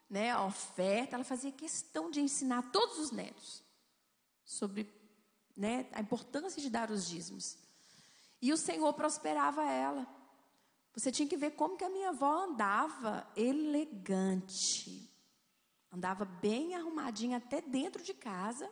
né, 0.09 0.31
a 0.31 0.45
oferta, 0.45 1.17
ela 1.17 1.25
fazia 1.25 1.51
questão 1.51 2.11
de 2.11 2.21
ensinar 2.21 2.71
todos 2.71 2.99
os 2.99 3.11
netos 3.11 3.63
sobre 4.45 4.93
né, 5.57 5.87
a 5.93 6.03
importância 6.03 6.61
de 6.61 6.69
dar 6.69 6.91
os 6.91 7.07
dízimos. 7.07 7.57
E 8.43 8.53
o 8.53 8.59
Senhor 8.59 8.93
prosperava 8.93 9.65
ela. 9.65 10.07
Você 10.95 11.11
tinha 11.11 11.27
que 11.27 11.37
ver 11.37 11.53
como 11.53 11.79
que 11.79 11.85
a 11.85 11.89
minha 11.89 12.11
avó 12.11 12.45
andava 12.45 13.27
elegante. 13.35 15.12
Andava 15.93 16.25
bem 16.25 16.75
arrumadinha 16.75 17.37
até 17.37 17.61
dentro 17.61 18.03
de 18.03 18.15
casa. 18.15 18.69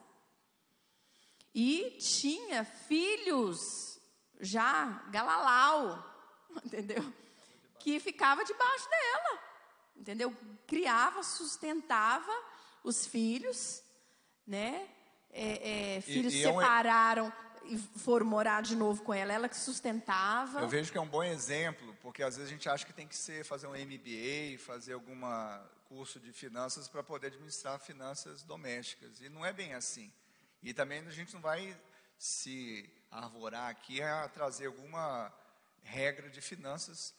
E 1.55 1.97
tinha 2.01 2.65
filhos 2.65 4.01
já 4.41 4.87
galalau, 5.11 6.03
entendeu? 6.65 7.13
Que 7.79 7.99
ficava 8.01 8.45
debaixo 8.45 8.89
dela, 8.89 9.39
entendeu? 9.97 10.35
Criava, 10.67 11.23
sustentava 11.23 12.33
os 12.85 13.05
filhos, 13.07 13.83
né? 14.47 14.89
É, 15.33 15.97
é, 15.97 16.01
filhos 16.01 16.33
e 16.33 16.43
é 16.43 16.49
um- 16.49 16.55
separaram 16.55 17.33
e 17.65 17.77
foram 17.79 18.27
morar 18.27 18.63
de 18.63 18.75
novo 18.75 19.03
com 19.03 19.13
ela, 19.15 19.33
ela 19.33 19.49
que 19.49 19.57
sustentava. 19.57 20.61
Eu 20.61 20.69
vejo 20.69 20.91
que 20.91 20.99
é 20.99 21.01
um 21.01 21.07
bom 21.07 21.23
exemplo, 21.23 21.95
porque 22.01 22.23
às 22.23 22.37
vezes 22.37 22.51
a 22.51 22.53
gente 22.55 22.69
acha 22.69 22.85
que 22.87 22.93
tem 22.93 23.07
que 23.07 23.17
ser 23.17 23.45
fazer 23.45 23.67
um 23.67 23.75
MBA, 23.77 24.59
fazer 24.59 24.95
algum 24.95 25.15
curso 25.91 26.21
de 26.21 26.33
finanças 26.33 26.87
para 26.87 27.03
poder 27.03 27.27
administrar 27.27 27.77
finanças 27.81 28.45
domésticas. 28.45 29.21
E 29.21 29.29
não 29.29 29.45
é 29.45 29.53
bem 29.53 29.75
assim. 29.75 30.13
E 30.63 30.73
também 30.73 31.01
a 31.01 31.11
gente 31.11 31.35
não 31.35 31.41
vai 31.41 31.77
se 32.17 32.89
arvorar 33.11 33.69
aqui 33.69 34.01
a 34.01 34.29
trazer 34.29 34.67
alguma 34.67 35.35
regra 35.83 36.31
de 36.31 36.41
finanças, 36.41 37.13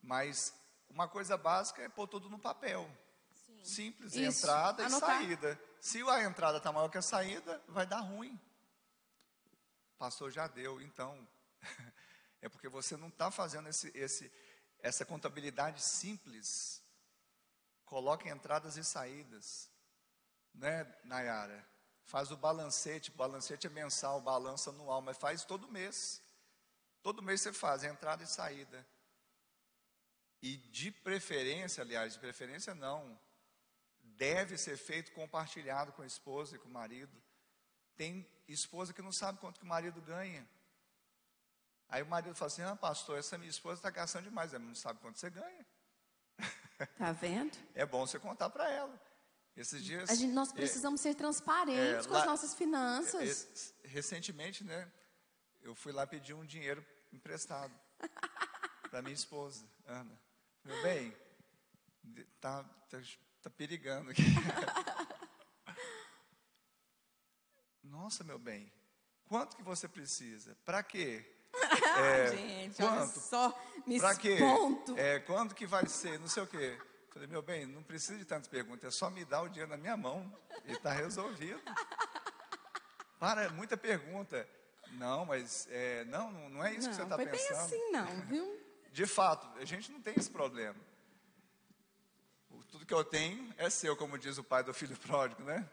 mas 0.00 0.54
uma 0.88 1.06
coisa 1.06 1.36
básica 1.36 1.82
é 1.82 1.88
pôr 1.90 2.08
tudo 2.08 2.30
no 2.30 2.38
papel. 2.38 2.90
Simples, 3.62 4.14
Isso, 4.14 4.40
entrada 4.40 4.82
e 4.82 4.86
anotar. 4.86 5.18
saída. 5.18 5.60
Se 5.78 6.00
a 6.08 6.22
entrada 6.22 6.56
está 6.56 6.72
maior 6.72 6.88
que 6.88 6.96
a 6.96 7.02
saída, 7.02 7.62
vai 7.68 7.86
dar 7.86 8.00
ruim. 8.00 8.40
Pastor 9.98 10.30
já 10.30 10.46
deu, 10.46 10.80
então. 10.80 11.28
É 12.40 12.48
porque 12.48 12.68
você 12.68 12.94
não 12.94 13.08
está 13.08 13.30
fazendo 13.30 13.70
esse, 13.70 13.90
esse, 13.94 14.30
essa 14.82 15.02
contabilidade 15.02 15.82
simples. 15.82 16.83
Coloca 17.84 18.28
entradas 18.28 18.76
e 18.76 18.84
saídas. 18.84 19.70
Né, 20.54 20.84
Nayara? 21.04 21.66
Faz 22.04 22.30
o 22.30 22.36
balancete, 22.36 23.10
balancete 23.10 23.66
é 23.66 23.70
mensal, 23.70 24.20
balança 24.20 24.70
anual, 24.70 25.00
mas 25.00 25.16
faz 25.16 25.44
todo 25.44 25.68
mês. 25.68 26.22
Todo 27.02 27.22
mês 27.22 27.40
você 27.40 27.52
faz 27.52 27.82
entrada 27.82 28.22
e 28.22 28.26
saída. 28.26 28.86
E 30.42 30.56
de 30.56 30.90
preferência, 30.90 31.82
aliás, 31.82 32.12
de 32.12 32.18
preferência 32.18 32.74
não, 32.74 33.18
deve 34.02 34.58
ser 34.58 34.76
feito 34.76 35.12
compartilhado 35.12 35.92
com 35.92 36.02
a 36.02 36.06
esposa 36.06 36.56
e 36.56 36.58
com 36.58 36.68
o 36.68 36.72
marido. 36.72 37.22
Tem 37.96 38.28
esposa 38.46 38.92
que 38.92 39.02
não 39.02 39.12
sabe 39.12 39.38
quanto 39.38 39.58
que 39.58 39.64
o 39.64 39.68
marido 39.68 40.00
ganha. 40.02 40.46
Aí 41.88 42.02
o 42.02 42.06
marido 42.06 42.34
fala 42.34 42.50
assim: 42.50 42.62
Ah, 42.62 42.76
pastor, 42.76 43.18
essa 43.18 43.38
minha 43.38 43.50
esposa 43.50 43.78
está 43.78 43.90
gastando 43.90 44.24
demais. 44.24 44.52
Ela 44.52 44.64
não 44.64 44.74
sabe 44.74 45.00
quanto 45.00 45.18
você 45.18 45.30
ganha. 45.30 45.66
Tá 46.98 47.12
vendo? 47.12 47.56
É 47.74 47.86
bom 47.86 48.06
você 48.06 48.18
contar 48.18 48.50
para 48.50 48.68
ela. 48.70 49.00
Esses 49.56 49.84
dias. 49.84 50.08
Gente, 50.10 50.32
nós 50.32 50.50
é, 50.50 50.54
precisamos 50.54 51.00
ser 51.00 51.14
transparentes 51.14 52.04
é, 52.06 52.08
com 52.08 52.14
as 52.14 52.20
lá- 52.22 52.26
nossas 52.26 52.54
finanças. 52.54 53.72
é, 53.84 53.88
recentemente, 53.88 54.64
né? 54.64 54.90
Eu 55.62 55.74
fui 55.74 55.92
lá 55.92 56.06
pedir 56.06 56.34
um 56.34 56.44
dinheiro 56.44 56.84
emprestado 57.12 57.72
para 58.90 59.00
minha 59.00 59.14
esposa, 59.14 59.64
Ana. 59.86 60.20
Meu 60.64 60.82
bem, 60.82 61.16
tá, 62.40 62.64
tá, 62.90 62.98
tá 63.42 63.50
perigando 63.50 64.10
aqui. 64.10 64.22
Nossa, 67.82 68.24
meu 68.24 68.38
bem, 68.38 68.72
quanto 69.26 69.56
que 69.56 69.62
você 69.62 69.86
precisa? 69.86 70.56
Para 70.64 70.82
quê? 70.82 71.24
É, 71.96 72.26
gente, 72.36 72.82
olha 72.82 72.90
quanto? 73.06 73.20
só, 73.20 73.56
me 73.86 74.00
Para 74.00 74.16
quê? 74.16 74.36
ponto. 74.38 74.98
É, 74.98 75.20
quando 75.20 75.54
que 75.54 75.64
vai 75.66 75.86
ser? 75.86 76.18
Não 76.18 76.26
sei 76.26 76.42
o 76.42 76.46
quê. 76.46 76.76
Falei, 77.10 77.28
meu 77.28 77.40
bem, 77.40 77.64
não 77.66 77.82
precisa 77.84 78.18
de 78.18 78.24
tantas 78.24 78.48
perguntas, 78.48 78.84
é 78.84 78.90
só 78.90 79.08
me 79.08 79.24
dar 79.24 79.42
o 79.42 79.48
dinheiro 79.48 79.70
na 79.70 79.76
minha 79.76 79.96
mão 79.96 80.36
e 80.64 80.72
está 80.72 80.90
resolvido. 80.92 81.60
Para, 83.20 83.48
muita 83.50 83.76
pergunta. 83.76 84.48
Não, 84.92 85.24
mas 85.24 85.68
é, 85.70 86.04
não, 86.06 86.30
não- 86.32 86.48
não 86.50 86.64
é 86.64 86.72
isso 86.74 86.88
que 86.88 86.94
você 86.94 87.02
não, 87.02 87.06
está 87.06 87.16
foi 87.16 87.26
pensando. 87.26 87.70
bem 87.70 87.78
assim 87.78 87.90
não, 87.92 88.20
viu? 88.26 88.60
De 88.92 89.06
fato, 89.06 89.48
a 89.58 89.64
gente 89.64 89.90
não 89.92 90.00
tem 90.00 90.14
esse 90.16 90.30
problema. 90.30 90.76
Tudo 92.70 92.84
que 92.86 92.94
eu 92.94 93.04
tenho 93.04 93.52
é 93.56 93.70
seu, 93.70 93.96
como 93.96 94.18
diz 94.18 94.36
o 94.38 94.42
pai 94.44 94.62
do 94.64 94.74
filho 94.74 94.96
pródigo, 94.96 95.42
né? 95.44 95.68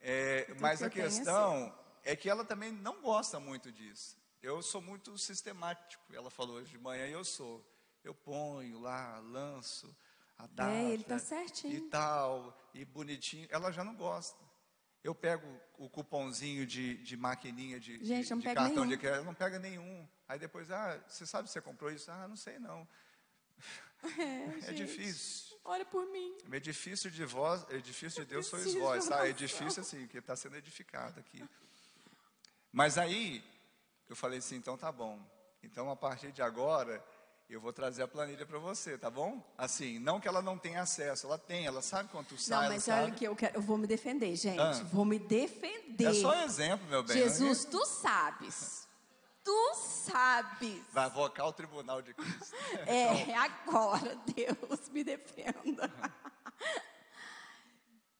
É, 0.00 0.46
mas 0.58 0.78
que 0.78 0.84
a 0.84 0.86
é 0.86 0.90
questão 0.90 1.74
é 2.02 2.16
que 2.16 2.28
ela 2.28 2.44
também 2.44 2.72
não 2.72 3.00
gosta 3.00 3.38
muito 3.38 3.70
disso. 3.70 4.16
Eu 4.42 4.60
sou 4.60 4.82
muito 4.82 5.16
sistemático, 5.16 6.02
ela 6.12 6.28
falou 6.28 6.56
hoje 6.56 6.70
de 6.70 6.78
manhã, 6.78 7.06
e 7.06 7.12
eu 7.12 7.24
sou. 7.24 7.64
Eu 8.02 8.12
ponho 8.12 8.80
lá, 8.80 9.20
lanço 9.20 9.94
a 10.36 10.46
data. 10.48 10.74
ele 10.74 11.04
tá 11.04 11.18
certinho. 11.18 11.76
E 11.76 11.80
tal, 11.82 12.58
e 12.74 12.84
bonitinho. 12.84 13.46
Ela 13.50 13.70
já 13.70 13.84
não 13.84 13.94
gosta. 13.94 14.42
Eu 15.04 15.14
pego 15.14 15.46
o 15.78 15.88
cupomzinho 15.88 16.66
de, 16.66 16.96
de 16.98 17.16
maquininha 17.16 17.78
de, 17.78 18.04
Gente, 18.04 18.26
de, 18.26 18.34
de 18.34 18.42
cartão 18.42 18.84
nenhum. 18.84 18.86
de 18.88 18.96
crédito, 18.96 19.16
ela 19.18 19.24
não 19.24 19.34
pega 19.34 19.58
nenhum. 19.60 20.08
Aí 20.28 20.38
depois, 20.38 20.70
ah, 20.72 21.00
você 21.08 21.24
sabe 21.24 21.46
se 21.48 21.52
você 21.52 21.60
comprou 21.60 21.90
isso? 21.92 22.10
Ah, 22.10 22.26
não 22.26 22.36
sei 22.36 22.58
não. 22.58 22.86
É, 24.18 24.70
É 24.70 24.72
difícil. 24.72 25.56
Olha 25.64 25.84
por 25.84 26.04
mim. 26.06 26.36
O 26.50 26.54
edifício 26.56 27.08
de 27.08 27.24
vós, 27.24 27.64
edifício 27.70 28.24
de 28.24 28.30
Deus 28.30 28.46
sois 28.48 28.74
vós, 28.74 29.06
tá? 29.06 29.14
oração. 29.14 29.26
Edifício 29.30 29.80
assim, 29.80 30.08
que 30.08 30.18
está 30.18 30.34
sendo 30.34 30.56
edificado 30.56 31.20
aqui. 31.20 31.48
Mas 32.72 32.98
aí 32.98 33.44
eu 34.08 34.16
falei 34.16 34.38
assim, 34.38 34.56
então 34.56 34.76
tá 34.76 34.90
bom. 34.90 35.18
Então 35.62 35.90
a 35.90 35.96
partir 35.96 36.32
de 36.32 36.42
agora 36.42 37.04
eu 37.48 37.60
vou 37.60 37.72
trazer 37.72 38.02
a 38.02 38.08
planilha 38.08 38.46
para 38.46 38.58
você, 38.58 38.96
tá 38.96 39.10
bom? 39.10 39.42
Assim, 39.58 39.98
não 39.98 40.18
que 40.18 40.26
ela 40.26 40.40
não 40.40 40.56
tenha 40.56 40.80
acesso, 40.80 41.26
ela 41.26 41.38
tem, 41.38 41.66
ela 41.66 41.82
sabe 41.82 42.08
quanto 42.08 42.38
sai. 42.38 42.62
Não, 42.62 42.74
mas 42.74 42.88
olha 42.88 43.10
que 43.12 43.24
eu, 43.24 43.36
quero, 43.36 43.56
eu 43.56 43.60
vou 43.60 43.76
me 43.76 43.86
defender, 43.86 44.34
gente. 44.36 44.58
Ah. 44.58 44.72
Vou 44.90 45.04
me 45.04 45.18
defender. 45.18 46.06
É 46.06 46.14
só 46.14 46.30
um 46.30 46.42
exemplo, 46.42 46.86
meu 46.88 47.02
bem. 47.02 47.16
Jesus, 47.16 47.64
tu 47.66 47.84
sabes. 47.84 48.88
Tu 49.44 49.74
sabes. 49.74 50.82
Vai 50.92 51.10
vocar 51.10 51.46
o 51.46 51.52
tribunal 51.52 52.00
de 52.00 52.14
Cristo. 52.14 52.54
É, 52.86 53.12
então. 53.22 53.42
agora, 53.42 54.16
Deus 54.34 54.88
me 54.88 55.04
defenda. 55.04 55.92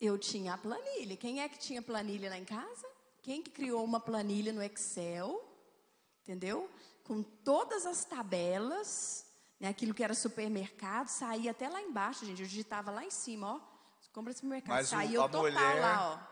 Eu 0.00 0.18
tinha 0.18 0.54
a 0.54 0.58
planilha. 0.58 1.16
Quem 1.16 1.40
é 1.40 1.48
que 1.48 1.58
tinha 1.58 1.80
planilha 1.80 2.28
lá 2.28 2.36
em 2.36 2.44
casa? 2.44 2.88
Quem 3.22 3.40
que 3.40 3.50
criou 3.50 3.84
uma 3.84 4.00
planilha 4.00 4.52
no 4.52 4.60
Excel? 4.60 5.51
Entendeu? 6.22 6.70
Com 7.04 7.22
todas 7.22 7.84
as 7.84 8.04
tabelas, 8.04 9.26
né, 9.58 9.68
aquilo 9.68 9.92
que 9.92 10.02
era 10.02 10.14
supermercado, 10.14 11.08
saía 11.08 11.50
até 11.50 11.68
lá 11.68 11.80
embaixo, 11.80 12.24
gente. 12.24 12.42
Eu 12.42 12.48
digitava 12.48 12.90
lá 12.90 13.04
em 13.04 13.10
cima, 13.10 13.54
ó. 13.54 13.72
Compra 14.12 14.32
supermercado, 14.32 14.76
Mas 14.76 14.88
saía 14.88 15.20
o, 15.20 15.22
total 15.24 15.42
mulher, 15.42 15.80
lá, 15.80 16.28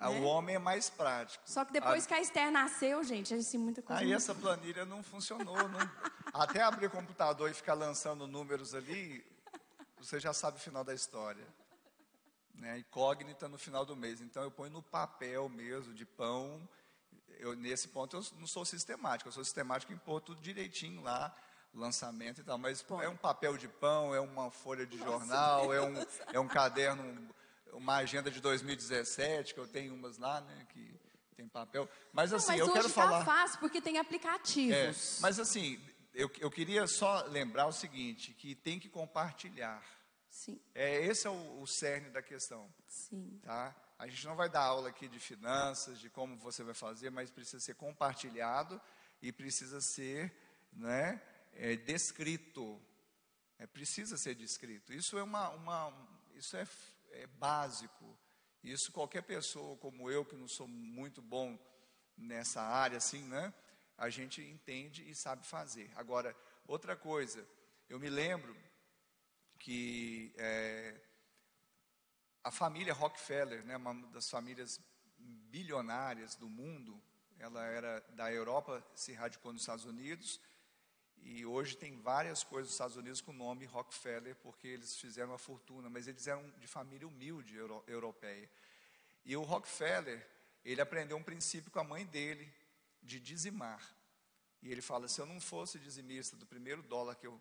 ó. 0.00 0.10
Né? 0.10 0.20
O 0.20 0.24
homem 0.24 0.56
é 0.56 0.58
mais 0.58 0.90
prático. 0.90 1.44
Só 1.46 1.64
que 1.64 1.72
depois 1.72 2.04
a... 2.04 2.08
que 2.08 2.14
a 2.14 2.20
Esther 2.20 2.50
nasceu, 2.50 3.04
gente, 3.04 3.34
assim, 3.34 3.58
muita 3.58 3.82
coisa. 3.82 4.02
Aí 4.02 4.12
essa 4.12 4.34
planilha 4.34 4.84
não 4.84 5.02
funcionou. 5.02 5.56
Não... 5.68 5.78
Até 6.32 6.62
abrir 6.62 6.86
o 6.86 6.90
computador 6.90 7.50
e 7.50 7.54
ficar 7.54 7.74
lançando 7.74 8.26
números 8.26 8.74
ali, 8.74 9.24
você 9.98 10.18
já 10.18 10.32
sabe 10.32 10.56
o 10.56 10.60
final 10.60 10.82
da 10.82 10.94
história 10.94 11.46
né, 12.62 12.78
incógnita 12.78 13.48
no 13.48 13.58
final 13.58 13.84
do 13.84 13.96
mês. 13.96 14.20
Então 14.20 14.42
eu 14.42 14.50
ponho 14.50 14.72
no 14.72 14.82
papel 14.82 15.48
mesmo, 15.48 15.92
de 15.92 16.06
pão. 16.06 16.66
Eu, 17.42 17.56
nesse 17.56 17.88
ponto 17.88 18.16
eu 18.16 18.24
não 18.38 18.46
sou 18.46 18.64
sistemático, 18.64 19.28
eu 19.28 19.32
sou 19.32 19.42
sistemático 19.42 19.92
em 19.92 19.98
pôr 19.98 20.20
tudo 20.20 20.40
direitinho 20.40 21.02
lá, 21.02 21.34
lançamento 21.74 22.40
e 22.40 22.44
tal. 22.44 22.56
Mas 22.56 22.84
é 23.02 23.08
um 23.08 23.16
papel 23.16 23.58
de 23.58 23.66
pão, 23.66 24.14
é 24.14 24.20
uma 24.20 24.48
folha 24.52 24.86
de 24.86 24.96
jornal, 24.96 25.74
é 25.74 25.82
um, 25.82 26.06
é 26.34 26.38
um 26.38 26.46
caderno, 26.46 27.28
uma 27.72 27.96
agenda 27.96 28.30
de 28.30 28.40
2017, 28.40 29.54
que 29.54 29.58
eu 29.58 29.66
tenho 29.66 29.92
umas 29.92 30.18
lá, 30.18 30.40
né, 30.40 30.66
que 30.68 30.94
tem 31.34 31.48
papel. 31.48 31.88
Mas 32.12 32.32
assim, 32.32 32.58
não, 32.58 32.58
mas 32.58 32.68
eu 32.68 32.72
quero 32.74 32.94
tá 32.94 32.94
falar. 32.94 33.24
Fácil 33.24 33.58
porque 33.58 33.80
tem 33.80 33.98
aplicativos. 33.98 35.18
É, 35.18 35.20
mas 35.20 35.40
assim, 35.40 35.80
eu, 36.14 36.30
eu 36.38 36.50
queria 36.50 36.86
só 36.86 37.24
lembrar 37.24 37.66
o 37.66 37.72
seguinte, 37.72 38.32
que 38.34 38.54
tem 38.54 38.78
que 38.78 38.88
compartilhar. 38.88 39.82
Sim. 40.30 40.60
É, 40.76 41.04
esse 41.06 41.26
é 41.26 41.30
o, 41.30 41.60
o 41.60 41.66
cerne 41.66 42.08
da 42.10 42.22
questão. 42.22 42.72
Sim. 42.86 43.40
Tá? 43.42 43.74
A 44.02 44.08
gente 44.08 44.26
não 44.26 44.34
vai 44.34 44.48
dar 44.48 44.62
aula 44.62 44.88
aqui 44.88 45.06
de 45.06 45.20
finanças, 45.20 46.00
de 46.00 46.10
como 46.10 46.36
você 46.36 46.64
vai 46.64 46.74
fazer, 46.74 47.08
mas 47.08 47.30
precisa 47.30 47.60
ser 47.60 47.76
compartilhado 47.76 48.80
e 49.22 49.30
precisa 49.30 49.80
ser 49.80 50.36
né, 50.72 51.22
é, 51.52 51.76
descrito. 51.76 52.82
É, 53.60 53.64
precisa 53.64 54.16
ser 54.16 54.34
descrito. 54.34 54.92
Isso 54.92 55.16
é, 55.16 55.22
uma, 55.22 55.50
uma 55.50 56.08
isso 56.34 56.56
é, 56.56 56.66
é 57.12 57.28
básico. 57.28 58.18
Isso 58.60 58.90
qualquer 58.90 59.22
pessoa 59.22 59.76
como 59.76 60.10
eu, 60.10 60.24
que 60.24 60.34
não 60.34 60.48
sou 60.48 60.66
muito 60.66 61.22
bom 61.22 61.56
nessa 62.16 62.60
área, 62.60 62.98
assim, 62.98 63.22
né? 63.28 63.54
A 63.96 64.10
gente 64.10 64.42
entende 64.42 65.08
e 65.08 65.14
sabe 65.14 65.46
fazer. 65.46 65.88
Agora, 65.94 66.36
outra 66.66 66.96
coisa, 66.96 67.46
eu 67.88 68.00
me 68.00 68.10
lembro 68.10 68.56
que 69.60 70.34
é, 70.36 71.00
a 72.44 72.50
família 72.50 72.92
Rockefeller, 72.92 73.64
né, 73.64 73.76
uma 73.76 73.94
das 74.08 74.28
famílias 74.28 74.80
bilionárias 75.18 76.34
do 76.34 76.48
mundo, 76.48 77.00
ela 77.38 77.64
era 77.64 78.00
da 78.10 78.32
Europa, 78.32 78.84
se 78.94 79.12
radicou 79.12 79.52
nos 79.52 79.62
Estados 79.62 79.84
Unidos, 79.84 80.40
e 81.24 81.46
hoje 81.46 81.76
tem 81.76 81.96
várias 82.00 82.42
coisas 82.42 82.68
nos 82.68 82.74
Estados 82.74 82.96
Unidos 82.96 83.20
com 83.20 83.30
o 83.30 83.34
nome 83.34 83.64
Rockefeller, 83.64 84.34
porque 84.36 84.66
eles 84.66 84.96
fizeram 84.96 85.30
uma 85.30 85.38
fortuna, 85.38 85.88
mas 85.88 86.08
eles 86.08 86.26
eram 86.26 86.48
de 86.58 86.66
família 86.66 87.06
humilde 87.06 87.56
euro, 87.56 87.84
europeia. 87.86 88.50
E 89.24 89.36
o 89.36 89.42
Rockefeller, 89.42 90.26
ele 90.64 90.80
aprendeu 90.80 91.16
um 91.16 91.22
princípio 91.22 91.70
com 91.70 91.78
a 91.78 91.84
mãe 91.84 92.04
dele, 92.06 92.52
de 93.00 93.20
dizimar. 93.20 93.82
E 94.60 94.70
ele 94.70 94.82
fala: 94.82 95.06
se 95.06 95.20
eu 95.20 95.26
não 95.26 95.40
fosse 95.40 95.78
dizimista 95.78 96.36
do 96.36 96.46
primeiro 96.46 96.82
dólar 96.82 97.14
que 97.14 97.26
eu 97.26 97.40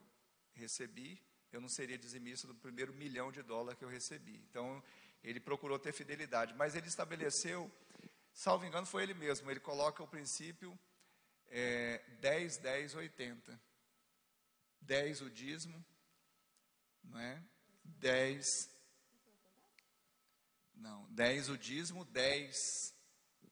recebi, 0.54 1.20
eu 1.56 1.62
não 1.62 1.70
seria 1.70 1.97
dizimista 1.97 2.47
do 2.47 2.56
primeiro 2.56 2.93
milhão 2.93 3.32
de 3.32 3.41
dólar 3.41 3.76
que 3.76 3.84
eu 3.84 3.89
recebi. 3.89 4.36
Então, 4.49 4.84
ele 5.24 5.39
procurou 5.39 5.78
ter 5.78 5.93
fidelidade, 5.93 6.54
mas 6.56 6.76
ele 6.76 6.88
estabeleceu, 6.88 7.72
salvo 8.34 8.66
engano, 8.66 8.86
foi 8.86 9.04
ele 9.04 9.14
mesmo, 9.14 9.49
ele 9.52 9.60
coloca 9.60 10.02
o 10.02 10.08
princípio 10.08 10.78
é, 11.49 12.02
10, 12.20 12.58
10, 12.58 12.95
80. 12.95 13.62
10 14.82 15.22
o 15.22 15.30
dízimo, 15.30 15.86
não 17.04 17.20
é? 17.20 17.41
10, 17.84 18.70
não, 20.76 21.06
10 21.12 21.49
o 21.49 21.58
dízimo, 21.58 22.04
10 22.06 22.95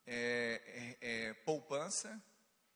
é, 0.08 0.98
é, 1.02 1.28
é, 1.28 1.34
poupança 1.34 2.22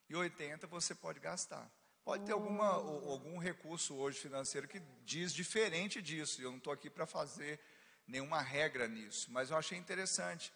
e 0.08 0.16
80 0.16 0.68
você 0.68 0.94
pode 0.94 1.20
gastar. 1.20 1.72
Pode 2.04 2.26
ter 2.26 2.34
alguma, 2.34 2.68
algum 2.68 3.38
recurso 3.38 3.96
hoje 3.96 4.20
financeiro 4.20 4.68
que 4.68 4.82
diz 5.06 5.34
diferente 5.34 6.02
disso. 6.02 6.42
Eu 6.42 6.52
não 6.52 6.58
estou 6.58 6.74
aqui 6.74 6.90
para 6.90 7.06
fazer 7.06 7.60
nenhuma 8.06 8.42
regra 8.42 8.88
nisso, 8.88 9.32
mas 9.32 9.50
eu 9.50 9.58
achei 9.58 9.78
interessante, 9.78 10.52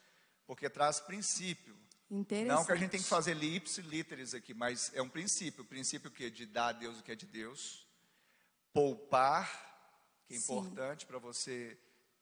porque 0.45 0.69
traz 0.69 0.99
princípio. 0.99 1.77
Não 2.09 2.65
que 2.65 2.71
a 2.71 2.75
gente 2.75 2.91
tem 2.91 3.01
que 3.01 3.07
fazer 3.07 3.33
lips 3.33 3.77
literis 3.77 4.33
aqui, 4.33 4.53
mas 4.53 4.91
é 4.93 5.01
um 5.01 5.09
princípio. 5.09 5.63
O 5.63 5.67
princípio 5.67 6.11
que 6.11 6.29
de 6.29 6.45
dar 6.45 6.67
a 6.67 6.71
Deus 6.73 6.99
o 6.99 7.03
que 7.03 7.11
é 7.11 7.15
de 7.15 7.25
Deus, 7.25 7.85
poupar, 8.73 9.49
que 10.25 10.35
é 10.35 10.37
Sim. 10.37 10.43
importante 10.43 11.05
para 11.05 11.17
você 11.17 11.77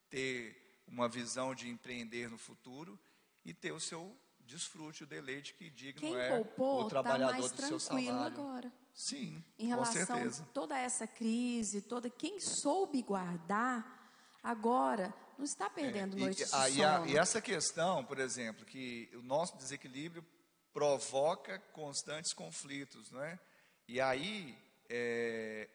ter 0.09 0.83
uma 0.87 1.09
visão 1.09 1.55
de 1.55 1.67
empreender 1.67 2.29
no 2.29 2.37
futuro 2.37 2.99
e 3.43 3.53
ter 3.53 3.71
o 3.71 3.79
seu 3.79 4.15
desfrute, 4.39 5.03
o 5.03 5.07
deleite 5.07 5.53
que 5.55 5.69
digno 5.69 6.01
Quem 6.01 6.15
é 6.15 6.29
poupou, 6.29 6.81
o 6.81 6.83
tá 6.83 6.89
trabalhador 6.89 7.49
tá 7.49 7.55
do 7.55 7.67
seu 7.67 7.79
salário. 7.79 8.11
agora. 8.11 8.84
Sim, 8.95 9.43
em 9.59 9.67
relação 9.67 10.17
a 10.17 10.31
toda 10.53 10.79
essa 10.79 11.05
crise, 11.05 11.81
toda 11.81 12.09
quem 12.09 12.39
soube 12.39 13.01
guardar, 13.01 14.09
agora 14.41 15.13
não 15.37 15.43
está 15.43 15.69
perdendo 15.69 16.15
é, 16.15 16.19
noite 16.21 16.43
e, 16.43 16.45
de 16.45 16.55
a, 16.55 16.69
e, 16.69 16.83
a, 16.83 17.05
e 17.07 17.17
essa 17.17 17.41
questão, 17.41 18.05
por 18.05 18.19
exemplo, 18.19 18.65
que 18.65 19.09
o 19.13 19.21
nosso 19.21 19.57
desequilíbrio 19.57 20.25
provoca 20.73 21.59
constantes 21.73 22.33
conflitos, 22.33 23.11
não 23.11 23.21
é? 23.21 23.37
E 23.85 23.99
aí 23.99 24.57
é, 24.89 25.69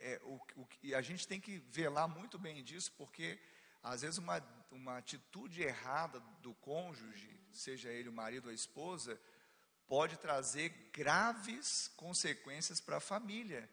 é, 0.00 0.20
o, 0.24 0.36
o, 0.56 0.68
e 0.82 0.94
a 0.94 1.02
gente 1.02 1.28
tem 1.28 1.38
que 1.38 1.58
velar 1.58 2.08
muito 2.08 2.38
bem 2.38 2.64
disso, 2.64 2.92
porque 2.96 3.38
às 3.82 4.00
vezes 4.00 4.18
uma, 4.18 4.42
uma 4.70 4.96
atitude 4.96 5.62
errada 5.62 6.20
do 6.40 6.54
cônjuge, 6.54 7.30
seja 7.52 7.90
ele 7.90 8.08
o 8.08 8.12
marido 8.12 8.46
ou 8.46 8.50
a 8.50 8.54
esposa, 8.54 9.20
pode 9.88 10.18
trazer 10.18 10.68
graves 10.92 11.88
consequências 11.96 12.80
para 12.80 12.98
a 12.98 13.00
família. 13.00 13.68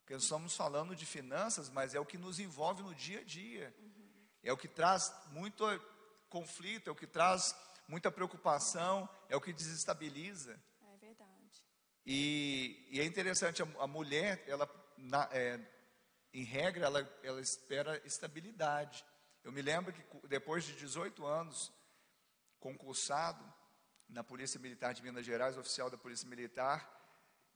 Porque 0.00 0.14
nós 0.14 0.24
estamos 0.24 0.56
falando 0.56 0.96
de 0.96 1.06
finanças, 1.06 1.68
mas 1.68 1.94
é 1.94 2.00
o 2.00 2.06
que 2.06 2.18
nos 2.18 2.40
envolve 2.40 2.82
no 2.82 2.94
dia 2.94 3.20
a 3.20 3.24
dia. 3.24 3.72
Uhum. 3.78 4.26
É 4.42 4.52
o 4.52 4.56
que 4.56 4.66
traz 4.66 5.14
muito 5.30 5.64
conflito, 6.28 6.88
é 6.88 6.92
o 6.92 6.96
que 6.96 7.06
traz 7.06 7.54
muita 7.86 8.10
preocupação, 8.10 9.08
é 9.28 9.36
o 9.36 9.40
que 9.40 9.52
desestabiliza. 9.52 10.58
É 10.80 10.96
verdade. 10.96 11.64
E, 12.06 12.88
e 12.90 13.00
é 13.00 13.04
interessante, 13.04 13.62
a, 13.62 13.66
a 13.78 13.86
mulher, 13.86 14.42
ela, 14.48 14.68
na, 14.96 15.28
é, 15.30 15.60
em 16.32 16.42
regra, 16.42 16.86
ela, 16.86 17.18
ela 17.22 17.40
espera 17.40 18.00
estabilidade. 18.06 19.04
Eu 19.44 19.52
me 19.52 19.60
lembro 19.60 19.92
que 19.92 20.02
depois 20.28 20.64
de 20.64 20.72
18 20.74 21.24
anos 21.26 21.70
concursado, 22.58 23.44
na 24.12 24.22
Polícia 24.22 24.60
Militar 24.60 24.92
de 24.92 25.02
Minas 25.02 25.24
Gerais, 25.24 25.56
oficial 25.56 25.88
da 25.88 25.96
Polícia 25.96 26.28
Militar, 26.28 27.00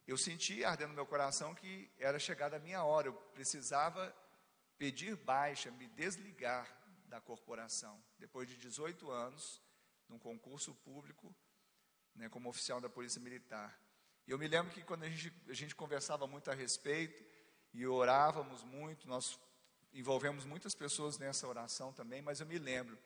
eu 0.07 0.17
senti 0.17 0.65
ardendo 0.65 0.89
no 0.89 0.95
meu 0.95 1.07
coração 1.07 1.55
que 1.55 1.91
era 1.99 2.19
chegada 2.19 2.57
a 2.57 2.61
minha 2.61 2.83
hora, 2.83 3.09
eu 3.09 3.13
precisava 3.13 4.15
pedir 4.79 5.17
baixa, 5.17 5.71
me 5.71 5.87
desligar 5.89 6.67
da 7.07 7.21
corporação. 7.21 8.03
Depois 8.19 8.49
de 8.49 8.57
18 8.57 9.11
anos, 9.11 9.61
num 10.09 10.19
concurso 10.19 10.75
público, 10.77 11.35
né, 12.15 12.29
como 12.29 12.49
oficial 12.49 12.81
da 12.81 12.89
Polícia 12.89 13.21
Militar. 13.21 13.79
E 14.27 14.31
eu 14.31 14.39
me 14.39 14.49
lembro 14.49 14.73
que 14.73 14.83
quando 14.83 15.05
a 15.05 15.11
gente, 15.11 15.33
a 15.49 15.55
gente 15.55 15.75
conversava 15.75 16.27
muito 16.27 16.51
a 16.51 16.55
respeito 16.55 17.23
e 17.75 17.87
orávamos 17.87 18.63
muito, 18.63 19.07
nós 19.07 19.39
envolvemos 19.93 20.47
muitas 20.47 20.75
pessoas 20.75 21.19
nessa 21.19 21.47
oração 21.47 21.93
também, 21.93 22.23
mas 22.23 22.41
eu 22.41 22.47
me 22.47 22.59
lembro 22.59 22.99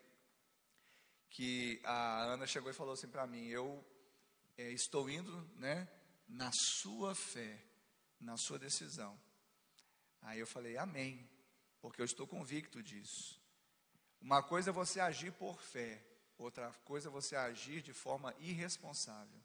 que 1.30 1.80
a 1.84 2.22
Ana 2.24 2.46
chegou 2.46 2.70
e 2.70 2.74
falou 2.74 2.92
assim 2.92 3.08
para 3.08 3.26
mim: 3.26 3.46
Eu 3.46 3.84
é, 4.58 4.70
estou 4.72 5.08
indo 5.08 5.48
né, 5.56 5.88
na 6.28 6.50
sua 6.52 7.14
fé, 7.14 7.62
na 8.20 8.36
sua 8.36 8.58
decisão. 8.58 9.18
Aí 10.22 10.38
eu 10.40 10.46
falei: 10.46 10.76
Amém, 10.76 11.28
porque 11.80 12.00
eu 12.00 12.04
estou 12.04 12.26
convicto 12.26 12.82
disso. 12.82 13.40
Uma 14.20 14.42
coisa 14.42 14.70
é 14.70 14.72
você 14.72 15.00
agir 15.00 15.32
por 15.32 15.62
fé, 15.62 16.04
outra 16.36 16.70
coisa 16.84 17.08
é 17.08 17.10
você 17.10 17.36
agir 17.36 17.80
de 17.80 17.92
forma 17.92 18.34
irresponsável. 18.38 19.40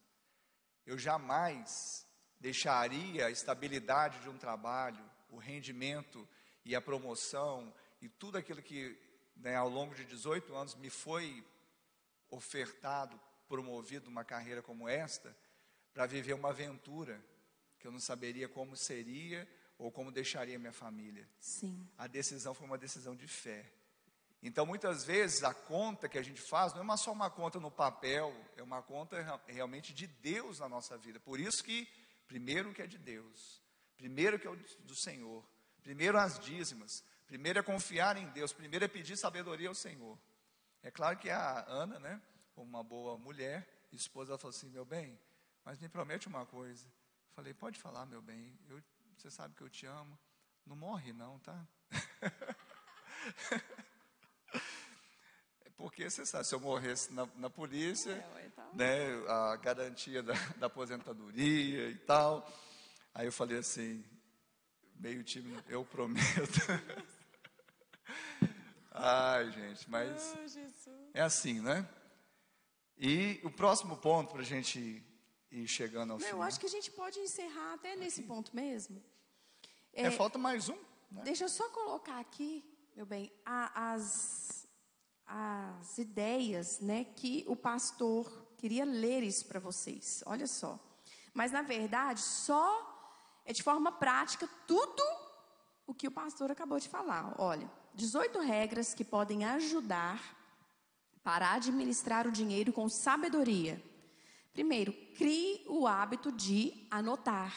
eu 0.85 0.97
jamais 0.97 2.05
deixaria 2.39 3.25
a 3.25 3.31
estabilidade 3.31 4.19
de 4.19 4.29
um 4.29 4.37
trabalho, 4.37 5.03
o 5.29 5.37
rendimento 5.37 6.27
e 6.63 6.75
a 6.75 6.81
promoção 6.81 7.73
e 8.01 8.09
tudo 8.09 8.37
aquilo 8.37 8.61
que 8.61 8.99
né, 9.35 9.55
ao 9.55 9.69
longo 9.69 9.95
de 9.95 10.03
18 10.05 10.53
anos 10.53 10.75
me 10.75 10.89
foi 10.89 11.43
ofertado, 12.35 13.19
promovido 13.47 14.09
uma 14.09 14.23
carreira 14.23 14.61
como 14.61 14.87
esta, 14.87 15.35
para 15.93 16.05
viver 16.05 16.33
uma 16.33 16.49
aventura 16.49 17.23
que 17.79 17.87
eu 17.87 17.91
não 17.91 17.99
saberia 17.99 18.49
como 18.49 18.75
seria 18.75 19.47
ou 19.77 19.91
como 19.91 20.11
deixaria 20.11 20.59
minha 20.59 20.71
família. 20.71 21.27
Sim. 21.39 21.87
A 21.97 22.07
decisão 22.07 22.53
foi 22.53 22.65
uma 22.65 22.77
decisão 22.77 23.15
de 23.15 23.27
fé. 23.27 23.71
Então, 24.41 24.65
muitas 24.65 25.03
vezes, 25.03 25.43
a 25.43 25.53
conta 25.53 26.07
que 26.07 26.17
a 26.17 26.21
gente 26.21 26.41
faz 26.41 26.73
não 26.73 26.93
é 26.93 26.97
só 26.97 27.11
uma 27.11 27.29
conta 27.29 27.59
no 27.59 27.71
papel, 27.71 28.35
é 28.55 28.61
uma 28.61 28.81
conta 28.81 29.41
realmente 29.47 29.93
de 29.93 30.05
Deus 30.05 30.59
na 30.59 30.69
nossa 30.69 30.97
vida. 30.97 31.19
Por 31.19 31.39
isso 31.39 31.63
que, 31.63 31.87
primeiro 32.27 32.73
que 32.73 32.81
é 32.81 32.87
de 32.87 32.97
Deus, 32.97 33.61
primeiro 33.97 34.37
que 34.37 34.47
é 34.47 34.55
do 34.81 34.95
Senhor, 34.95 35.43
primeiro 35.81 36.19
as 36.19 36.39
dízimas, 36.39 37.03
primeiro 37.25 37.59
é 37.59 37.63
confiar 37.63 38.17
em 38.17 38.27
Deus, 38.29 38.53
primeiro 38.53 38.85
é 38.85 38.87
pedir 38.87 39.17
sabedoria 39.17 39.67
ao 39.67 39.75
Senhor. 39.75 40.17
É 40.85 40.91
claro 40.91 41.17
que 41.17 41.31
a 41.31 41.65
Ana, 41.67 41.97
né, 41.99 42.21
uma 42.55 42.83
boa 42.83 43.17
mulher, 43.17 43.67
esposa, 43.91 44.31
ela 44.31 44.37
falou 44.37 44.55
assim: 44.55 44.69
meu 44.69 44.85
bem, 44.85 45.19
mas 45.63 45.79
me 45.79 45.89
promete 45.89 46.27
uma 46.27 46.45
coisa. 46.45 46.85
Falei, 47.33 47.55
pode 47.55 47.79
falar, 47.79 48.05
meu 48.05 48.21
bem, 48.21 48.55
eu, 48.69 48.79
você 49.17 49.31
sabe 49.31 49.55
que 49.55 49.63
eu 49.63 49.69
te 49.69 49.87
amo. 49.87 50.15
Não 50.63 50.75
morre, 50.75 51.11
não, 51.11 51.39
tá? 51.39 51.67
Porque 55.75 56.07
você 56.07 56.23
sabe, 56.23 56.45
se 56.45 56.53
eu 56.53 56.59
morresse 56.59 57.11
na, 57.11 57.27
na 57.35 57.49
polícia, 57.49 58.11
é, 58.11 58.45
então. 58.45 58.75
né, 58.75 59.07
a 59.27 59.55
garantia 59.55 60.21
da, 60.21 60.35
da, 60.57 60.67
aposentadoria 60.67 61.89
e 61.89 61.95
tal. 61.95 62.47
Aí 63.11 63.25
eu 63.25 63.31
falei 63.31 63.57
assim, 63.57 64.05
meio 64.99 65.23
tímido, 65.23 65.63
eu 65.67 65.83
prometo. 65.83 66.61
Ai, 68.97 69.51
gente, 69.51 69.89
mas 69.89 70.33
oh, 70.87 70.91
é 71.13 71.21
assim, 71.21 71.59
né? 71.59 71.87
E 72.97 73.41
o 73.43 73.51
próximo 73.51 73.97
ponto 73.97 74.31
para 74.31 74.41
a 74.41 74.45
gente 74.45 75.03
ir 75.51 75.67
chegando 75.67 76.13
ao 76.13 76.17
Não, 76.17 76.25
final. 76.25 76.39
Eu 76.39 76.43
acho 76.43 76.59
que 76.59 76.65
a 76.65 76.69
gente 76.69 76.89
pode 76.91 77.19
encerrar 77.19 77.73
até 77.73 77.91
aqui. 77.91 77.99
nesse 77.99 78.23
ponto 78.23 78.55
mesmo. 78.55 79.03
É, 79.93 80.03
é, 80.03 80.11
falta 80.11 80.37
mais 80.37 80.69
um. 80.69 80.77
Né? 81.11 81.23
Deixa 81.23 81.43
eu 81.43 81.49
só 81.49 81.67
colocar 81.69 82.19
aqui, 82.19 82.63
meu 82.95 83.05
bem, 83.05 83.31
a, 83.45 83.93
as, 83.93 84.65
as 85.25 85.97
ideias 85.97 86.79
né, 86.79 87.03
que 87.03 87.43
o 87.47 87.55
pastor 87.55 88.31
queria 88.57 88.85
ler 88.85 89.23
isso 89.23 89.45
para 89.45 89.59
vocês. 89.59 90.23
Olha 90.25 90.47
só. 90.47 90.79
Mas, 91.33 91.51
na 91.51 91.61
verdade, 91.61 92.21
só 92.21 92.93
é 93.45 93.51
de 93.51 93.61
forma 93.61 93.91
prática 93.91 94.49
tudo 94.65 95.03
o 95.85 95.93
que 95.93 96.07
o 96.07 96.11
pastor 96.11 96.49
acabou 96.49 96.79
de 96.79 96.87
falar. 96.87 97.35
Olha, 97.37 97.69
18 97.95 98.39
regras 98.39 98.93
que 98.93 99.03
podem 99.03 99.45
ajudar 99.45 100.21
para 101.23 101.53
administrar 101.53 102.27
o 102.27 102.31
dinheiro 102.31 102.73
com 102.73 102.87
sabedoria. 102.89 103.81
Primeiro, 104.53 104.93
crie 105.17 105.65
o 105.67 105.87
hábito 105.87 106.31
de 106.31 106.85
anotar. 106.91 107.53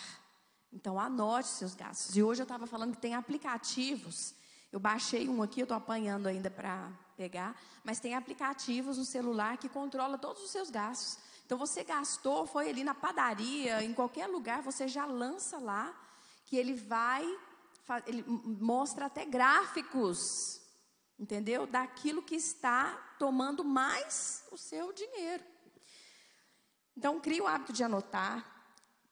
Então, 0.72 0.99
anote 0.99 1.49
seus 1.49 1.74
gastos. 1.74 2.16
E 2.16 2.22
hoje 2.22 2.41
eu 2.41 2.45
estava 2.45 2.66
falando 2.66 2.95
que 2.95 3.01
tem 3.01 3.14
aplicativos. 3.14 4.34
Eu 4.70 4.78
baixei 4.78 5.28
um 5.28 5.43
aqui, 5.43 5.61
eu 5.61 5.64
estou 5.64 5.76
apanhando 5.76 6.26
ainda 6.26 6.51
para 6.51 6.91
pegar, 7.16 7.61
mas 7.82 7.99
tem 7.99 8.14
aplicativos 8.14 8.97
no 8.97 9.05
celular 9.05 9.57
que 9.57 9.68
controla 9.68 10.18
todos 10.18 10.43
os 10.43 10.51
seus 10.51 10.70
gastos. 10.70 11.18
Então, 11.45 11.59
você 11.59 11.82
gastou, 11.82 12.47
foi 12.47 12.68
ali 12.68 12.84
na 12.84 12.95
padaria, 12.95 13.82
em 13.82 13.93
qualquer 13.93 14.26
lugar, 14.26 14.62
você 14.62 14.86
já 14.86 15.05
lança 15.05 15.59
lá 15.59 15.95
que 16.45 16.57
ele 16.57 16.74
vai, 16.74 17.24
ele 18.07 18.24
mostra 18.26 19.07
até 19.07 19.24
gráficos 19.24 20.59
entendeu? 21.18 21.66
Daquilo 21.66 22.22
que 22.22 22.36
está 22.36 22.93
tomando 23.18 23.64
mais 23.64 24.45
o 24.53 24.57
seu 24.57 24.93
dinheiro. 24.93 25.43
Então, 26.97 27.20
crie 27.20 27.41
o 27.41 27.47
hábito 27.47 27.72
de 27.72 27.82
anotar. 27.82 28.57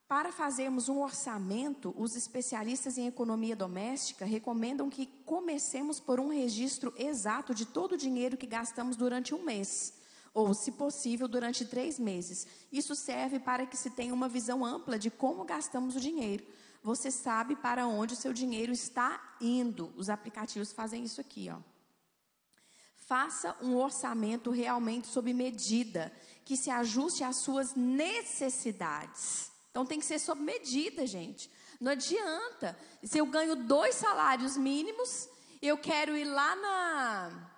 Para 0.08 0.30
fazermos 0.30 0.88
um 0.88 1.00
orçamento, 1.02 1.92
os 1.98 2.14
especialistas 2.14 2.96
em 2.96 3.08
economia 3.08 3.56
doméstica 3.56 4.24
recomendam 4.24 4.88
que 4.88 5.06
comecemos 5.24 5.98
por 5.98 6.20
um 6.20 6.28
registro 6.28 6.94
exato 6.96 7.52
de 7.52 7.66
todo 7.66 7.92
o 7.92 7.96
dinheiro 7.96 8.36
que 8.36 8.46
gastamos 8.46 8.94
durante 8.94 9.34
um 9.34 9.42
mês, 9.42 9.94
ou, 10.32 10.54
se 10.54 10.70
possível, 10.70 11.26
durante 11.26 11.64
três 11.64 11.98
meses. 11.98 12.46
Isso 12.70 12.94
serve 12.94 13.40
para 13.40 13.66
que 13.66 13.76
se 13.76 13.90
tenha 13.90 14.14
uma 14.14 14.28
visão 14.28 14.64
ampla 14.64 14.96
de 14.96 15.10
como 15.10 15.44
gastamos 15.44 15.96
o 15.96 16.00
dinheiro. 16.00 16.46
Você 16.86 17.10
sabe 17.10 17.56
para 17.56 17.88
onde 17.88 18.14
o 18.14 18.16
seu 18.16 18.32
dinheiro 18.32 18.70
está 18.70 19.20
indo. 19.40 19.92
Os 19.96 20.08
aplicativos 20.08 20.72
fazem 20.72 21.02
isso 21.02 21.20
aqui, 21.20 21.50
ó. 21.50 21.58
Faça 22.94 23.56
um 23.60 23.74
orçamento 23.74 24.52
realmente 24.52 25.08
sob 25.08 25.34
medida, 25.34 26.12
que 26.44 26.56
se 26.56 26.70
ajuste 26.70 27.24
às 27.24 27.38
suas 27.38 27.74
necessidades. 27.74 29.50
Então 29.68 29.84
tem 29.84 29.98
que 29.98 30.06
ser 30.06 30.20
sob 30.20 30.40
medida, 30.40 31.04
gente. 31.08 31.50
Não 31.80 31.90
adianta. 31.90 32.78
Se 33.02 33.18
eu 33.18 33.26
ganho 33.26 33.56
dois 33.66 33.96
salários 33.96 34.56
mínimos, 34.56 35.28
eu 35.60 35.76
quero 35.76 36.16
ir 36.16 36.24
lá 36.24 36.54
na 36.54 37.50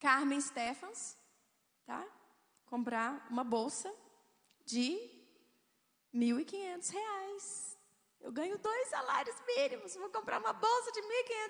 Carmen 0.00 0.40
Stephens, 0.40 1.16
tá? 1.86 2.04
Comprar 2.66 3.28
uma 3.30 3.44
bolsa 3.44 3.94
de 4.66 4.90
R$ 6.12 6.18
1.500. 6.18 7.73
Eu 8.24 8.32
ganho 8.32 8.56
dois 8.56 8.88
salários 8.88 9.36
mínimos, 9.46 9.94
vou 9.96 10.08
comprar 10.08 10.40
uma 10.40 10.54
bolsa 10.54 10.90
de 10.92 11.00
R$ 11.00 11.06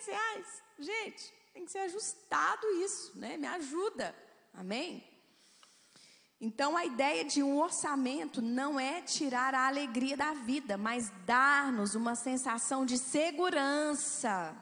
1.500. 0.09 0.45
Gente, 0.81 1.33
tem 1.53 1.65
que 1.65 1.71
ser 1.71 1.79
ajustado 1.79 2.67
isso, 2.83 3.17
né? 3.17 3.37
Me 3.37 3.47
ajuda. 3.47 4.13
Amém? 4.53 5.09
Então, 6.41 6.77
a 6.77 6.85
ideia 6.85 7.25
de 7.25 7.45
um 7.45 7.61
orçamento 7.61 8.43
não 8.43 8.79
é 8.79 9.01
tirar 9.01 9.55
a 9.55 9.69
alegria 9.69 10.17
da 10.17 10.33
vida, 10.33 10.77
mas 10.77 11.13
dar-nos 11.25 11.95
uma 11.95 12.17
sensação 12.17 12.85
de 12.85 12.99
segurança, 12.99 14.53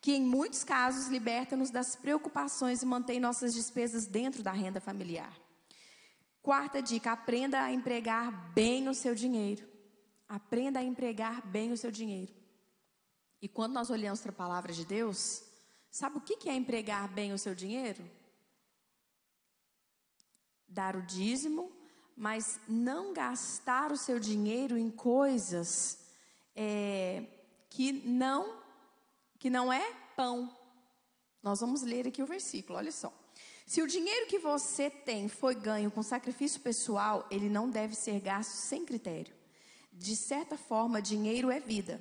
que 0.00 0.12
em 0.12 0.22
muitos 0.22 0.62
casos 0.62 1.08
liberta-nos 1.08 1.70
das 1.70 1.96
preocupações 1.96 2.82
e 2.82 2.86
mantém 2.86 3.18
nossas 3.18 3.52
despesas 3.52 4.06
dentro 4.06 4.44
da 4.44 4.52
renda 4.52 4.80
familiar. 4.80 5.36
Quarta 6.40 6.80
dica: 6.80 7.10
aprenda 7.10 7.60
a 7.60 7.72
empregar 7.72 8.30
bem 8.52 8.88
o 8.88 8.94
seu 8.94 9.12
dinheiro. 9.12 9.77
Aprenda 10.28 10.80
a 10.80 10.84
empregar 10.84 11.46
bem 11.46 11.72
o 11.72 11.76
seu 11.76 11.90
dinheiro. 11.90 12.32
E 13.40 13.48
quando 13.48 13.72
nós 13.72 13.88
olhamos 13.88 14.20
para 14.20 14.30
a 14.30 14.34
palavra 14.34 14.72
de 14.72 14.84
Deus, 14.84 15.48
Sabe 15.90 16.18
o 16.18 16.20
que 16.20 16.48
é 16.48 16.54
empregar 16.54 17.08
bem 17.08 17.32
o 17.32 17.38
seu 17.38 17.54
dinheiro? 17.54 18.08
Dar 20.68 20.96
o 20.96 21.02
dízimo, 21.02 21.72
mas 22.16 22.60
não 22.68 23.12
gastar 23.12 23.90
o 23.90 23.96
seu 23.96 24.20
dinheiro 24.20 24.76
em 24.76 24.90
coisas 24.90 25.98
é, 26.54 27.24
que 27.70 27.92
não 27.92 28.58
que 29.38 29.48
não 29.48 29.72
é 29.72 29.92
pão. 30.16 30.52
Nós 31.42 31.60
vamos 31.60 31.82
ler 31.82 32.08
aqui 32.08 32.22
o 32.22 32.26
versículo, 32.26 32.76
olha 32.76 32.90
só. 32.90 33.12
Se 33.64 33.80
o 33.80 33.86
dinheiro 33.86 34.26
que 34.26 34.38
você 34.38 34.90
tem 34.90 35.28
foi 35.28 35.54
ganho 35.54 35.90
com 35.90 36.02
sacrifício 36.02 36.60
pessoal, 36.60 37.26
ele 37.30 37.48
não 37.48 37.70
deve 37.70 37.94
ser 37.94 38.20
gasto 38.20 38.50
sem 38.50 38.84
critério. 38.84 39.37
De 39.98 40.14
certa 40.14 40.56
forma, 40.56 41.02
dinheiro 41.02 41.50
é 41.50 41.58
vida. 41.58 42.00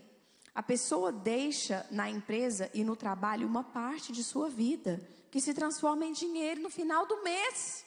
A 0.53 0.61
pessoa 0.61 1.11
deixa 1.11 1.85
na 1.89 2.09
empresa 2.09 2.69
e 2.73 2.83
no 2.83 2.95
trabalho 2.95 3.47
uma 3.47 3.63
parte 3.63 4.11
de 4.11 4.23
sua 4.23 4.49
vida, 4.49 5.01
que 5.31 5.41
se 5.41 5.53
transforma 5.53 6.05
em 6.05 6.13
dinheiro 6.13 6.61
no 6.61 6.69
final 6.69 7.07
do 7.07 7.23
mês. 7.23 7.83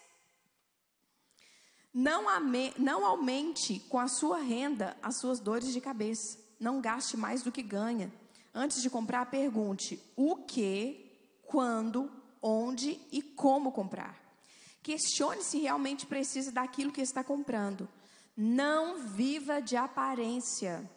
Não, 1.94 2.28
ame, 2.28 2.72
não 2.76 3.04
aumente 3.04 3.80
com 3.88 3.98
a 3.98 4.08
sua 4.08 4.38
renda 4.38 4.96
as 5.00 5.18
suas 5.18 5.38
dores 5.38 5.72
de 5.72 5.80
cabeça. 5.80 6.38
Não 6.58 6.80
gaste 6.80 7.16
mais 7.16 7.42
do 7.42 7.52
que 7.52 7.62
ganha. 7.62 8.12
Antes 8.52 8.82
de 8.82 8.90
comprar, 8.90 9.30
pergunte 9.30 10.00
o 10.16 10.36
que, 10.36 11.08
quando, 11.42 12.10
onde 12.42 13.00
e 13.12 13.22
como 13.22 13.70
comprar. 13.70 14.20
Questione 14.82 15.42
se 15.42 15.58
realmente 15.58 16.04
precisa 16.04 16.50
daquilo 16.50 16.92
que 16.92 17.00
está 17.00 17.22
comprando. 17.22 17.88
Não 18.42 18.96
viva 18.96 19.60
de 19.60 19.76
aparência. 19.76 20.90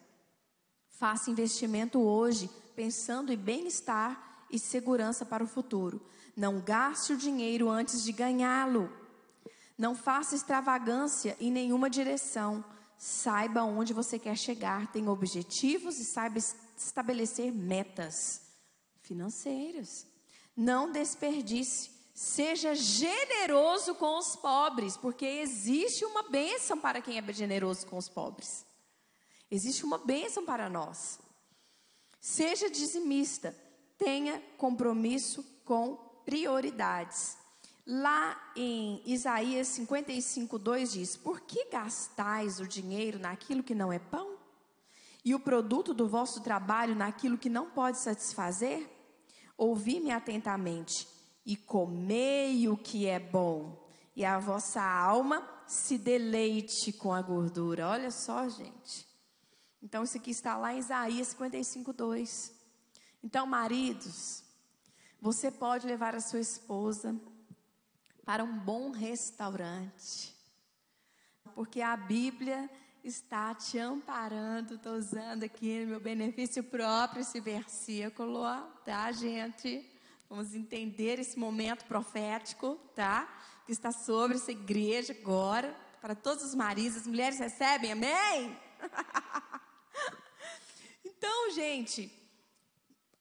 Faça 0.88 1.30
investimento 1.30 2.00
hoje, 2.00 2.50
pensando 2.74 3.34
em 3.34 3.38
bem-estar 3.38 4.46
e 4.50 4.58
segurança 4.58 5.26
para 5.26 5.44
o 5.44 5.48
futuro. 5.48 6.02
Não 6.38 6.62
gaste 6.62 7.12
o 7.12 7.18
dinheiro 7.18 7.70
antes 7.70 8.02
de 8.02 8.14
ganhá-lo. 8.14 8.90
Não 9.78 9.94
faça 9.94 10.38
extravagância 10.38 11.36
em 11.38 11.52
nenhuma 11.52 11.90
direção. 11.90 12.64
Saiba 12.98 13.62
onde 13.64 13.92
você 13.92 14.18
quer 14.18 14.38
chegar, 14.38 14.90
tenha 14.94 15.12
objetivos 15.12 16.00
e 16.00 16.06
saiba 16.06 16.40
estabelecer 16.78 17.52
metas 17.52 18.42
financeiras. 19.02 20.08
Não 20.56 20.90
desperdice, 20.90 21.92
Seja 22.14 22.76
generoso 22.76 23.96
com 23.96 24.20
os 24.20 24.36
pobres, 24.36 24.96
porque 24.96 25.26
existe 25.26 26.06
uma 26.06 26.22
bênção 26.24 26.78
para 26.78 27.02
quem 27.02 27.18
é 27.18 27.34
generoso 27.34 27.88
com 27.88 27.98
os 27.98 28.08
pobres. 28.08 28.64
Existe 29.50 29.84
uma 29.84 29.98
bênção 29.98 30.46
para 30.46 30.70
nós. 30.70 31.20
Seja 32.22 32.70
dizimista, 32.70 33.56
tenha 33.98 34.40
compromisso 34.58 35.44
com 35.66 35.96
prioridades. 36.24 37.36
Lá 37.86 38.40
em 38.56 39.02
Isaías 39.06 39.68
55, 39.70 40.60
2 40.60 40.94
diz: 40.94 41.18
Por 41.18 41.42
que 41.42 41.66
gastais 41.66 42.60
o 42.60 42.68
dinheiro 42.68 43.18
naquilo 43.18 43.64
que 43.64 43.76
não 43.76 43.92
é 43.92 43.98
pão? 43.98 44.38
E 45.26 45.34
o 45.34 45.40
produto 45.40 45.94
do 45.94 46.08
vosso 46.08 46.42
trabalho 46.42 46.96
naquilo 46.96 47.38
que 47.38 47.50
não 47.50 47.72
pode 47.72 47.98
satisfazer? 47.98 48.88
Ouvi-me 49.58 50.12
atentamente 50.12 51.08
e 51.46 51.56
comei 51.58 52.68
o 52.68 52.78
que 52.78 53.06
é 53.06 53.20
bom, 53.20 53.88
e 54.16 54.24
a 54.24 54.40
vossa 54.40 54.82
alma 54.82 55.48
se 55.68 55.98
deleite 55.98 56.94
com 56.94 57.14
a 57.14 57.22
gordura. 57.22 57.88
Olha 57.88 58.12
só, 58.12 58.48
gente. 58.48 59.08
Então, 59.82 60.04
isso 60.04 60.18
aqui 60.18 60.32
está 60.32 60.56
lá 60.56 60.74
em 60.74 60.80
Isaías 60.80 61.30
55, 61.30 61.92
2. 61.92 62.54
Então, 63.24 63.46
maridos, 63.46 64.44
você 65.20 65.50
pode 65.52 65.88
levar 65.88 66.16
a 66.16 66.22
sua 66.22 66.40
esposa 66.40 67.20
para 68.24 68.44
um 68.44 68.60
bom 68.60 68.92
restaurante, 68.92 70.34
porque 71.54 71.82
a 71.82 71.98
Bíblia 71.98 72.70
está 73.04 73.54
te 73.54 73.78
amparando. 73.78 74.76
Estou 74.76 74.94
usando 74.94 75.44
aqui 75.44 75.82
no 75.82 75.88
meu 75.88 76.00
benefício 76.00 76.64
próprio 76.64 77.22
esse 77.22 77.40
versículo, 77.42 78.44
tá, 78.86 79.12
gente? 79.12 79.93
Vamos 80.36 80.56
entender 80.56 81.20
esse 81.20 81.38
momento 81.38 81.86
profético, 81.86 82.76
tá? 82.96 83.32
Que 83.68 83.72
está 83.72 83.92
sobre 83.92 84.36
essa 84.36 84.52
igreja 84.52 85.14
agora, 85.14 85.78
para 86.02 86.16
todos 86.16 86.44
os 86.44 86.56
maridos, 86.56 86.98
as 86.98 87.06
mulheres 87.06 87.38
recebem, 87.38 87.92
amém? 87.92 88.58
então, 91.06 91.52
gente, 91.52 92.12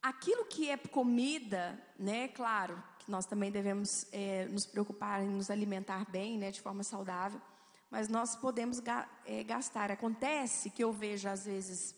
aquilo 0.00 0.46
que 0.46 0.70
é 0.70 0.78
comida, 0.78 1.78
né? 1.98 2.28
Claro, 2.28 2.82
que 3.00 3.10
nós 3.10 3.26
também 3.26 3.52
devemos 3.52 4.06
é, 4.10 4.46
nos 4.46 4.64
preocupar 4.64 5.22
em 5.22 5.28
nos 5.28 5.50
alimentar 5.50 6.10
bem, 6.10 6.38
né? 6.38 6.50
De 6.50 6.62
forma 6.62 6.82
saudável, 6.82 7.42
mas 7.90 8.08
nós 8.08 8.36
podemos 8.36 8.80
ga 8.80 9.06
é, 9.26 9.44
gastar. 9.44 9.90
Acontece 9.90 10.70
que 10.70 10.82
eu 10.82 10.90
vejo 10.90 11.28
às 11.28 11.44
vezes 11.44 11.94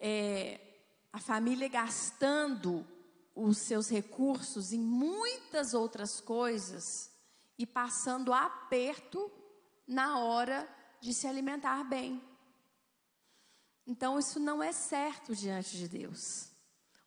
é, 0.00 0.58
a 1.12 1.20
família 1.20 1.68
gastando 1.68 2.93
os 3.34 3.58
seus 3.58 3.88
recursos 3.88 4.72
em 4.72 4.78
muitas 4.78 5.74
outras 5.74 6.20
coisas 6.20 7.10
e 7.58 7.66
passando 7.66 8.32
aperto 8.32 9.30
na 9.86 10.18
hora 10.18 10.68
de 11.00 11.12
se 11.12 11.26
alimentar 11.26 11.84
bem. 11.84 12.22
Então, 13.86 14.18
isso 14.18 14.40
não 14.40 14.62
é 14.62 14.72
certo 14.72 15.34
diante 15.34 15.76
de 15.76 15.88
Deus. 15.88 16.48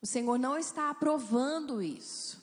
O 0.02 0.06
Senhor 0.06 0.38
não 0.38 0.58
está 0.58 0.90
aprovando 0.90 1.82
isso. 1.82 2.42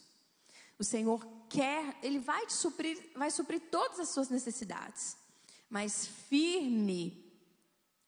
O 0.78 0.82
Senhor 0.82 1.24
quer, 1.49 1.97
Ele 2.03 2.18
vai 2.18 2.45
te 2.47 2.53
suprir, 2.53 3.12
vai 3.14 3.30
suprir 3.30 3.61
todas 3.70 4.01
as 4.01 4.09
suas 4.09 4.28
necessidades. 4.28 5.16
Mas 5.70 6.07
firme, 6.07 7.32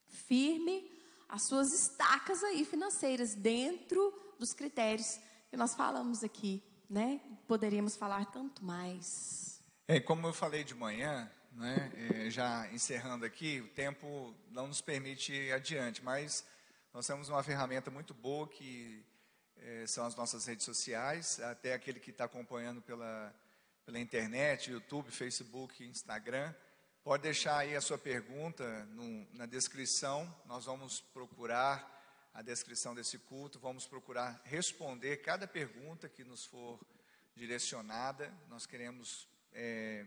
firme 0.09 0.91
as 1.29 1.45
suas 1.45 1.73
estacas 1.73 2.43
aí 2.43 2.65
financeiras 2.65 3.35
dentro 3.35 4.13
dos 4.39 4.53
critérios 4.53 5.19
que 5.57 5.59
nós 5.59 5.75
falamos 5.75 6.23
aqui, 6.23 6.63
né? 6.89 7.19
Poderíamos 7.49 7.97
falar 7.97 8.27
tanto 8.27 8.63
mais. 8.63 9.65
É, 9.89 9.99
como 9.99 10.27
eu 10.27 10.35
falei 10.35 10.63
de 10.63 10.75
manhã, 10.75 11.33
né, 11.51 11.91
é, 11.95 12.29
já 12.29 12.71
encerrando 12.75 13.25
aqui, 13.25 13.63
o 13.63 13.69
tempo 13.69 14.35
não 14.51 14.67
nos 14.67 14.83
permite 14.83 15.33
ir 15.33 15.55
adiante, 15.55 16.05
mas 16.05 16.45
nós 16.93 17.07
temos 17.07 17.31
uma 17.31 17.43
ferramenta 17.43 17.91
muito 17.91 18.13
boa 18.13 18.47
que 18.47 19.03
é, 19.57 19.87
são 19.87 20.05
as 20.05 20.15
nossas 20.15 20.45
redes 20.45 20.67
sociais, 20.67 21.41
até 21.41 21.73
aquele 21.73 22.01
que 22.01 22.11
está 22.11 22.25
acompanhando 22.25 22.83
pela, 22.83 23.35
pela 23.87 23.99
internet, 23.99 24.71
YouTube, 24.71 25.11
Facebook, 25.11 25.83
Instagram, 25.83 26.55
pode 27.03 27.23
deixar 27.23 27.57
aí 27.57 27.75
a 27.75 27.81
sua 27.81 27.97
pergunta 27.97 28.85
no, 28.91 29.27
na 29.33 29.47
descrição, 29.47 30.31
nós 30.45 30.67
vamos 30.67 31.01
procurar 31.01 31.96
a 32.37 32.43
descrição 32.43 32.95
desse 32.95 33.17
culto, 33.17 33.59
vamos 33.59 33.87
procurar 33.87 34.39
responder 34.45 35.17
cada 35.23 35.49
pergunta 35.49 36.07
que 36.07 36.23
nos 36.23 36.45
for 36.45 36.79
direcionada. 37.35 38.31
Nós 38.47 38.67
queremos 38.67 39.27
é, 39.55 40.05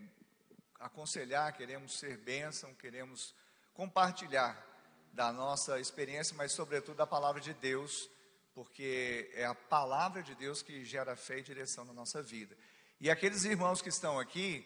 aconselhar, 0.78 1.52
queremos 1.56 1.98
ser 1.98 2.16
bênção, 2.18 2.72
queremos 2.76 3.34
compartilhar 3.74 4.64
da 5.12 5.32
nossa 5.32 5.80
experiência, 5.80 6.36
mas 6.36 6.52
sobretudo 6.52 6.98
da 6.98 7.06
palavra 7.06 7.40
de 7.40 7.52
Deus, 7.52 8.08
porque 8.54 9.28
é 9.34 9.44
a 9.44 9.54
palavra 9.54 10.22
de 10.22 10.36
Deus 10.36 10.62
que 10.62 10.84
gera 10.84 11.16
fé 11.16 11.40
e 11.40 11.42
direção 11.42 11.84
na 11.84 11.92
nossa 11.92 12.22
vida. 12.22 12.56
E 13.00 13.10
aqueles 13.10 13.42
irmãos 13.42 13.82
que 13.82 13.88
estão 13.88 14.20
aqui, 14.20 14.64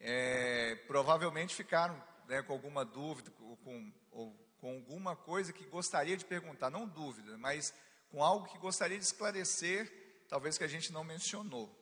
é, 0.00 0.74
provavelmente 0.88 1.54
ficaram 1.54 1.94
né, 2.26 2.42
com 2.42 2.52
alguma 2.52 2.84
dúvida, 2.84 3.30
com, 3.62 3.92
ou 4.10 4.47
com 4.60 4.74
alguma 4.74 5.16
coisa 5.16 5.52
que 5.52 5.64
gostaria 5.64 6.16
de 6.16 6.24
perguntar, 6.24 6.70
não 6.70 6.86
dúvida, 6.86 7.36
mas 7.38 7.72
com 8.10 8.22
algo 8.22 8.48
que 8.48 8.58
gostaria 8.58 8.98
de 8.98 9.04
esclarecer, 9.04 9.90
talvez 10.28 10.58
que 10.58 10.64
a 10.64 10.68
gente 10.68 10.92
não 10.92 11.04
mencionou, 11.04 11.74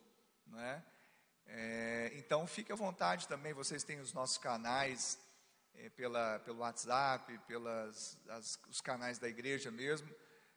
não 0.45 0.59
é? 0.59 0.83
É, 1.49 2.11
então 2.15 2.45
fique 2.45 2.71
à 2.71 2.75
vontade 2.75 3.27
também, 3.27 3.53
vocês 3.53 3.83
têm 3.83 3.99
os 3.99 4.13
nossos 4.13 4.37
canais 4.37 5.17
é, 5.75 5.89
pela, 5.89 6.39
pelo 6.39 6.59
WhatsApp, 6.59 7.37
pelas 7.47 8.17
as, 8.29 8.59
os 8.67 8.81
canais 8.81 9.17
da 9.17 9.29
igreja 9.29 9.71
mesmo. 9.71 10.09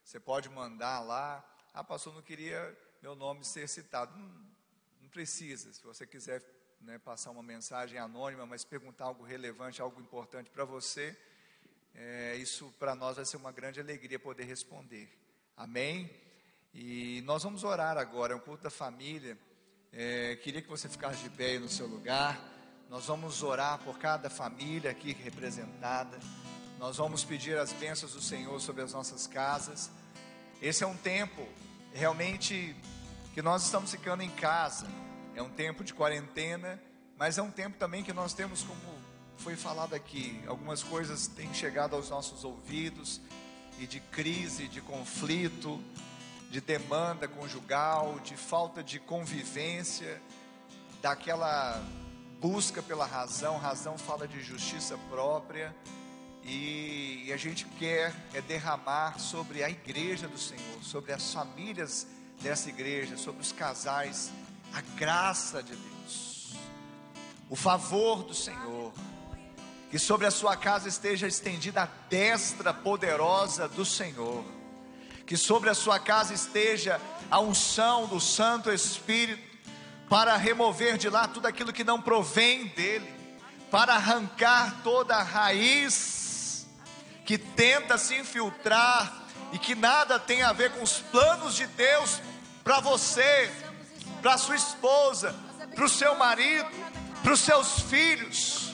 Você 0.03 0.19
pode 0.19 0.49
mandar 0.49 0.99
lá. 1.01 1.43
Ah, 1.73 1.83
pastor, 1.83 2.13
não 2.13 2.21
queria 2.21 2.77
meu 3.01 3.15
nome 3.15 3.45
ser 3.45 3.67
citado. 3.69 4.17
Não, 4.17 4.27
não 5.01 5.09
precisa. 5.09 5.71
Se 5.73 5.83
você 5.83 6.05
quiser 6.05 6.43
né, 6.81 6.97
passar 6.97 7.31
uma 7.31 7.43
mensagem 7.43 7.97
anônima, 7.97 8.45
mas 8.45 8.65
perguntar 8.65 9.05
algo 9.05 9.23
relevante, 9.23 9.81
algo 9.81 10.01
importante 10.01 10.49
para 10.49 10.65
você, 10.65 11.17
é, 11.95 12.35
isso 12.35 12.73
para 12.79 12.95
nós 12.95 13.15
vai 13.17 13.25
ser 13.25 13.37
uma 13.37 13.51
grande 13.51 13.79
alegria 13.79 14.17
poder 14.17 14.43
responder. 14.43 15.09
Amém? 15.55 16.09
E 16.73 17.21
nós 17.25 17.43
vamos 17.43 17.63
orar 17.63 17.97
agora, 17.97 18.33
é 18.33 18.35
um 18.35 18.39
culto 18.39 18.63
da 18.63 18.69
família. 18.69 19.37
É, 19.91 20.37
queria 20.37 20.61
que 20.61 20.69
você 20.69 20.87
ficasse 20.87 21.21
de 21.21 21.29
pé 21.29 21.59
no 21.59 21.67
seu 21.67 21.85
lugar. 21.85 22.39
Nós 22.89 23.05
vamos 23.05 23.43
orar 23.43 23.79
por 23.79 23.99
cada 23.99 24.29
família 24.29 24.91
aqui 24.91 25.13
representada. 25.13 26.17
Nós 26.79 26.97
vamos 26.97 27.23
pedir 27.23 27.57
as 27.57 27.73
bênçãos 27.73 28.13
do 28.13 28.21
Senhor 28.21 28.59
sobre 28.59 28.81
as 28.81 28.93
nossas 28.93 29.27
casas. 29.27 29.91
Esse 30.61 30.83
é 30.83 30.87
um 30.87 30.97
tempo 30.97 31.47
realmente 31.93 32.75
que 33.33 33.41
nós 33.41 33.63
estamos 33.63 33.91
ficando 33.91 34.23
em 34.23 34.29
casa. 34.31 34.87
É 35.35 35.41
um 35.41 35.49
tempo 35.49 35.83
de 35.83 35.93
quarentena, 35.93 36.81
mas 37.17 37.37
é 37.37 37.41
um 37.41 37.51
tempo 37.51 37.77
também 37.77 38.03
que 38.03 38.13
nós 38.13 38.33
temos 38.33 38.63
como 38.63 38.90
foi 39.37 39.55
falado 39.55 39.93
aqui, 39.93 40.41
algumas 40.47 40.83
coisas 40.83 41.27
têm 41.27 41.53
chegado 41.53 41.95
aos 41.95 42.09
nossos 42.09 42.43
ouvidos, 42.43 43.21
e 43.79 43.87
de 43.87 43.99
crise, 43.99 44.67
de 44.67 44.81
conflito, 44.81 45.81
de 46.51 46.61
demanda 46.61 47.27
conjugal, 47.27 48.19
de 48.19 48.35
falta 48.35 48.83
de 48.83 48.99
convivência, 48.99 50.21
daquela 51.01 51.81
busca 52.39 52.81
pela 52.81 53.05
razão, 53.05 53.57
razão 53.57 53.97
fala 53.97 54.27
de 54.27 54.41
justiça 54.41 54.97
própria, 55.09 55.75
e, 56.43 57.31
a 57.31 57.37
gente 57.37 57.65
quer 57.79 58.13
é 58.33 58.41
derramar 58.41 59.19
sobre 59.19 59.63
a 59.63 59.69
igreja 59.69 60.27
do 60.27 60.37
Senhor, 60.37 60.83
sobre 60.83 61.13
as 61.13 61.31
famílias 61.33 62.07
dessa 62.41 62.69
igreja, 62.69 63.15
sobre 63.15 63.41
os 63.41 63.51
casais, 63.51 64.31
a 64.73 64.81
graça 64.81 65.61
de 65.61 65.75
Deus, 65.75 66.53
o 67.49 67.55
favor 67.55 68.23
do 68.23 68.33
Senhor 68.33 68.91
que 69.91 69.99
sobre 69.99 70.25
a 70.25 70.31
sua 70.31 70.55
casa 70.55 70.87
esteja 70.87 71.27
estendida 71.27 71.83
a 71.83 71.89
destra 72.09 72.73
poderosa 72.73 73.67
do 73.67 73.83
Senhor. 73.83 74.45
Que 75.27 75.35
sobre 75.35 75.69
a 75.69 75.73
sua 75.73 75.99
casa 75.99 76.33
esteja 76.33 76.99
a 77.29 77.41
unção 77.41 78.07
do 78.07 78.17
Santo 78.17 78.71
Espírito 78.71 79.43
para 80.09 80.37
remover 80.37 80.97
de 80.97 81.09
lá 81.09 81.27
tudo 81.27 81.45
aquilo 81.45 81.73
que 81.73 81.83
não 81.83 82.01
provém 82.01 82.67
dele, 82.67 83.13
para 83.69 83.95
arrancar 83.95 84.81
toda 84.81 85.17
a 85.17 85.23
raiz 85.23 86.65
que 87.25 87.37
tenta 87.37 87.97
se 87.97 88.15
infiltrar 88.15 89.25
e 89.51 89.59
que 89.59 89.75
nada 89.75 90.17
tem 90.17 90.41
a 90.41 90.53
ver 90.53 90.71
com 90.71 90.83
os 90.83 90.99
planos 90.99 91.55
de 91.55 91.67
Deus 91.67 92.21
para 92.63 92.79
você, 92.79 93.51
para 94.21 94.37
sua 94.37 94.55
esposa, 94.55 95.35
para 95.75 95.83
o 95.83 95.89
seu 95.89 96.15
marido, 96.15 96.69
para 97.21 97.33
os 97.33 97.41
seus 97.41 97.81
filhos 97.81 98.70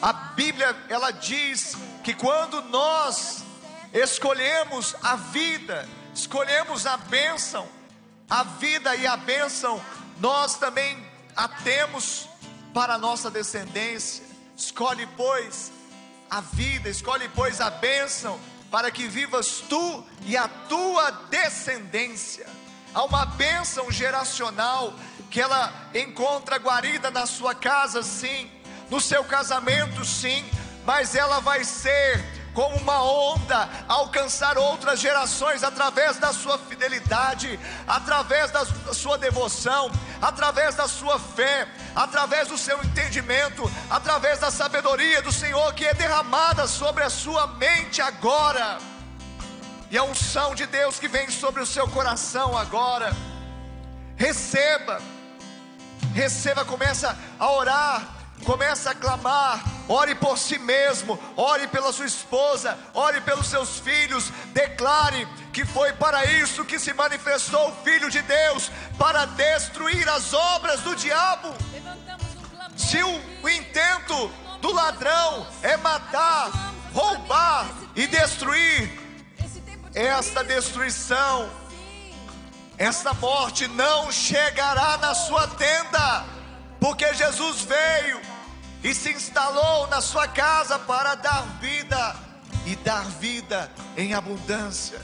a 0.00 0.12
Bíblia 0.12 0.76
ela 0.88 1.10
diz 1.10 1.76
que 2.04 2.14
quando 2.14 2.62
nós 2.62 3.44
escolhemos 3.92 4.94
a 5.02 5.16
vida, 5.16 5.88
escolhemos 6.14 6.86
a 6.86 6.96
bênção, 6.96 7.68
a 8.28 8.44
vida 8.44 8.94
e 8.94 9.06
a 9.06 9.16
bênção 9.16 9.82
nós 10.20 10.56
também 10.56 11.06
a 11.34 11.48
temos 11.48 12.28
para 12.74 12.94
a 12.94 12.98
nossa 12.98 13.30
descendência. 13.30 14.24
Escolhe, 14.56 15.06
pois, 15.16 15.72
a 16.28 16.40
vida, 16.40 16.88
escolhe, 16.88 17.28
pois, 17.28 17.60
a 17.60 17.70
bênção, 17.70 18.38
para 18.70 18.90
que 18.90 19.06
vivas 19.06 19.62
tu 19.68 20.04
e 20.26 20.36
a 20.36 20.48
tua 20.68 21.10
descendência. 21.30 22.46
Há 22.92 23.04
uma 23.04 23.24
bênção 23.26 23.90
geracional 23.90 24.92
que 25.30 25.40
ela 25.40 25.72
encontra 25.94 26.56
guarida 26.56 27.10
na 27.10 27.26
sua 27.26 27.54
casa, 27.54 28.02
sim, 28.02 28.50
no 28.90 29.00
seu 29.00 29.24
casamento, 29.24 30.04
sim, 30.04 30.44
mas 30.84 31.14
ela 31.14 31.40
vai 31.40 31.64
ser 31.64 32.24
como 32.58 32.74
uma 32.76 33.04
onda, 33.04 33.68
alcançar 33.86 34.58
outras 34.58 34.98
gerações 34.98 35.62
através 35.62 36.16
da 36.16 36.32
sua 36.32 36.58
fidelidade, 36.58 37.56
através 37.86 38.50
da 38.50 38.64
sua 38.92 39.16
devoção, 39.16 39.92
através 40.20 40.74
da 40.74 40.88
sua 40.88 41.20
fé, 41.20 41.68
através 41.94 42.48
do 42.48 42.58
seu 42.58 42.82
entendimento, 42.82 43.70
através 43.88 44.40
da 44.40 44.50
sabedoria 44.50 45.22
do 45.22 45.30
Senhor 45.30 45.72
que 45.72 45.86
é 45.86 45.94
derramada 45.94 46.66
sobre 46.66 47.04
a 47.04 47.10
sua 47.10 47.46
mente 47.46 48.02
agora. 48.02 48.78
E 49.88 49.96
a 49.96 50.02
unção 50.02 50.52
de 50.52 50.66
Deus 50.66 50.98
que 50.98 51.06
vem 51.06 51.30
sobre 51.30 51.62
o 51.62 51.66
seu 51.66 51.86
coração 51.86 52.58
agora. 52.58 53.14
Receba, 54.16 55.00
receba, 56.12 56.64
começa 56.64 57.16
a 57.38 57.50
orar 57.52 58.17
Comece 58.44 58.88
a 58.88 58.94
clamar, 58.94 59.62
ore 59.88 60.14
por 60.14 60.38
si 60.38 60.58
mesmo, 60.58 61.18
ore 61.36 61.66
pela 61.68 61.92
sua 61.92 62.06
esposa, 62.06 62.78
ore 62.94 63.20
pelos 63.20 63.46
seus 63.46 63.78
filhos, 63.78 64.30
declare 64.52 65.26
que 65.52 65.64
foi 65.64 65.92
para 65.92 66.24
isso 66.24 66.64
que 66.64 66.78
se 66.78 66.92
manifestou 66.94 67.68
o 67.68 67.84
Filho 67.84 68.10
de 68.10 68.22
Deus 68.22 68.70
para 68.96 69.24
destruir 69.26 70.08
as 70.08 70.32
obras 70.32 70.80
do 70.80 70.94
diabo. 70.94 71.54
Se 72.76 73.02
o, 73.02 73.20
o 73.42 73.48
intento 73.48 74.30
do 74.60 74.72
ladrão 74.72 75.46
é 75.62 75.76
matar, 75.76 76.50
roubar 76.94 77.66
e 77.94 78.06
destruir, 78.06 79.08
esta 79.94 80.44
destruição, 80.44 81.50
esta 82.76 83.12
morte 83.14 83.66
não 83.68 84.12
chegará 84.12 84.96
na 84.98 85.12
sua 85.14 85.48
tenda 85.48 86.24
porque 86.80 87.12
Jesus 87.14 87.62
veio 87.62 88.20
e 88.82 88.94
se 88.94 89.10
instalou 89.10 89.86
na 89.88 90.00
sua 90.00 90.28
casa 90.28 90.78
para 90.78 91.14
dar 91.14 91.42
vida 91.60 92.16
e 92.64 92.76
dar 92.76 93.04
vida 93.04 93.70
em 93.96 94.14
abundância. 94.14 95.00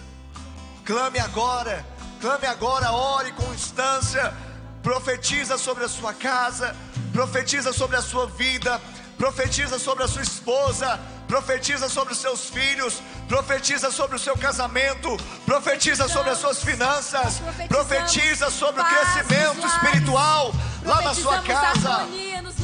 Clame 0.84 1.18
agora, 1.18 1.84
clame 2.20 2.46
agora, 2.46 2.92
ore 2.92 3.32
com 3.32 3.52
instância, 3.54 4.34
profetiza 4.82 5.56
sobre 5.56 5.84
a 5.84 5.88
sua 5.88 6.12
casa, 6.12 6.76
profetiza 7.12 7.72
sobre 7.72 7.96
a 7.96 8.02
sua 8.02 8.26
vida, 8.26 8.80
profetiza 9.16 9.78
sobre 9.78 10.04
a 10.04 10.08
sua 10.08 10.22
esposa, 10.22 11.00
profetiza 11.26 11.88
sobre 11.88 12.12
os 12.12 12.18
seus 12.18 12.50
filhos, 12.50 13.02
profetiza 13.26 13.90
sobre 13.90 14.16
o 14.16 14.18
seu 14.18 14.36
casamento, 14.36 15.16
profetiza 15.46 16.06
sobre 16.06 16.30
as 16.30 16.38
suas 16.38 16.62
finanças, 16.62 17.40
profetiza 17.66 18.50
sobre 18.50 18.82
o 18.82 18.84
crescimento 18.84 19.66
espiritual 19.66 20.52
lá 20.84 21.00
na 21.00 21.14
sua 21.14 21.40
casa. 21.42 22.06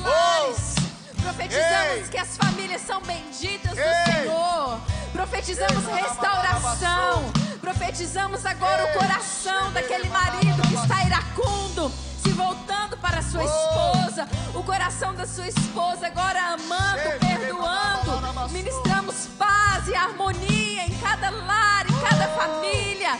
Oh! 0.04 0.79
Profetizamos 1.22 1.96
Ei. 1.96 2.08
que 2.10 2.18
as 2.18 2.36
famílias 2.36 2.80
são 2.82 3.00
benditas 3.02 3.72
do 3.72 3.80
Ei. 3.80 4.14
Senhor. 4.14 4.80
Profetizamos 5.12 5.86
Ei. 5.88 5.94
restauração. 5.94 7.32
Profetizamos 7.60 8.46
agora 8.46 8.84
o 8.84 8.98
coração 8.98 9.72
daquele 9.72 10.08
marido 10.08 10.62
que 10.62 10.74
está 10.74 11.04
iracundo 11.04 11.92
se 12.22 12.30
voltando 12.30 12.96
para 12.98 13.22
sua 13.22 13.42
esposa, 13.44 14.28
o 14.54 14.62
coração 14.62 15.14
da 15.14 15.26
sua 15.26 15.48
esposa 15.48 16.06
agora 16.06 16.54
amando, 16.54 17.18
perdoando. 17.18 18.50
Ministramos 18.50 19.26
paz 19.38 19.88
e 19.88 19.94
harmonia 19.94 20.86
em 20.86 20.94
cada 20.98 21.30
lar, 21.30 21.86
em 21.88 22.00
cada 22.00 22.28
família. 22.28 23.18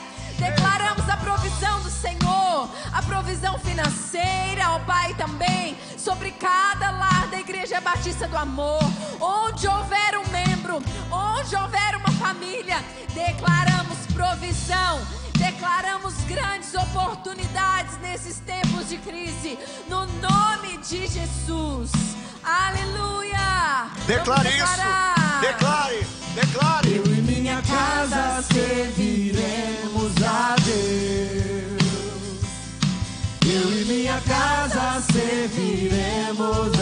A 2.93 3.03
provisão 3.03 3.59
financeira, 3.59 4.71
ó 4.71 4.79
Pai, 4.81 5.15
também, 5.15 5.77
sobre 5.97 6.31
cada 6.33 6.91
lar 6.91 7.29
da 7.29 7.39
Igreja 7.39 7.81
Batista 7.81 8.27
do 8.27 8.37
Amor. 8.37 8.83
Onde 9.21 9.67
houver 9.67 10.19
um 10.19 10.29
membro, 10.31 10.83
onde 11.11 11.57
houver 11.57 11.97
uma 11.97 12.13
família, 12.13 12.85
declaramos 13.15 13.99
provisão 14.15 15.01
Declaramos 15.41 16.13
grandes 16.29 16.75
oportunidades 16.75 17.99
nesses 18.03 18.41
tempos 18.41 18.91
de 18.91 18.99
crise, 18.99 19.59
no 19.89 20.05
nome 20.05 20.77
de 20.87 21.07
Jesus. 21.07 21.91
Aleluia! 22.45 23.91
Declare 24.07 24.51
isso! 24.51 24.83
Declare! 25.41 26.07
Declare! 26.35 26.95
Eu 26.95 27.07
e 27.07 27.23
minha 27.23 27.63
casa 27.63 28.43
serviremos 28.43 30.23
a 30.23 30.57
Deus. 30.63 31.70
Eu 33.53 33.81
e 33.81 33.85
minha 33.85 34.21
casa 34.21 35.01
serviremos 35.13 36.80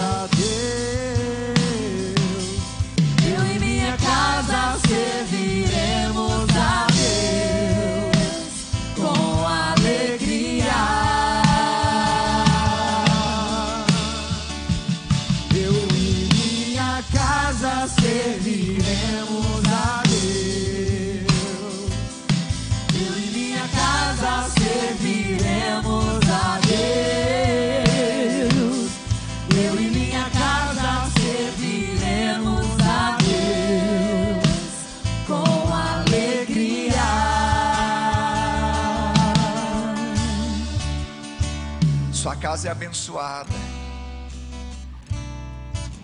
casa 42.59 42.69
é 42.69 42.71
abençoada. 42.73 43.55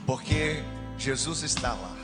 Porque 0.07 0.63
Jesus 0.97 1.43
está 1.43 1.73
lá. 1.73 1.97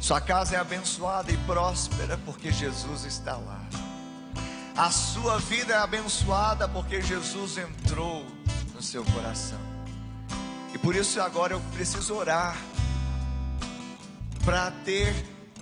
Sua 0.00 0.18
casa 0.18 0.56
é 0.56 0.58
abençoada 0.58 1.30
e 1.30 1.36
próspera 1.38 2.18
porque 2.24 2.50
Jesus 2.50 3.04
está 3.04 3.36
lá. 3.36 3.60
A 4.74 4.90
sua 4.90 5.38
vida 5.38 5.74
é 5.74 5.76
abençoada 5.76 6.66
porque 6.66 7.02
Jesus 7.02 7.58
entrou 7.58 8.24
no 8.74 8.82
seu 8.82 9.04
coração. 9.04 9.60
E 10.72 10.78
por 10.78 10.96
isso 10.96 11.20
agora 11.20 11.52
eu 11.52 11.60
preciso 11.74 12.14
orar 12.14 12.56
para 14.42 14.70
ter 14.86 15.14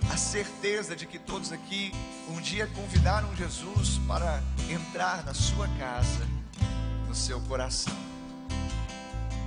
a 0.09 0.15
certeza 0.15 0.95
de 0.95 1.05
que 1.05 1.19
todos 1.19 1.51
aqui 1.51 1.91
um 2.29 2.39
dia 2.39 2.65
convidaram 2.67 3.35
Jesus 3.35 3.99
para 4.07 4.41
entrar 4.69 5.25
na 5.25 5.33
sua 5.33 5.67
casa, 5.79 6.34
no 7.15 7.21
seu 7.21 7.39
coração. 7.41 7.95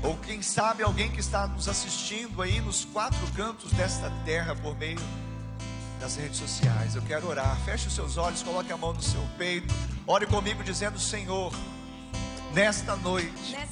Ou 0.03 0.17
quem 0.17 0.41
sabe 0.41 0.83
alguém 0.83 1.11
que 1.11 1.21
está 1.21 1.47
nos 1.47 1.69
assistindo 1.69 2.41
aí 2.41 2.63
nos 2.63 2.87
quatro 2.87 3.21
cantos 3.37 3.71
desta 3.73 4.11
terra 4.25 4.57
por 4.57 4.75
meio 4.79 4.99
das 6.01 6.17
redes 6.17 6.39
sociais. 6.39 6.95
Eu 6.95 7.03
quero 7.03 7.29
orar. 7.29 7.59
Feche 7.65 7.89
os 7.89 7.95
seus 7.95 8.17
olhos, 8.17 8.43
coloque 8.43 8.73
a 8.73 8.77
mão 8.77 8.95
no 8.95 9.03
seu 9.03 9.21
peito. 9.37 9.75
Ore 10.07 10.25
comigo 10.27 10.65
dizendo: 10.65 10.99
Senhor, 10.99 11.53
nesta 12.55 12.97
noite, 12.97 13.53
noite 13.53 13.69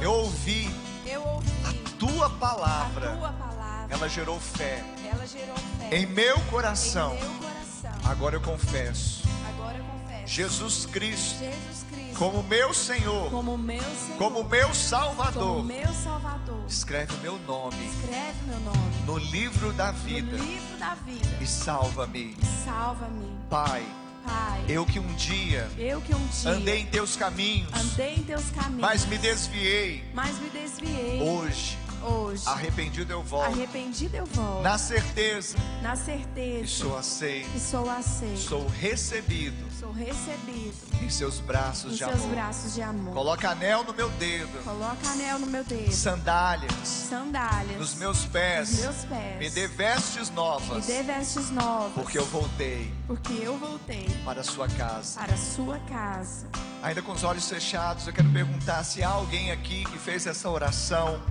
eu, 0.00 0.12
ouvi 0.12 0.70
eu 1.06 1.22
ouvi 1.22 1.50
a 1.64 1.98
tua 1.98 2.30
palavra. 2.30 3.12
A 3.12 3.16
tua 3.16 3.32
palavra. 3.32 3.94
Ela 3.94 4.08
gerou 4.08 4.38
fé. 4.38 4.84
Ela 5.10 5.26
gerou 5.26 5.56
fé. 5.56 5.96
Em 5.96 6.06
meu 6.06 6.38
coração. 6.42 7.16
Em 7.16 7.18
meu 7.18 7.34
coração. 7.34 8.10
Agora 8.10 8.36
eu 8.36 8.40
confesso. 8.40 9.22
Agora 9.48 9.78
eu 9.78 9.84
confesso. 9.84 10.26
Jesus 10.28 10.86
Cristo. 10.86 11.38
Jesus 11.38 11.84
Cristo 11.90 11.99
como 12.20 12.42
meu 12.42 12.74
Senhor, 12.74 13.30
como 13.30 13.56
meu 13.56 13.80
Senhor, 13.80 14.18
como 14.18 14.44
meu 14.44 14.74
Salvador, 14.74 15.56
como 15.56 15.64
meu 15.64 15.90
Salvador. 15.94 16.64
Escreve 16.68 17.16
meu 17.22 17.38
nome, 17.38 17.74
escreve 17.86 18.36
meu 18.46 18.60
nome 18.60 18.78
no 19.06 19.16
livro 19.16 19.72
da 19.72 19.90
vida, 19.90 20.36
livro 20.36 20.76
da 20.76 20.94
vida 20.96 21.38
e 21.40 21.46
salva-me, 21.46 22.36
salva-me, 22.62 23.26
Pai. 23.48 23.82
Pai, 24.22 24.62
eu 24.68 24.84
que 24.84 24.98
um 24.98 25.14
dia, 25.14 25.66
eu 25.78 26.02
que 26.02 26.14
um 26.14 26.26
dia 26.26 26.50
andei 26.50 26.80
em 26.80 26.86
teus 26.88 27.16
caminhos, 27.16 27.72
andei 27.72 28.16
em 28.16 28.22
teus 28.22 28.50
caminhos, 28.50 28.82
mas 28.82 29.06
me 29.06 29.16
desviei, 29.16 30.04
mas 30.12 30.38
me 30.40 30.50
desviei. 30.50 31.22
Hoje, 31.22 31.78
hoje. 32.02 32.42
Arrependido 32.46 33.14
eu 33.14 33.22
volto. 33.22 33.46
Arrependido 33.46 34.14
eu 34.14 34.26
volto. 34.26 34.62
Na 34.62 34.76
certeza. 34.76 35.56
Na 35.80 35.96
certeza. 35.96 36.64
Que 36.64 36.68
sou 36.68 36.98
aceito. 36.98 37.50
Que 37.50 37.60
sou 37.60 37.88
aceito. 37.88 38.38
Sou 38.40 38.66
recebido. 38.68 39.69
Sou 39.80 39.92
recebido 39.92 40.74
em 41.02 41.08
seus 41.08 41.40
braços 41.40 41.92
em 41.92 41.96
de 41.96 41.98
seus 42.04 42.12
amor. 42.14 42.28
braços 42.28 42.74
de 42.74 42.82
amor. 42.82 43.14
Coloca 43.14 43.48
anel 43.50 43.82
no 43.82 43.94
meu 43.94 44.10
dedo, 44.10 44.62
Coloca 44.62 45.08
anel 45.08 45.38
no 45.38 45.46
meu 45.46 45.64
dedo. 45.64 45.90
sandálias 45.90 46.72
Sandálias. 46.86 47.78
nos 47.78 47.94
meus 47.94 48.26
pés. 48.26 48.70
nos 48.72 48.80
meus 48.80 49.04
pés. 49.06 49.38
Me 49.38 49.48
dê 49.48 49.66
vestes 49.66 50.28
Me 50.28 50.36
novas, 50.36 50.86
dê 50.86 51.02
vestes 51.02 51.50
novas. 51.50 51.92
porque 51.94 52.18
eu 52.18 52.26
voltei 52.26 52.92
porque 53.06 53.32
eu 53.32 53.56
voltei 53.58 54.06
para 54.24 54.42
a 54.42 54.44
sua 54.44 54.68
casa. 54.68 55.18
para 55.18 55.32
a 55.32 55.38
sua 55.38 55.78
casa. 55.88 56.46
Ainda 56.82 57.00
com 57.00 57.12
os 57.12 57.24
olhos 57.24 57.48
fechados, 57.48 58.06
eu 58.06 58.12
quero 58.12 58.30
perguntar 58.30 58.84
se 58.84 59.02
há 59.02 59.08
alguém 59.08 59.50
aqui 59.50 59.84
que 59.86 59.98
fez 59.98 60.26
essa 60.26 60.48
oração 60.50 61.22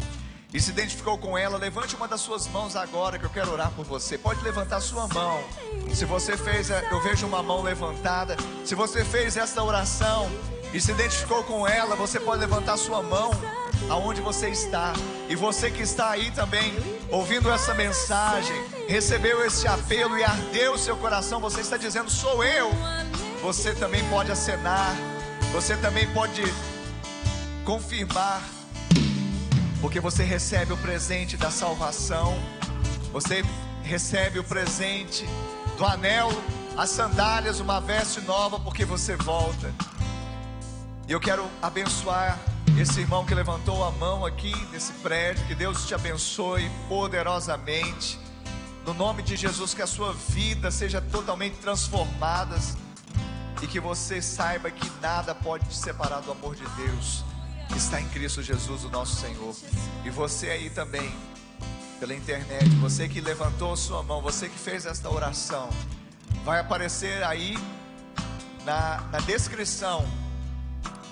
e 0.54 0.60
se 0.60 0.72
identificou 0.72 1.18
com 1.18 1.38
ela. 1.38 1.58
Levante 1.58 1.96
uma 1.96 2.08
das 2.08 2.22
suas 2.22 2.48
mãos 2.48 2.76
agora 2.76 3.20
que 3.20 3.26
eu 3.26 3.30
quero 3.30 3.52
orar 3.52 3.72
por 3.72 3.86
você. 3.86 4.18
Pode 4.18 4.44
levantar 4.44 4.82
sua 4.82 5.08
mão. 5.08 5.44
Se 5.94 6.06
você 6.06 6.36
fez, 6.38 6.70
eu 6.70 7.02
vejo 7.02 7.28
uma 7.28 7.44
mão 7.44 7.62
levantada. 7.62 8.36
Se 8.66 8.76
você 8.76 9.04
fez 9.04 9.38
essa 9.38 9.64
oração 9.64 10.30
e 10.74 10.80
se 10.80 10.92
identificou 10.92 11.44
com 11.44 11.68
ela, 11.68 11.96
você 11.96 12.20
pode 12.20 12.42
levantar 12.42 12.78
sua 12.78 13.02
mão 13.02 13.32
aonde 13.90 14.22
você 14.22 14.50
está. 14.50 14.94
E 15.28 15.36
você 15.36 15.72
que 15.72 15.82
está 15.82 16.12
aí 16.12 16.32
também, 16.32 16.74
ouvindo 17.12 17.50
essa 17.52 17.74
mensagem, 17.74 18.56
recebeu 18.88 19.46
esse 19.46 19.68
apelo 19.68 20.18
e 20.18 20.24
ardeu 20.24 20.78
seu 20.78 20.98
coração, 20.98 21.40
você 21.40 21.62
está 21.62 21.78
dizendo: 21.78 22.10
Sou 22.10 22.44
eu. 22.44 22.72
Você 23.42 23.74
também 23.74 24.04
pode 24.10 24.32
acenar, 24.32 24.94
você 25.54 25.78
também 25.78 26.12
pode 26.14 26.44
confirmar, 27.64 28.42
porque 29.82 30.00
você 30.00 30.24
recebe 30.24 30.74
o 30.74 30.78
presente 30.78 31.38
da 31.38 31.50
salvação, 31.50 32.38
você 33.12 33.44
recebe 33.84 34.40
o 34.40 34.44
presente 34.44 35.26
do 35.78 35.86
anel, 35.86 36.30
as 36.78 36.90
sandálias, 36.90 37.60
uma 37.60 37.80
veste 37.80 38.22
nova, 38.22 38.60
porque 38.60 38.86
você 38.86 39.16
volta. 39.16 39.74
E 41.08 41.12
eu 41.12 41.20
quero 41.20 41.50
abençoar 41.62 42.38
esse 42.80 43.00
irmão 43.00 43.26
que 43.26 43.34
levantou 43.34 43.84
a 43.84 43.92
mão 43.92 44.26
aqui 44.26 44.54
nesse 44.72 44.94
prédio. 44.94 45.46
Que 45.48 45.56
Deus 45.56 45.88
te 45.88 45.96
abençoe 45.96 46.70
poderosamente. 46.88 48.20
No 48.86 48.94
nome 48.94 49.24
de 49.24 49.36
Jesus, 49.36 49.74
que 49.74 49.82
a 49.82 49.88
sua 49.88 50.14
vida 50.14 50.70
seja 50.70 51.02
totalmente 51.02 51.58
transformada. 51.58 52.58
E 53.62 53.68
que 53.68 53.80
você 53.80 54.22
saiba 54.22 54.70
que 54.70 54.90
nada 55.02 55.34
pode 55.34 55.66
te 55.66 55.76
separar 55.76 56.22
do 56.22 56.32
amor 56.32 56.56
de 56.56 56.66
Deus. 56.78 57.26
Que 57.70 57.78
está 57.78 58.02
em 58.02 58.10
Cristo 58.10 58.42
Jesus, 58.44 58.84
o 58.84 58.90
nosso 58.90 59.16
Senhor. 59.16 59.56
E 60.04 60.10
você 60.10 60.50
aí 60.50 60.70
também, 60.70 61.16
pela 62.00 62.14
internet, 62.14 62.68
você 62.82 63.08
que 63.08 63.22
levantou 63.22 63.78
sua 63.78 64.04
mão, 64.04 64.22
você 64.22 64.50
que 64.50 64.58
fez 64.58 64.86
esta 64.86 65.10
oração, 65.10 65.70
vai 66.44 66.60
aparecer 66.60 67.24
aí 67.24 67.58
na, 68.66 69.02
na 69.12 69.20
descrição 69.20 70.06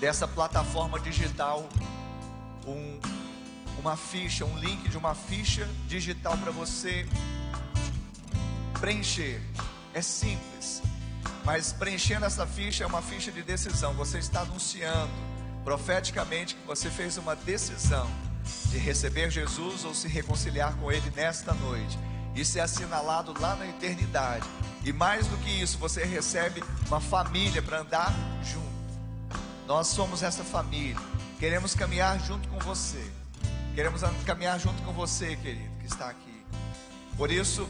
dessa 0.00 0.28
plataforma 0.28 0.98
digital 1.00 1.68
um, 2.66 2.98
uma 3.78 3.96
ficha, 3.96 4.44
um 4.44 4.58
link 4.58 4.88
de 4.88 4.96
uma 4.96 5.14
ficha 5.14 5.68
digital 5.86 6.36
para 6.38 6.50
você 6.50 7.06
preencher. 8.80 9.40
É 9.94 10.02
simples, 10.02 10.82
mas 11.44 11.72
preenchendo 11.72 12.26
essa 12.26 12.46
ficha 12.46 12.84
é 12.84 12.86
uma 12.86 13.02
ficha 13.02 13.32
de 13.32 13.42
decisão. 13.42 13.94
Você 13.94 14.18
está 14.18 14.40
anunciando 14.40 15.27
profeticamente 15.68 16.54
que 16.54 16.66
você 16.66 16.88
fez 16.88 17.18
uma 17.18 17.36
decisão 17.36 18.10
de 18.70 18.78
receber 18.78 19.30
Jesus 19.30 19.84
ou 19.84 19.94
se 19.94 20.08
reconciliar 20.08 20.74
com 20.76 20.90
Ele 20.90 21.12
nesta 21.14 21.52
noite. 21.52 21.98
Isso 22.34 22.58
é 22.58 22.62
assinalado 22.62 23.38
lá 23.38 23.54
na 23.54 23.66
eternidade. 23.66 24.48
E 24.82 24.94
mais 24.94 25.26
do 25.26 25.36
que 25.36 25.50
isso, 25.50 25.76
você 25.76 26.06
recebe 26.06 26.64
uma 26.86 27.00
família 27.00 27.60
para 27.60 27.80
andar 27.80 28.14
junto. 28.42 28.66
Nós 29.66 29.88
somos 29.88 30.22
essa 30.22 30.42
família. 30.42 30.96
Queremos 31.38 31.74
caminhar 31.74 32.18
junto 32.18 32.48
com 32.48 32.58
você. 32.60 33.04
Queremos 33.74 34.00
caminhar 34.24 34.58
junto 34.58 34.82
com 34.84 34.94
você, 34.94 35.36
querido, 35.36 35.76
que 35.80 35.86
está 35.86 36.08
aqui. 36.08 36.46
Por 37.14 37.30
isso, 37.30 37.68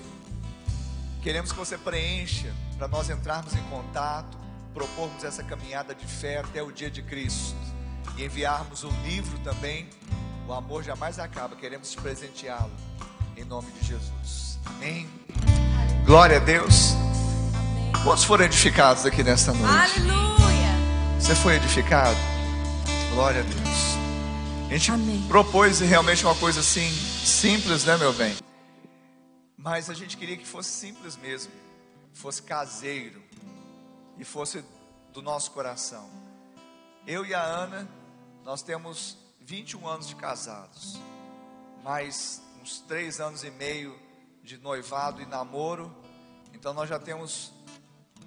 queremos 1.21 1.51
que 1.51 1.59
você 1.59 1.77
preencha 1.77 2.55
para 2.77 2.87
nós 2.87 3.11
entrarmos 3.11 3.55
em 3.55 3.63
contato, 3.65 4.39
propormos 4.73 5.25
essa 5.25 5.43
caminhada 5.43 5.97
de 5.97 6.07
fé 6.07 6.39
até 6.39 6.63
o 6.63 6.71
dia 6.71 6.89
de 6.89 7.03
Cristo 7.03 7.57
e 8.17 8.25
enviarmos 8.25 8.85
o 8.85 8.91
livro 9.05 9.39
também. 9.41 9.89
O 10.47 10.53
amor 10.53 10.83
jamais 10.83 11.19
acaba. 11.19 11.57
Queremos 11.57 11.91
te 11.91 11.97
presenteá-lo 11.99 12.73
em 13.37 13.45
nome 13.45 13.71
de 13.73 13.87
Jesus. 13.87 14.59
Amém. 14.65 15.09
Glória 16.05 16.37
a 16.37 16.41
Deus. 16.41 16.95
Quantos 18.03 18.25
foram 18.25 18.45
edificados 18.45 19.05
aqui 19.05 19.23
nesta 19.23 19.53
noite? 19.53 20.01
Aleluia! 20.01 21.19
Você 21.19 21.35
foi 21.35 21.57
edificado? 21.57 22.19
Glória 23.13 23.41
a 23.41 23.45
Deus. 23.45 23.99
A 24.69 24.73
gente 24.73 24.91
Amém. 24.91 25.25
propôs 25.29 25.81
realmente 25.81 26.25
uma 26.25 26.35
coisa 26.35 26.61
assim, 26.61 26.91
simples, 26.91 27.85
né, 27.85 27.97
meu 27.97 28.13
bem? 28.13 28.37
Mas 29.57 29.91
a 29.91 29.95
gente 29.95 30.17
queria 30.17 30.37
que 30.37 30.47
fosse 30.47 30.71
simples 30.71 31.17
mesmo, 31.17 31.53
fosse 32.13 32.43
caseiro 32.43 33.23
e 34.19 34.25
fosse 34.25 34.65
do 35.13 35.23
nosso 35.23 35.51
coração. 35.51 36.09
Eu 37.09 37.25
e 37.25 37.35
a 37.35 37.43
Ana, 37.43 37.89
nós 38.45 38.61
temos 38.61 39.17
21 39.41 39.89
anos 39.89 40.09
de 40.09 40.15
casados, 40.15 41.01
mais 41.83 42.43
uns 42.61 42.81
3 42.81 43.19
anos 43.19 43.43
e 43.45 43.51
meio 43.51 43.99
de 44.43 44.59
noivado 44.59 45.23
e 45.23 45.25
namoro. 45.25 45.91
Então 46.53 46.75
nós 46.75 46.87
já 46.87 46.99
temos, 46.99 47.51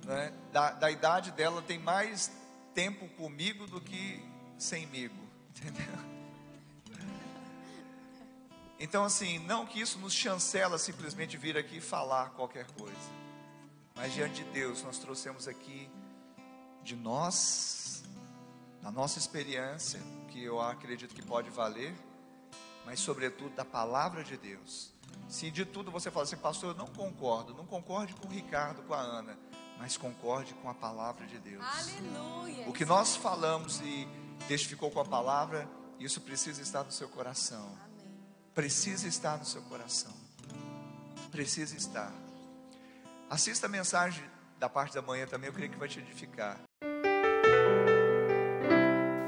né, 0.04 0.34
da, 0.52 0.72
da 0.72 0.90
idade 0.90 1.30
dela, 1.30 1.62
tem 1.62 1.78
mais 1.78 2.32
tempo 2.74 3.08
comigo 3.10 3.68
do 3.68 3.80
que 3.80 4.20
semigo, 4.58 5.30
entendeu? 5.56 6.00
Então, 8.80 9.04
assim, 9.04 9.38
não 9.38 9.64
que 9.64 9.80
isso 9.80 10.00
nos 10.00 10.12
chancela 10.12 10.80
simplesmente 10.80 11.38
vir 11.38 11.56
aqui 11.56 11.78
e 11.78 11.82
falar 11.82 12.32
qualquer 12.32 12.66
coisa, 12.72 12.98
mas 13.94 14.12
diante 14.12 14.44
de 14.44 14.50
Deus, 14.50 14.82
nós 14.82 14.98
trouxemos 14.98 15.48
aqui 15.48 15.88
de 16.84 16.96
nós, 16.96 17.81
da 18.82 18.92
nossa 18.92 19.20
experiência, 19.20 20.00
que 20.30 20.44
eu 20.44 20.60
acredito 20.60 21.14
que 21.14 21.22
pode 21.22 21.50
valer, 21.50 21.94
mas 22.86 23.00
sobretudo 23.00 23.56
da 23.56 23.64
palavra 23.64 24.24
de 24.24 24.38
Deus. 24.38 24.92
Se 25.30 25.52
de 25.52 25.66
tudo 25.66 25.92
você 25.92 26.10
fala 26.10 26.24
assim, 26.24 26.38
pastor, 26.38 26.72
eu 26.72 26.76
não 26.76 26.88
concordo, 26.88 27.54
não 27.54 27.66
concorde 27.66 28.14
com 28.16 28.28
o 28.28 28.32
Ricardo, 28.32 28.82
com 28.84 28.94
a 28.94 29.00
Ana, 29.00 29.38
mas 29.78 29.98
concorde 29.98 30.54
com 30.56 30.70
a 30.70 30.74
palavra 30.74 31.26
de 31.28 31.38
Deus. 31.40 31.64
Aleluia! 31.64 32.68
O 32.68 32.74
que 32.74 32.86
nós 32.86 33.16
falamos 33.16 33.80
e 33.82 34.08
testificou 34.48 34.90
com 34.91 34.99
a 34.99 35.06
palavra, 35.06 35.70
isso 35.99 36.20
precisa 36.22 36.62
estar 36.62 36.84
no 36.84 36.91
seu 36.91 37.08
coração. 37.08 37.78
Precisa 38.53 39.08
estar 39.08 39.38
no 39.38 39.45
seu 39.45 39.62
coração. 39.64 40.14
Precisa 41.32 41.78
estar. 41.78 42.12
Assista 43.30 43.68
a 43.68 43.70
mensagem 43.70 44.24
da 44.60 44.68
parte 44.68 44.94
da 44.94 45.02
manhã 45.02 45.26
também, 45.26 45.48
eu 45.48 45.53
creio 45.53 45.72
que 45.72 45.78
vai 45.78 45.88
te 45.88 45.99
edificar. 45.99 46.60